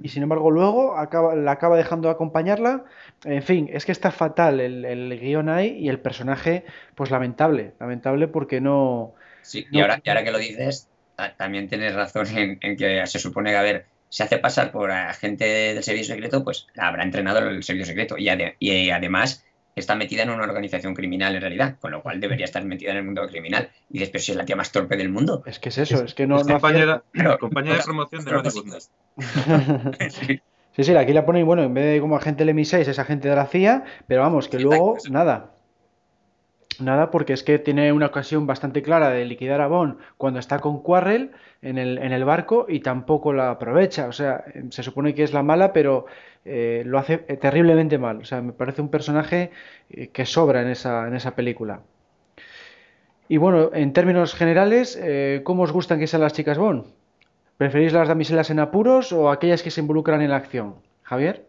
y 0.00 0.08
sin 0.08 0.22
embargo 0.22 0.50
luego 0.50 0.96
acaba, 0.96 1.34
la 1.34 1.52
acaba 1.52 1.76
dejando 1.76 2.10
acompañarla. 2.10 2.84
En 3.24 3.42
fin, 3.42 3.68
es 3.72 3.84
que 3.84 3.92
está 3.92 4.10
fatal 4.10 4.60
el, 4.60 4.84
el 4.84 5.18
guion 5.20 5.48
ahí 5.48 5.76
y 5.78 5.88
el 5.88 6.00
personaje, 6.00 6.64
pues 6.94 7.10
lamentable, 7.10 7.74
lamentable 7.78 8.28
porque 8.28 8.60
no... 8.60 9.14
Sí, 9.40 9.66
y 9.70 9.80
ahora, 9.80 10.00
y 10.02 10.08
ahora 10.08 10.24
que 10.24 10.30
lo 10.30 10.38
dices, 10.38 10.88
ta- 11.16 11.36
también 11.36 11.68
tienes 11.68 11.94
razón 11.94 12.26
en, 12.36 12.58
en 12.62 12.76
que 12.76 13.06
se 13.06 13.18
supone 13.18 13.50
que, 13.50 13.56
a 13.56 13.62
ver, 13.62 13.86
se 14.08 14.22
hace 14.22 14.38
pasar 14.38 14.70
por 14.72 14.90
agente 14.90 15.44
del 15.44 15.82
servicio 15.82 16.14
secreto, 16.14 16.44
pues 16.44 16.66
la 16.74 16.88
habrá 16.88 17.02
entrenado 17.02 17.40
el 17.40 17.62
servicio 17.62 17.86
secreto. 17.86 18.16
Y, 18.18 18.28
ade- 18.28 18.56
y 18.58 18.90
además 18.90 19.44
está 19.74 19.94
metida 19.94 20.22
en 20.22 20.30
una 20.30 20.44
organización 20.44 20.94
criminal 20.94 21.34
en 21.34 21.40
realidad, 21.40 21.76
con 21.80 21.90
lo 21.92 22.02
cual 22.02 22.20
debería 22.20 22.44
estar 22.44 22.64
metida 22.64 22.92
en 22.92 22.98
el 22.98 23.04
mundo 23.04 23.26
criminal. 23.26 23.70
Y 23.90 23.98
después 23.98 24.24
si 24.24 24.32
es 24.32 24.38
la 24.38 24.44
tía 24.44 24.56
más 24.56 24.72
torpe 24.72 24.96
del 24.96 25.08
mundo. 25.08 25.42
Es 25.46 25.58
que 25.58 25.70
es 25.70 25.78
eso, 25.78 26.04
es 26.04 26.14
que 26.14 26.26
no... 26.26 26.36
es 26.36 26.46
no 26.46 26.54
compañera, 26.54 27.02
compañera 27.40 27.76
de 27.76 27.82
promoción 27.82 28.24
de. 28.24 28.80
Sí. 30.10 30.40
Sí, 30.74 30.84
sí, 30.84 30.96
aquí 30.96 31.12
la 31.12 31.26
ponen, 31.26 31.44
bueno, 31.44 31.62
en 31.62 31.74
vez 31.74 31.84
de 31.84 32.00
como 32.00 32.16
agente 32.16 32.44
del 32.46 32.56
MI6 32.56 32.88
es 32.88 32.98
agente 32.98 33.28
de 33.28 33.36
la 33.36 33.46
CIA, 33.46 33.84
pero 34.06 34.22
vamos, 34.22 34.48
que 34.48 34.56
Sí, 34.56 34.62
luego 34.62 34.96
nada. 35.10 35.50
Nada, 36.80 37.10
porque 37.10 37.34
es 37.34 37.42
que 37.42 37.58
tiene 37.58 37.92
una 37.92 38.06
ocasión 38.06 38.46
bastante 38.46 38.82
clara 38.82 39.10
de 39.10 39.26
liquidar 39.26 39.60
a 39.60 39.66
Bond 39.66 39.98
cuando 40.16 40.40
está 40.40 40.58
con 40.60 40.82
Quarrel 40.82 41.32
en 41.60 41.76
el, 41.76 41.98
en 41.98 42.12
el 42.12 42.24
barco 42.24 42.64
y 42.68 42.80
tampoco 42.80 43.34
la 43.34 43.50
aprovecha. 43.50 44.08
O 44.08 44.12
sea, 44.12 44.44
se 44.70 44.82
supone 44.82 45.14
que 45.14 45.22
es 45.22 45.34
la 45.34 45.42
mala, 45.42 45.74
pero 45.74 46.06
eh, 46.44 46.82
lo 46.86 46.98
hace 46.98 47.24
eh, 47.28 47.36
terriblemente 47.36 47.98
mal. 47.98 48.18
O 48.18 48.24
sea, 48.24 48.42
me 48.42 48.52
parece 48.52 48.82
un 48.82 48.90
personaje 48.90 49.50
eh, 49.90 50.08
que 50.08 50.26
sobra 50.26 50.62
en 50.62 50.68
esa, 50.68 51.06
en 51.08 51.14
esa 51.14 51.34
película. 51.36 51.82
Y 53.28 53.36
bueno, 53.38 53.70
en 53.72 53.92
términos 53.92 54.34
generales, 54.34 54.98
eh, 55.00 55.40
¿cómo 55.44 55.62
os 55.62 55.72
gustan 55.72 55.98
que 55.98 56.06
sean 56.06 56.22
las 56.22 56.32
chicas 56.34 56.58
Bond? 56.58 56.84
¿Preferís 57.56 57.92
las 57.92 58.08
damiselas 58.08 58.50
en 58.50 58.58
apuros 58.60 59.12
o 59.12 59.30
aquellas 59.30 59.62
que 59.62 59.70
se 59.70 59.80
involucran 59.80 60.20
en 60.22 60.30
la 60.30 60.36
acción? 60.36 60.76
Javier. 61.02 61.46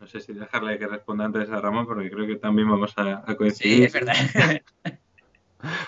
No 0.00 0.06
sé 0.06 0.20
si 0.20 0.32
dejarle 0.32 0.78
que 0.78 0.86
responda 0.86 1.24
antes 1.24 1.50
a 1.50 1.60
Ramón, 1.60 1.86
porque 1.86 2.10
creo 2.10 2.26
que 2.26 2.36
también 2.36 2.68
vamos 2.70 2.92
a, 2.96 3.22
a 3.26 3.26
Sí, 3.28 3.34
coincidir. 3.36 3.84
es 3.84 3.92
verdad. 3.92 4.14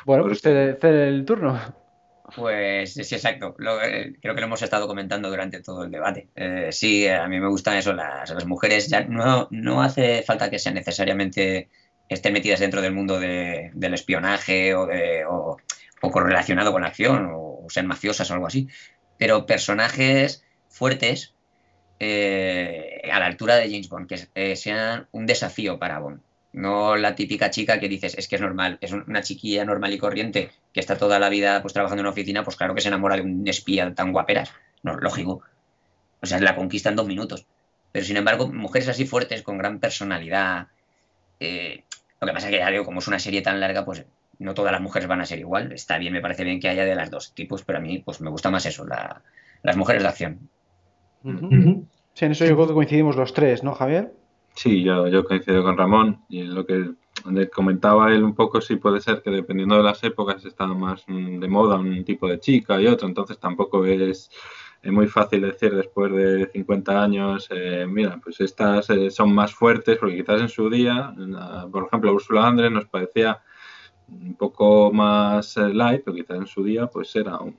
Bueno, 0.05 0.23
Por 0.25 0.31
pues 0.31 0.41
cede, 0.43 0.75
cede 0.77 1.09
el 1.09 1.25
turno. 1.25 1.59
Pues 2.37 2.93
sí, 2.95 3.01
exacto. 3.15 3.57
Eh, 3.83 4.13
creo 4.21 4.35
que 4.35 4.41
lo 4.41 4.47
hemos 4.47 4.61
estado 4.63 4.87
comentando 4.87 5.31
durante 5.31 5.63
todo 5.63 5.85
el 5.85 5.91
debate. 5.91 6.29
Eh, 6.37 6.69
sí, 6.73 7.09
a 7.09 7.27
mí 7.27 7.41
me 7.41 7.49
gustan 7.49 7.77
eso, 7.79 7.93
las, 7.95 8.45
mujeres. 8.47 8.89
Ya 8.89 9.01
no, 9.05 9.49
no 9.51 9.83
hace 9.83 10.23
falta 10.23 10.51
que 10.51 10.59
sean 10.59 10.75
necesariamente 10.75 11.71
estén 12.09 12.33
metidas 12.35 12.61
dentro 12.61 12.83
del 12.83 12.93
mundo 12.95 13.19
de- 13.19 13.71
del 13.75 13.95
espionaje 13.95 14.75
o, 14.75 14.87
o 16.03 16.11
correlacionado 16.11 16.73
con 16.73 16.83
la 16.83 16.89
acción 16.89 17.31
o, 17.35 17.67
sean 17.71 17.87
mafiosas 17.87 18.31
o 18.31 18.35
algo 18.35 18.47
así. 18.47 18.69
Pero 19.17 19.47
personajes 19.47 20.45
fuertes 20.69 21.35
eh, 22.01 23.03
a 23.13 23.19
la 23.21 23.27
altura 23.27 23.57
de 23.57 23.71
James 23.71 23.89
Bond, 23.89 24.09
que 24.09 24.29
eh, 24.35 24.57
sean 24.57 25.09
un 25.13 25.27
desafío 25.27 25.79
para 25.79 25.99
Bond. 26.01 26.21
No 26.53 26.97
la 26.97 27.15
típica 27.15 27.51
chica 27.51 27.79
que 27.79 27.89
dices, 27.89 28.17
es 28.17 28.27
que 28.27 28.37
es 28.37 28.41
normal, 28.41 28.79
es 28.81 28.93
una 28.93 29.23
chiquilla 29.23 29.65
normal 29.65 29.93
y 29.93 29.99
corriente 29.99 30.51
que 30.73 30.81
está 30.81 30.97
toda 30.97 31.19
la 31.19 31.29
vida 31.29 31.61
pues 31.63 31.75
trabajando 31.75 32.01
en 32.01 32.07
una 32.07 32.13
oficina, 32.13 32.43
pues 32.43 32.57
claro 32.57 32.75
que 32.75 32.81
se 32.81 32.89
enamora 32.89 33.17
de 33.17 33.23
un 33.23 33.47
espía 33.47 33.95
tan 33.95 34.13
guaperas. 34.13 34.53
No, 34.83 34.97
lógico. 34.97 35.43
O 36.21 36.27
sea, 36.27 36.41
la 36.41 36.57
conquista 36.57 36.89
en 36.89 36.97
dos 36.97 37.07
minutos. 37.07 37.47
Pero 37.93 38.05
sin 38.05 38.17
embargo, 38.17 38.49
mujeres 38.49 38.89
así 38.89 39.07
fuertes, 39.07 39.43
con 39.43 39.59
gran 39.59 39.79
personalidad. 39.79 40.69
eh, 41.41 41.85
lo 42.21 42.27
que 42.27 42.33
pasa 42.33 42.47
es 42.49 42.53
que 42.53 42.59
ya 42.59 42.71
digo, 42.71 42.85
como 42.85 42.99
es 42.99 43.09
una 43.09 43.19
serie 43.21 43.43
tan 43.43 43.61
larga, 43.61 43.85
pues 43.85 44.05
no 44.41 44.55
todas 44.55 44.73
las 44.73 44.81
mujeres 44.81 45.07
van 45.09 45.21
a 45.21 45.27
ser 45.27 45.39
igual. 45.39 45.73
Está 45.73 45.99
bien, 45.99 46.13
me 46.13 46.21
parece 46.21 46.45
bien 46.45 46.61
que 46.61 46.69
haya 46.69 46.85
de 46.85 46.95
las 46.95 47.11
dos 47.11 47.33
tipos, 47.35 47.63
pero 47.63 47.79
a 47.79 47.81
mí 47.83 47.99
pues 47.99 48.21
me 48.21 48.31
gusta 48.31 48.51
más 48.51 48.67
eso, 48.67 48.85
la- 48.87 49.23
las 49.63 49.77
mujeres 49.77 50.03
de 50.03 50.09
acción. 50.09 50.49
Sí, 52.15 52.25
en 52.25 52.33
eso 52.33 52.45
yo 52.47 52.55
creo 52.57 52.69
que 52.69 52.75
coincidimos 52.75 53.17
los 53.17 53.33
tres, 53.35 53.63
¿no, 53.63 53.75
Javier? 53.75 54.13
Sí, 54.59 54.83
yo, 54.83 55.07
yo 55.07 55.25
coincido 55.25 55.63
con 55.63 55.77
Ramón 55.79 56.25
y 56.29 56.43
lo 56.43 56.67
que 56.67 56.91
comentaba 57.55 58.13
él 58.13 58.25
un 58.25 58.35
poco, 58.35 58.61
sí 58.61 58.75
puede 58.75 59.01
ser 59.01 59.23
que 59.23 59.31
dependiendo 59.31 59.77
de 59.77 59.85
las 59.85 60.03
épocas 60.03 60.45
está 60.45 60.67
más 60.67 61.05
mm, 61.07 61.39
de 61.39 61.47
moda 61.47 61.77
un 61.77 62.05
tipo 62.05 62.27
de 62.27 62.41
chica 62.41 62.81
y 62.81 62.89
otro, 62.89 63.07
entonces 63.07 63.39
tampoco 63.39 63.85
es, 63.85 64.29
es 64.83 64.93
muy 64.93 65.07
fácil 65.07 65.43
decir 65.43 65.77
después 65.77 66.13
de 66.13 66.51
50 66.53 67.01
años, 67.05 67.47
eh, 67.53 67.87
mira, 67.89 68.19
pues 68.21 68.41
estas 68.41 68.91
eh, 68.91 69.13
son 69.13 69.33
más 69.33 69.55
fuertes 69.55 69.97
porque 69.97 70.17
quizás 70.17 70.41
en 70.41 70.49
su 70.49 70.69
día, 70.69 71.15
por 71.71 71.87
ejemplo, 71.87 72.13
Ursula 72.13 72.49
Andrés 72.49 72.73
nos 72.73 72.87
parecía 72.87 73.41
un 74.11 74.35
poco 74.35 74.93
más 74.93 75.57
eh, 75.57 75.69
light, 75.69 76.03
pero 76.05 76.17
quizás 76.17 76.39
en 76.39 76.47
su 76.47 76.65
día 76.65 76.87
pues 76.87 77.15
era 77.17 77.39
un, 77.39 77.57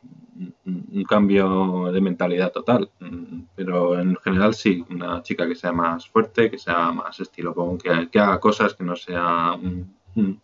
cambio 1.08 1.92
de 1.92 2.02
mentalidad 2.02 2.52
total. 2.52 2.90
Mm, 3.00 3.42
Pero 3.56 4.00
en 4.00 4.16
general 4.18 4.54
sí, 4.54 4.86
una 4.90 5.24
chica 5.24 5.48
que 5.48 5.56
sea 5.56 5.72
más 5.72 6.08
fuerte, 6.08 6.52
que 6.52 6.58
sea 6.58 6.92
más 6.92 7.20
estilo 7.20 7.56
que, 7.82 8.20
haga 8.20 8.40
cosas 8.40 8.74
que 8.76 8.84
no 8.84 8.96
sea 8.96 9.54
un, 9.54 9.96
un- 10.16 10.42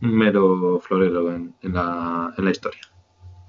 mero 0.00 0.78
florero 0.80 1.32
en, 1.34 1.54
la, 1.62 2.32
historia. 2.50 2.80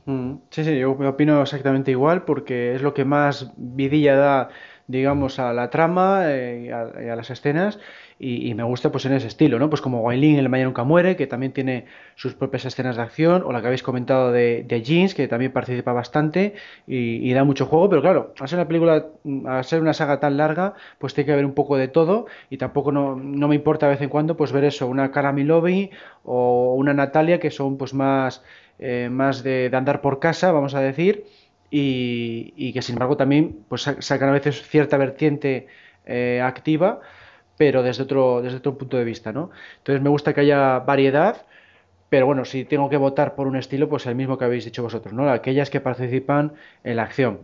Mm, 0.06 0.38
Sí, 0.50 0.64
sí, 0.64 0.80
yo 0.80 0.92
opino 0.92 1.42
exactamente 1.42 1.92
igual 1.92 2.24
porque 2.24 2.74
es 2.74 2.82
lo 2.82 2.94
que 2.96 3.06
más 3.06 3.52
vidilla 3.58 4.16
da, 4.16 4.50
digamos, 4.88 5.38
a 5.38 5.54
la 5.54 5.70
trama 5.70 6.24
eh, 6.34 6.66
y 6.66 6.70
a 6.72 7.16
las 7.16 7.30
escenas 7.30 7.80
y, 8.20 8.54
me 8.54 8.64
gusta 8.64 8.92
pues 8.92 9.06
en 9.06 9.14
ese 9.14 9.28
estilo, 9.28 9.60
¿no? 9.60 9.70
Pues 9.70 9.82
como 9.82 10.02
Guailin, 10.02 10.38
El 10.38 10.50
Mañana 10.50 10.68
Nunca 10.68 10.84
Muere, 10.84 11.16
que 11.16 11.26
también 11.26 11.54
tiene 11.54 11.86
sus 12.16 12.34
propias 12.36 12.66
escenas 12.66 12.98
de 12.98 13.02
acción, 13.04 13.44
o 13.46 13.52
la 13.54 13.62
que 13.62 13.68
habéis 13.68 13.82
comentado 13.84 14.32
de, 14.34 14.64
de 14.68 14.82
Jeans, 14.82 15.16
que 15.16 15.28
también 15.30 15.54
participa 15.54 15.94
bastante 15.94 16.54
y, 16.86 17.32
da 17.34 17.44
mucho 17.46 17.66
juego, 17.66 17.90
pero 17.90 18.02
claro, 18.02 18.34
al 18.40 18.48
ser 18.50 18.60
una 18.60 18.68
película, 18.68 19.08
mm, 19.24 19.48
al 19.48 19.64
ser 19.64 19.82
una 19.82 19.94
saga 19.94 20.20
tan 20.20 20.36
larga, 20.38 20.74
pues 20.98 21.14
tiene 21.14 21.28
que 21.28 21.32
haber 21.34 21.46
un 21.46 21.54
poco 21.54 21.78
de 21.78 21.88
todo 21.88 22.26
y 22.50 22.58
tampoco 22.58 22.92
no, 22.92 23.16
no 23.16 23.48
me 23.48 23.56
importa 23.56 23.86
de 23.88 23.94
vez 23.94 24.02
en 24.02 24.10
cuando 24.10 24.36
pues 24.36 24.52
ver 24.52 24.66
eso, 24.66 24.88
una 24.88 25.12
Cara 25.12 25.34
o 26.24 26.76
una 26.76 26.94
Natalia 26.94 27.40
que 27.40 27.52
son 27.52 27.78
pues 27.78 27.94
más 27.94 28.44
eh, 28.80 29.10
más 29.12 29.44
de, 29.44 29.70
de 29.70 29.78
andar 29.78 30.02
por 30.02 30.20
casa, 30.20 30.52
vamos 30.52 30.74
a 30.76 30.80
decir, 30.82 31.26
y, 31.70 32.72
que 32.74 32.82
sin 32.82 32.94
embargo 32.96 33.18
también 33.18 33.66
pues 33.68 33.84
sa- 33.84 34.02
sacan 34.02 34.30
a 34.30 34.32
veces 34.34 34.62
cierta 34.68 34.98
vertiente 34.98 35.68
eh, 36.06 36.42
activa, 36.44 37.02
pero 37.60 37.84
desde 37.84 38.04
otro, 38.04 38.42
desde 38.42 38.60
otro 38.60 38.78
punto 38.78 38.96
de 38.96 39.04
vista, 39.04 39.34
¿no? 39.34 39.52
Entonces 39.80 40.02
me 40.02 40.10
gusta 40.10 40.34
que 40.34 40.40
haya 40.40 40.80
variedad, 40.80 41.46
pero 42.08 42.26
bueno, 42.26 42.46
si 42.46 42.64
tengo 42.64 42.90
que 42.90 42.96
votar 42.96 43.36
por 43.36 43.48
un 43.48 43.58
estilo, 43.58 43.90
pues 43.90 44.06
el 44.06 44.16
mismo 44.16 44.38
que 44.38 44.46
habéis 44.46 44.64
dicho 44.64 44.82
vosotros, 44.82 45.14
¿no? 45.14 45.30
Aquellas 45.30 45.70
que 45.70 45.82
participan 45.82 46.54
en 46.86 46.96
la 46.96 47.04
acción. 47.04 47.42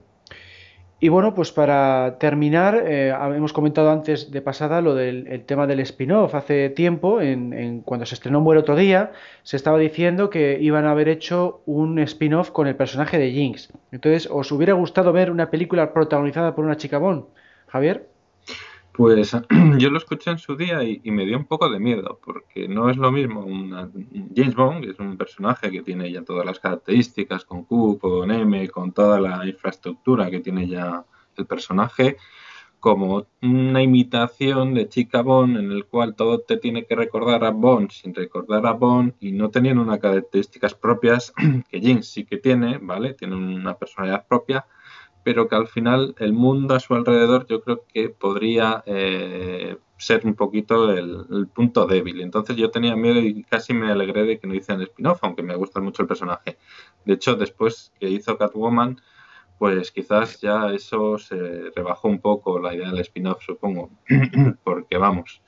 Y 1.02 1.10
bueno, 1.10 1.34
pues 1.36 1.52
para 1.52 2.18
terminar, 2.18 2.82
eh, 2.88 3.10
hemos 3.10 3.52
comentado 3.52 3.92
antes 3.92 4.32
de 4.32 4.42
pasada 4.42 4.80
lo 4.80 4.96
del 4.96 5.28
el 5.28 5.44
tema 5.44 5.68
del 5.68 5.82
spin-off. 5.82 6.34
Hace 6.34 6.70
tiempo, 6.70 7.20
en, 7.20 7.82
cuando 7.82 8.06
se 8.06 8.16
estrenó 8.16 8.40
Muere 8.40 8.62
otro 8.62 8.78
día, 8.78 9.12
se 9.44 9.58
estaba 9.58 9.78
diciendo 9.78 10.30
que 10.30 10.58
iban 10.62 10.86
a 10.86 10.92
haber 10.92 11.10
hecho 11.10 11.62
un 11.66 12.00
spin-off 12.00 12.52
con 12.52 12.68
el 12.68 12.78
personaje 12.78 13.18
de 13.18 13.32
Jinx. 13.32 13.74
Entonces, 13.92 14.30
¿os 14.32 14.50
hubiera 14.54 14.74
gustado 14.74 15.12
ver 15.12 15.30
una 15.30 15.52
película 15.52 15.92
protagonizada 15.92 16.56
por 16.56 16.64
una 16.64 16.78
chica 16.78 17.00
Bond? 17.00 17.26
Javier. 17.68 18.15
Pues 18.96 19.32
yo 19.78 19.90
lo 19.90 19.98
escuché 19.98 20.32
en 20.32 20.38
su 20.38 20.56
día 20.56 20.82
y, 20.84 21.02
me 21.12 21.26
dio 21.26 21.38
un 21.38 21.46
poco 21.46 21.70
de 21.70 21.80
miedo, 21.80 22.20
porque 22.24 22.68
no 22.70 22.90
es 22.90 22.96
lo 22.96 23.12
mismo 23.12 23.46
James 24.34 24.56
Bond, 24.56 24.84
que 24.86 24.92
es 24.92 25.00
un 25.00 25.18
personaje 25.18 25.70
que 25.70 25.82
tiene 25.82 26.12
ya 26.12 26.24
todas 26.24 26.46
las 26.46 26.60
características, 26.60 27.44
con 27.44 27.66
Q, 27.66 28.00
con 28.00 28.32
M, 28.32 28.70
con 28.70 28.94
toda 28.94 29.20
la 29.20 29.46
infraestructura 29.46 30.32
que 30.32 30.40
tiene 30.40 30.68
ya 30.68 31.04
el 31.36 31.46
personaje, 31.46 32.16
como 32.80 33.26
una 33.42 33.82
imitación 33.82 34.74
de 34.74 34.88
chica 34.88 35.22
Bond 35.22 35.58
en 35.58 35.72
el 35.72 35.86
cual 35.86 36.16
todo 36.16 36.40
te 36.40 36.56
tiene 36.58 36.86
que 36.86 36.96
recordar 36.96 37.44
a 37.44 37.50
Bond 37.50 37.90
sin 37.90 38.14
recordar 38.14 38.66
a 38.66 38.74
Bond 38.74 39.16
y 39.20 39.32
no 39.34 39.50
teniendo 39.50 39.82
unas 39.82 40.00
características 40.00 40.74
propias 40.74 41.34
que 41.70 41.82
Jinx 41.82 42.08
sí 42.08 42.24
que 42.24 42.38
tiene, 42.38 42.78
¿vale? 42.78 43.14
Tiene 43.14 43.36
una 43.36 43.76
personalidad 43.76 44.26
propia 44.28 44.66
pero 45.26 45.48
que 45.48 45.56
al 45.56 45.68
final 45.68 46.14
el 46.20 46.34
mundo 46.34 46.76
a 46.76 46.80
su 46.80 46.94
alrededor 46.94 47.48
yo 47.48 47.64
creo 47.64 47.84
que 47.92 48.10
podría 48.10 48.84
eh, 48.86 49.76
ser 49.98 50.24
un 50.24 50.36
poquito 50.36 50.92
el, 50.92 51.48
punto 51.48 51.88
débil. 51.88 52.22
Entonces 52.22 52.56
yo 52.56 52.70
tenía 52.70 52.96
miedo 52.96 53.20
y 53.20 53.44
casi 53.44 53.74
me 53.74 53.92
alegré 53.92 54.24
de 54.24 54.38
que 54.38 54.46
no 54.46 54.54
hicieran 54.54 54.84
spin-off, 54.84 55.24
aunque 55.24 55.42
me 55.42 55.56
gusta 55.56 55.82
mucho 55.82 56.04
el 56.04 56.08
personaje. 56.08 56.60
De 57.06 57.16
hecho, 57.16 57.36
después 57.36 57.92
que 58.00 58.08
hizo 58.08 58.38
Catwoman, 58.38 59.02
pues 59.58 59.92
quizás 59.92 60.40
ya 60.42 60.72
eso 60.72 61.18
se 61.18 61.72
rebajó 61.76 62.08
un 62.08 62.20
poco 62.20 62.60
la 62.60 62.76
idea 62.76 62.92
del 62.92 63.00
spin-off, 63.00 63.42
supongo, 63.44 63.90
porque 64.64 64.98
vamos, 64.98 65.42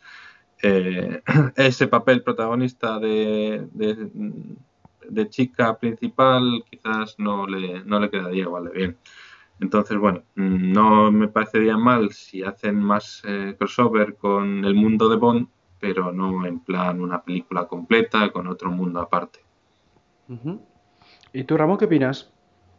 eh, 0.63 1.21
ese 1.55 1.87
papel 1.87 2.23
protagonista 2.23 2.97
de, 2.97 3.67
de, 3.73 4.09
de 5.07 5.29
chica 5.29 5.77
principal 5.77 6.63
quizás 6.67 7.19
no 7.19 7.45
le, 7.45 7.83
no 7.83 7.99
le 7.99 8.09
quedaría 8.09 8.41
igual 8.41 8.63
de 8.63 8.71
bien. 8.71 8.97
Entonces, 9.59 9.97
bueno, 9.97 10.23
no 10.35 11.11
me 11.11 11.27
parecería 11.27 11.77
mal 11.77 12.11
si 12.13 12.43
hacen 12.43 12.75
más 12.79 13.21
eh, 13.25 13.55
crossover 13.57 14.15
con 14.17 14.65
el 14.65 14.75
mundo 14.75 15.09
de 15.09 15.17
Bond, 15.17 15.49
pero 15.79 16.11
no 16.11 16.45
en 16.45 16.59
plan 16.63 17.01
una 17.01 17.23
película 17.23 17.67
completa 17.67 18.31
con 18.31 18.47
otro 18.47 18.71
mundo 18.71 18.99
aparte. 19.01 19.39
¿Y 21.33 21.43
tú, 21.45 21.57
Ramón, 21.57 21.77
qué 21.77 21.85
opinas? 21.85 22.31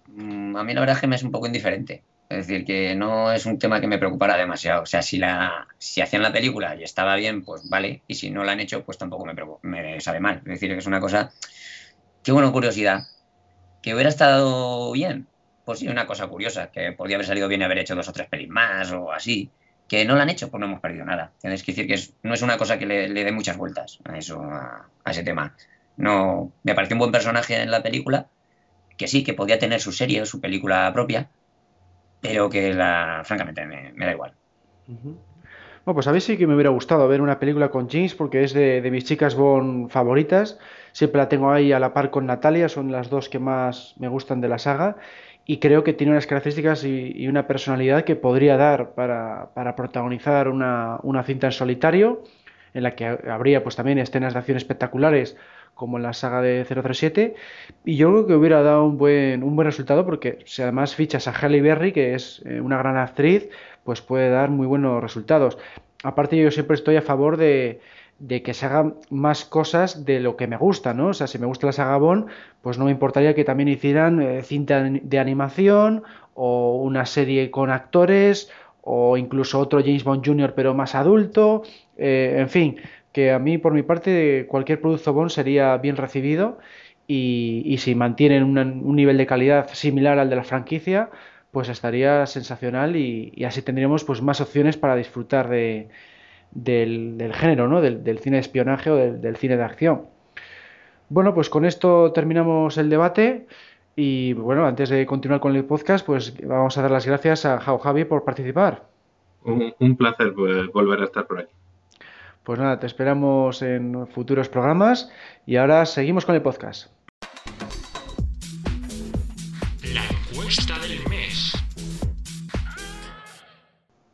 Mm, 0.07 0.57
A 0.57 0.64
mí 0.64 0.74
la 0.74 0.81
verdad 0.81 0.97
es 0.97 1.01
que 1.01 1.07
me 1.07 1.16
es 1.16 1.22
un 1.22 1.31
poco 1.33 1.47
indiferente. 1.47 2.05
Es 2.29 2.47
decir, 2.47 2.64
que 2.66 2.95
no 2.95 3.33
es 3.33 3.47
un 3.47 3.59
tema 3.59 3.81
que 3.81 3.87
me 3.87 3.99
preocupara 3.99 4.37
demasiado. 4.37 4.83
O 4.83 4.87
sea, 4.87 5.01
si 5.03 5.16
la, 5.18 5.66
si 5.79 6.01
hacían 6.03 6.22
la 6.22 6.33
película 6.33 6.76
y 6.76 6.83
estaba 6.83 7.16
bien, 7.16 7.43
pues 7.45 7.68
vale. 7.70 8.03
Y 8.07 8.14
si 8.16 8.31
no 8.31 8.45
la 8.45 8.53
han 8.53 8.61
hecho, 8.61 8.85
pues 8.85 8.99
tampoco 8.99 9.24
me, 9.24 9.35
me 9.62 10.01
sabe 10.01 10.20
mal. 10.20 10.39
Es 10.39 10.45
decir, 10.45 10.70
que 10.70 10.79
es 10.79 10.87
una 10.87 11.01
cosa 11.01 11.33
que, 12.22 12.33
bueno, 12.33 12.53
curiosidad. 12.53 13.03
Que 13.83 13.95
hubiera 13.95 14.11
estado 14.11 14.93
bien. 14.93 15.29
Pues 15.68 15.80
sí, 15.80 15.86
una 15.86 16.06
cosa 16.06 16.26
curiosa. 16.28 16.70
Que 16.70 16.92
podría 16.92 17.18
haber 17.18 17.26
salido 17.26 17.46
bien 17.46 17.62
haber 17.62 17.76
hecho 17.76 17.94
dos 17.94 18.08
o 18.08 18.12
tres 18.14 18.26
pelis 18.26 18.48
más 18.48 18.90
o 18.90 19.12
así. 19.12 19.50
Que 19.86 20.02
no 20.06 20.16
la 20.16 20.22
han 20.22 20.30
hecho, 20.30 20.50
pues 20.50 20.58
no 20.58 20.64
hemos 20.64 20.80
perdido 20.80 21.04
nada. 21.04 21.34
Tienes 21.42 21.62
que 21.62 21.72
decir 21.72 21.86
que 21.86 21.92
es- 21.92 22.14
no 22.22 22.32
es 22.32 22.40
una 22.40 22.56
cosa 22.56 22.78
que 22.78 22.86
le, 22.86 23.12
dé 23.12 23.32
muchas 23.32 23.58
vueltas 23.58 23.98
a 24.06 24.16
eso, 24.16 24.40
a, 24.40 24.88
ese 25.04 25.22
tema. 25.24 25.54
No, 25.98 26.54
me 26.62 26.74
pareció 26.74 26.94
un 26.94 27.00
buen 27.00 27.12
personaje 27.12 27.60
en 27.60 27.70
la 27.70 27.82
película 27.82 28.28
que 28.96 29.08
sí, 29.08 29.22
que 29.22 29.34
podía 29.34 29.58
tener 29.58 29.78
su 29.82 29.92
serie 29.92 30.24
su 30.24 30.40
película 30.40 30.90
propia, 30.94 31.28
pero 32.22 32.48
que 32.48 32.72
la, 32.72 33.20
francamente 33.26 33.66
me, 33.66 33.92
da 33.92 34.12
igual. 34.12 34.32
Bueno, 34.86 35.94
pues 35.94 36.06
a 36.06 36.12
mí 36.12 36.20
sí 36.20 36.38
que 36.38 36.46
me 36.46 36.54
hubiera 36.54 36.70
gustado 36.70 37.06
ver 37.08 37.20
una 37.20 37.38
película 37.38 37.70
con 37.70 37.90
Jinx 37.90 38.14
porque 38.14 38.42
es 38.42 38.54
de, 38.54 38.80
de 38.80 38.90
mis 38.90 39.04
chicas 39.04 39.34
Bond 39.34 39.90
favoritas. 39.90 40.58
Siempre 40.92 41.18
la 41.18 41.28
tengo 41.28 41.50
ahí 41.50 41.72
a 41.72 41.78
la 41.78 41.94
par 41.94 42.10
con 42.10 42.26
Natalia, 42.26 42.68
son 42.68 42.90
las 42.90 43.08
dos 43.10 43.28
que 43.28 43.38
más 43.38 43.94
me 43.98 44.08
gustan 44.08 44.40
de 44.40 44.48
la 44.48 44.58
saga. 44.58 44.96
Y 45.51 45.61
creo 45.61 45.82
que 45.82 45.94
tiene 45.94 46.12
unas 46.12 46.26
características 46.26 46.84
y, 46.84 47.12
y 47.16 47.26
una 47.28 47.46
personalidad 47.46 48.05
que 48.05 48.16
podría 48.16 48.59
dar 48.59 48.94
para, 48.94 49.51
para 49.55 49.74
protagonizar 49.76 50.49
una, 50.49 50.99
una 51.03 51.22
cinta 51.24 51.46
en 51.49 51.53
solitario, 51.53 52.22
en 52.74 52.82
la 52.82 52.94
que 52.94 53.07
ha- 53.07 53.18
habría 53.34 53.62
pues 53.62 53.74
también 53.74 53.99
escenas 53.99 54.34
de 54.34 54.40
acción 54.40 54.59
espectaculares 54.59 55.36
como 55.74 55.96
en 55.96 56.03
la 56.03 56.12
saga 56.12 56.42
de 56.42 56.64
007. 56.66 57.34
Y 57.84 57.96
yo 57.96 58.11
creo 58.12 58.26
que 58.26 58.34
hubiera 58.34 58.62
dado 58.62 58.84
un 58.84 58.99
buen, 58.99 59.42
un 59.42 59.57
buen 59.57 59.66
resultado 59.66 60.05
porque 60.05 60.38
si 60.44 60.61
además 60.62 60.94
fichas 60.94 61.28
a 61.28 61.32
Halle 61.32 61.62
Berry, 61.62 61.92
que 61.92 62.14
es 62.14 62.42
eh, 62.46 62.61
una 62.61 62.78
gran 62.78 62.99
actriz, 62.99 63.49
pues 63.84 64.03
puede 64.03 64.28
dar 64.30 64.51
muy 64.51 64.66
buenos 64.66 65.03
resultados. 65.03 65.57
Aparte 66.05 66.36
yo 66.36 66.51
siempre 66.51 66.74
estoy 66.74 66.96
a 66.96 67.03
favor 67.03 67.36
de, 67.38 67.80
de 68.18 68.42
que 68.42 68.55
se 68.55 68.66
hagan 68.66 68.96
más 69.11 69.44
cosas 69.44 70.05
de 70.05 70.20
lo 70.20 70.36
que 70.36 70.46
me 70.46 70.57
gusta, 70.57 70.94
¿no? 70.94 71.09
O 71.09 71.14
sea, 71.14 71.26
si 71.26 71.38
me 71.38 71.46
gusta 71.46 71.66
la 71.66 71.72
saga 71.72 71.96
Bond, 71.96 72.26
pues 72.68 72.76
no 72.76 72.84
me 72.84 72.90
importaría 72.90 73.34
que 73.34 73.44
también 73.44 73.70
hicieran 73.70 74.20
eh, 74.20 74.42
cinta 74.42 74.82
de 74.82 75.18
animación 75.18 76.02
o 76.34 76.76
una 76.82 77.06
serie 77.06 77.50
con 77.50 77.70
actores 77.70 78.50
o 78.82 79.16
incluso 79.16 79.58
otro 79.58 79.80
James 79.80 80.04
Bond 80.04 80.22
Jr. 80.22 80.52
pero 80.54 80.74
más 80.74 80.94
adulto, 80.94 81.62
eh, 81.96 82.36
en 82.36 82.50
fin, 82.50 82.76
que 83.10 83.32
a 83.32 83.38
mí 83.38 83.56
por 83.56 83.72
mi 83.72 83.82
parte 83.82 84.44
cualquier 84.50 84.82
producto 84.82 85.14
Bond 85.14 85.30
sería 85.30 85.78
bien 85.78 85.96
recibido 85.96 86.58
y, 87.06 87.74
si 87.78 87.94
mantienen 87.94 88.42
un 88.44 88.96
nivel 88.96 89.16
de 89.16 89.24
calidad 89.24 89.70
similar 89.72 90.18
al 90.18 90.28
de 90.28 90.36
la 90.36 90.44
franquicia, 90.44 91.08
pues 91.50 91.70
estaría 91.70 92.26
sensacional 92.26 92.96
y, 92.96 93.32
así 93.46 93.62
tendríamos 93.62 94.04
pues 94.04 94.20
más 94.20 94.42
opciones 94.42 94.76
para 94.76 94.94
disfrutar 94.94 95.48
de, 95.48 95.88
del, 96.50 97.32
género, 97.32 97.66
¿no? 97.66 97.80
Del, 97.80 98.18
cine 98.18 98.36
de 98.36 98.42
espionaje 98.42 98.90
o 98.90 98.96
del, 98.96 99.36
cine 99.36 99.56
de 99.56 99.64
acción. 99.64 100.17
Bueno, 101.09 101.34
pues 101.34 101.48
con 101.48 101.64
esto 101.64 102.12
terminamos 102.12 102.76
el 102.76 102.90
debate 102.90 103.46
y 103.96 104.32
bueno, 104.34 104.66
antes 104.66 104.90
de 104.90 105.06
continuar 105.06 105.40
con 105.40 105.56
el 105.56 105.64
podcast, 105.64 106.04
pues 106.04 106.34
vamos 106.46 106.76
a 106.76 106.82
dar 106.82 106.90
las 106.90 107.06
gracias 107.06 107.44
a 107.44 107.59
Jao 107.59 107.78
Javi 107.78 108.04
por 108.04 108.24
participar. 108.24 108.84
Un, 109.42 109.96
placer 109.96 110.34
pues, 110.34 110.70
volver 110.72 111.00
a 111.00 111.04
estar 111.04 111.26
por 111.26 111.40
aquí. 111.40 111.52
Pues 112.44 112.59
nada, 112.59 112.78
te 112.78 112.86
esperamos 112.86 113.62
en 113.62 114.06
futuros 114.09 114.48
programas 114.48 115.11
y 115.46 115.56
ahora 115.56 115.86
seguimos 115.86 116.26
con 116.26 116.34
el 116.34 116.42
podcast. 116.42 116.97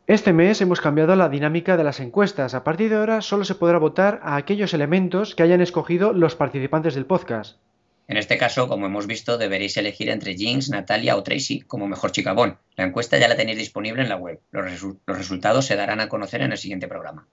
Este 0.06 0.34
mes 0.34 0.60
hemos 0.60 0.82
cambiado 0.82 1.16
la 1.16 1.30
dinámica 1.30 1.78
de 1.78 1.84
las 1.84 1.98
encuestas. 1.98 2.52
A 2.52 2.62
partir 2.62 2.90
de 2.90 2.96
ahora 2.96 3.22
solo 3.22 3.46
se 3.46 3.54
podrá 3.54 3.78
votar 3.78 4.20
a 4.22 4.36
aquellos 4.36 4.74
elementos 4.74 5.34
que 5.34 5.42
hayan 5.42 5.62
escogido 5.62 6.12
los 6.12 6.36
participantes 6.36 6.94
del 6.94 7.06
podcast. 7.06 7.56
En 8.06 8.18
este 8.18 8.36
caso, 8.36 8.68
como 8.68 8.84
hemos 8.84 9.06
visto, 9.06 9.38
deberéis 9.38 9.78
elegir 9.78 10.10
entre 10.10 10.34
Jinx, 10.34 10.68
Natalia 10.68 11.16
o 11.16 11.22
Tracy 11.22 11.62
como 11.62 11.88
mejor 11.88 12.12
chica 12.12 12.34
Bon. 12.34 12.58
La 12.76 12.84
encuesta 12.84 13.16
ya 13.16 13.28
la 13.28 13.36
tenéis 13.36 13.56
disponible 13.56 14.02
en 14.02 14.10
la 14.10 14.16
web. 14.16 14.40
Los, 14.50 14.82
los, 14.82 15.16
resultados 15.16 15.64
se 15.64 15.74
darán 15.74 16.00
a 16.00 16.10
conocer 16.10 16.42
en 16.42 16.52
el 16.52 16.58
siguiente 16.58 16.86
programa. 16.86 17.26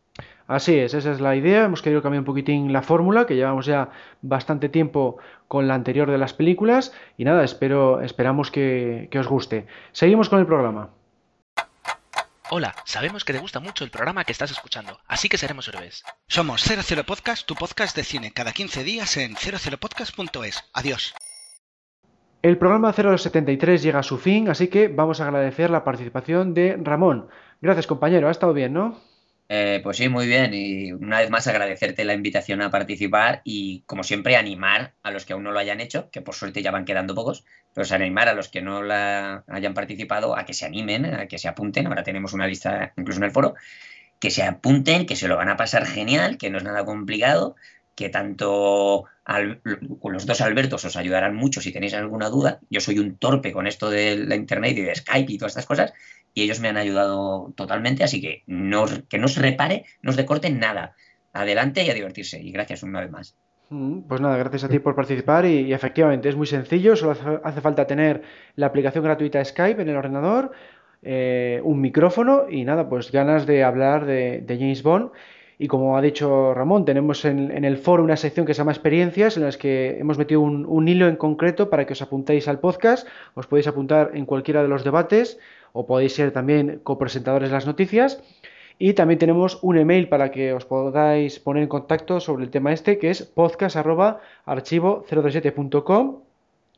Así 0.47 0.80
es, 0.80 0.93
esa 0.93 1.11
es 1.11 1.19
la 1.19 1.36
idea. 1.36 1.65
Hemos 1.65 1.82
querido 1.82 2.01
cambiar 2.01 2.22
un 2.22 2.26
poquitín 2.26 2.72
la 2.72 2.84
fórmula, 2.84 3.26
que 3.26 3.36
llevamos 3.36 3.65
ya 3.65 3.89
bastante 4.22 4.69
tiempo 4.69 5.17
con 5.49 5.67
la 5.67 5.74
anterior 5.74 6.09
de 6.09 6.17
las 6.17 6.32
películas. 6.32 6.93
Y 7.17 7.26
nada, 7.26 7.43
espero, 7.43 7.99
esperamos 7.99 8.49
que, 8.49 9.09
que 9.11 9.19
os 9.19 9.28
guste. 9.28 9.65
Seguimos 9.91 10.30
con 10.30 10.39
el 10.39 10.45
programa. 10.45 10.91
Hola, 12.54 12.76
sabemos 12.84 13.24
que 13.24 13.32
te 13.32 13.39
gusta 13.39 13.62
mucho 13.62 13.86
el 13.86 13.91
programa 13.91 14.26
que 14.26 14.34
estás 14.34 14.52
escuchando, 14.52 14.99
así 15.08 15.30
que 15.30 15.38
seremos 15.38 15.70
héroes. 15.70 16.04
Somos 16.28 16.62
00 16.62 17.06
Podcast, 17.06 17.47
tu 17.47 17.56
podcast 17.56 17.95
de 17.95 18.04
cine, 18.04 18.34
cada 18.34 18.52
15 18.52 18.84
días 18.84 19.16
en 19.16 19.36
00podcast.es. 19.36 20.62
Adiós. 20.74 21.14
El 22.41 22.58
programa 22.58 22.91
073 22.91 23.82
llega 23.82 23.99
a 23.99 24.04
su 24.04 24.18
fin, 24.18 24.49
así 24.49 24.68
que 24.68 24.89
vamos 24.89 25.22
a 25.22 25.28
agradecer 25.28 25.70
la 25.70 25.86
participación 25.86 26.54
de 26.54 26.78
Ramón. 26.78 27.30
Gracias, 27.62 27.88
compañero. 27.88 28.28
Ha 28.28 28.32
estado 28.32 28.52
bien, 28.52 28.74
¿no? 28.74 28.99
Eh, 29.54 29.82
pues 29.84 29.97
sí, 29.97 30.08
muy 30.08 30.28
bien. 30.28 30.54
Y 30.54 30.93
una 30.93 31.20
vez 31.20 31.30
más 31.30 31.45
agradecerte 31.45 32.06
la 32.06 32.14
invitación 32.14 32.62
a 32.62 32.72
participar 32.72 33.41
y, 33.43 33.82
como 33.86 34.02
siempre, 34.02 34.38
animar 34.38 34.93
a 35.04 35.12
los 35.12 35.26
que 35.26 35.34
aún 35.34 35.43
no 35.43 35.52
lo 35.52 35.60
hayan 35.60 35.82
hecho, 35.82 36.10
que 36.10 36.22
por 36.22 36.36
suerte 36.36 36.62
ya 36.62 36.72
van 36.72 36.86
quedando 36.86 37.14
pocos, 37.14 37.43
pero 37.74 37.86
animar 37.93 38.30
a 38.30 38.34
los 38.34 38.47
que 38.47 38.62
no 38.62 38.82
la 38.82 39.43
hayan 39.47 39.74
participado 39.74 40.38
a 40.38 40.45
que 40.45 40.54
se 40.54 40.66
animen, 40.66 41.04
a 41.04 41.28
que 41.28 41.38
se 41.38 41.49
apunten. 41.49 41.88
Ahora 41.88 42.04
tenemos 42.04 42.32
una 42.32 42.47
lista 42.47 42.93
incluso 42.95 43.20
en 43.20 43.26
el 43.26 43.32
foro. 43.32 43.56
Que 44.22 44.32
se 44.32 44.43
apunten, 44.43 45.06
que 45.06 45.18
se 45.18 45.28
lo 45.28 45.36
van 45.36 45.49
a 45.49 45.58
pasar 45.58 45.86
genial, 45.86 46.38
que 46.38 46.49
no 46.49 46.58
es 46.58 46.64
nada 46.64 46.86
complicado, 46.86 47.58
que 47.93 48.08
tanto 48.08 49.06
los 50.04 50.26
dos 50.26 50.41
Albertos 50.41 50.86
os 50.86 50.95
ayudarán 50.95 51.36
mucho 51.36 51.60
si 51.60 51.74
tenéis 51.74 51.93
alguna 51.93 52.30
duda. 52.30 52.62
Yo 52.70 52.80
soy 52.80 52.99
un 52.99 53.18
torpe 53.18 53.52
con 53.52 53.68
esto 53.68 53.89
de 53.89 54.16
la 54.16 54.36
internet 54.36 54.78
y 54.78 54.82
de 54.82 54.95
Skype 54.95 55.34
y 55.34 55.38
todas 55.38 55.52
estas 55.52 55.66
cosas, 55.66 55.93
y 56.34 56.44
ellos 56.44 56.60
me 56.60 56.70
han 56.70 56.78
ayudado 56.78 57.54
totalmente, 57.56 58.04
así 58.04 58.22
que 58.22 58.44
no, 58.48 58.86
que 59.10 59.18
no 59.18 59.28
se 59.28 59.42
repare, 59.42 59.86
no 60.02 60.12
os 60.12 60.18
decorten 60.18 60.60
nada. 60.60 60.96
Adelante 61.34 61.84
y 61.84 61.90
a 61.90 61.94
divertirse. 61.94 62.42
Y 62.42 62.52
gracias 62.52 62.84
una 62.84 63.02
vez 63.02 63.12
más. 63.12 63.36
Mm, 63.70 64.02
pues 64.02 64.20
nada, 64.20 64.38
gracias 64.38 64.66
a 64.66 64.70
ti 64.70 64.80
por 64.80 64.96
participar 64.96 65.46
y, 65.46 65.74
efectivamente 65.74 66.28
es 66.28 66.36
muy 66.36 66.46
sencillo, 66.46 66.96
solo 66.98 67.40
hace, 67.44 67.62
falta 67.62 67.88
tener 67.88 68.22
la 68.56 68.66
aplicación 68.66 69.04
gratuita 69.04 69.44
Skype 69.44 69.82
en 69.82 69.88
el 69.88 69.96
ordenador, 69.96 70.52
eh, 71.02 71.62
un 71.64 71.80
micrófono 71.80 72.50
y 72.50 72.66
nada, 72.66 72.90
pues 72.90 73.14
ganas 73.14 73.46
de 73.46 73.64
hablar 73.64 74.06
de, 74.06 74.44
James 74.48 74.84
Bond. 74.84 75.12
Y 75.58 75.68
como 75.68 75.96
ha 75.96 76.02
dicho 76.02 76.54
Ramón, 76.54 76.86
tenemos 76.86 77.24
en, 77.24 77.64
el 77.64 77.78
foro 77.78 78.04
una 78.04 78.18
sección 78.18 78.46
que 78.46 78.54
se 78.54 78.58
llama 78.58 78.72
experiencias, 78.72 79.38
en 79.38 79.44
las 79.44 79.58
que 79.58 80.00
hemos 80.00 80.18
metido 80.18 80.42
un 80.42 80.88
hilo 80.88 81.08
en 81.08 81.16
concreto 81.16 81.70
para 81.70 81.86
que 81.86 81.94
os 81.94 82.02
apuntéis 82.02 82.48
al 82.48 82.60
podcast. 82.60 83.08
Os 83.36 83.46
podéis 83.46 83.68
apuntar 83.68 84.12
en 84.16 84.26
cualquiera 84.26 84.64
de 84.64 84.70
los 84.70 84.84
debates 84.84 85.38
o 85.74 85.86
podéis 85.86 86.15
ser 86.15 86.32
también 86.32 86.80
copresentadores 86.84 87.49
de 87.49 87.53
las 87.53 87.65
noticias. 87.65 88.24
Y 88.80 88.93
también 88.93 89.19
tenemos 89.19 89.59
un 89.61 89.78
email 89.78 90.07
para 90.09 90.32
que 90.32 90.53
os 90.53 90.65
podáis 90.65 91.39
poner 91.39 91.63
en 91.63 91.69
contacto 91.69 92.19
sobre 92.19 92.43
el 92.43 92.49
tema 92.49 92.74
este, 92.74 92.97
que 92.97 93.11
es 93.11 93.32
podcast.archivo027.com. 93.36 96.17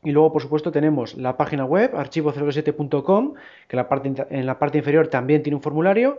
Y 0.02 0.12
luego, 0.12 0.32
por 0.34 0.42
supuesto, 0.42 0.70
tenemos 0.70 1.16
la 1.16 1.38
página 1.38 1.64
web, 1.64 1.94
archivo027.com, 1.94 3.32
que 3.68 3.86
en 4.28 4.46
la 4.46 4.58
parte 4.58 4.78
inferior 4.78 5.08
también 5.08 5.42
tiene 5.42 5.56
un 5.56 5.62
formulario. 5.62 6.18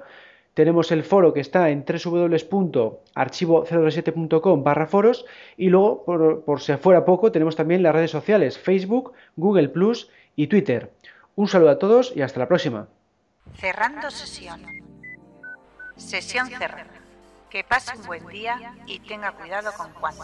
Tenemos 0.55 0.91
el 0.91 1.03
foro 1.03 1.34
que 1.34 1.41
está 1.41 1.69
en 1.69 1.86
www.archivo027.com 1.86 4.63
barra 4.63 4.88
foros. 4.88 5.28
Y 5.55 5.69
luego, 5.69 6.03
por, 6.03 6.43
por 6.45 6.61
si 6.61 6.73
fuera 6.78 7.05
poco, 7.05 7.32
tenemos 7.32 7.55
también 7.55 7.84
las 7.84 7.93
redes 7.93 8.09
sociales, 8.09 8.57
Facebook, 8.57 9.13
Google 9.36 9.71
y 10.36 10.47
Twitter. 10.47 10.89
Un 11.36 11.48
saludo 11.48 11.72
a 11.72 11.80
todos 11.80 12.14
y 12.16 12.22
hasta 12.22 12.40
la 12.40 12.48
próxima. 12.48 12.88
Cerrando 13.60 14.10
sesión. 14.10 14.66
Sesión 15.98 16.48
cerrada. 16.48 16.88
Que 17.50 17.64
pase 17.64 17.98
un 17.98 18.06
buen 18.06 18.26
día 18.28 18.76
y 18.86 19.00
tenga 19.00 19.34
cuidado 19.34 19.72
con 19.74 19.94
Juan. 19.94 20.16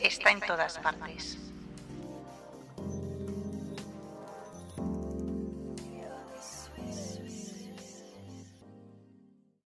Está 0.00 0.30
en 0.30 0.40
todas 0.40 0.78
partes. 0.78 1.45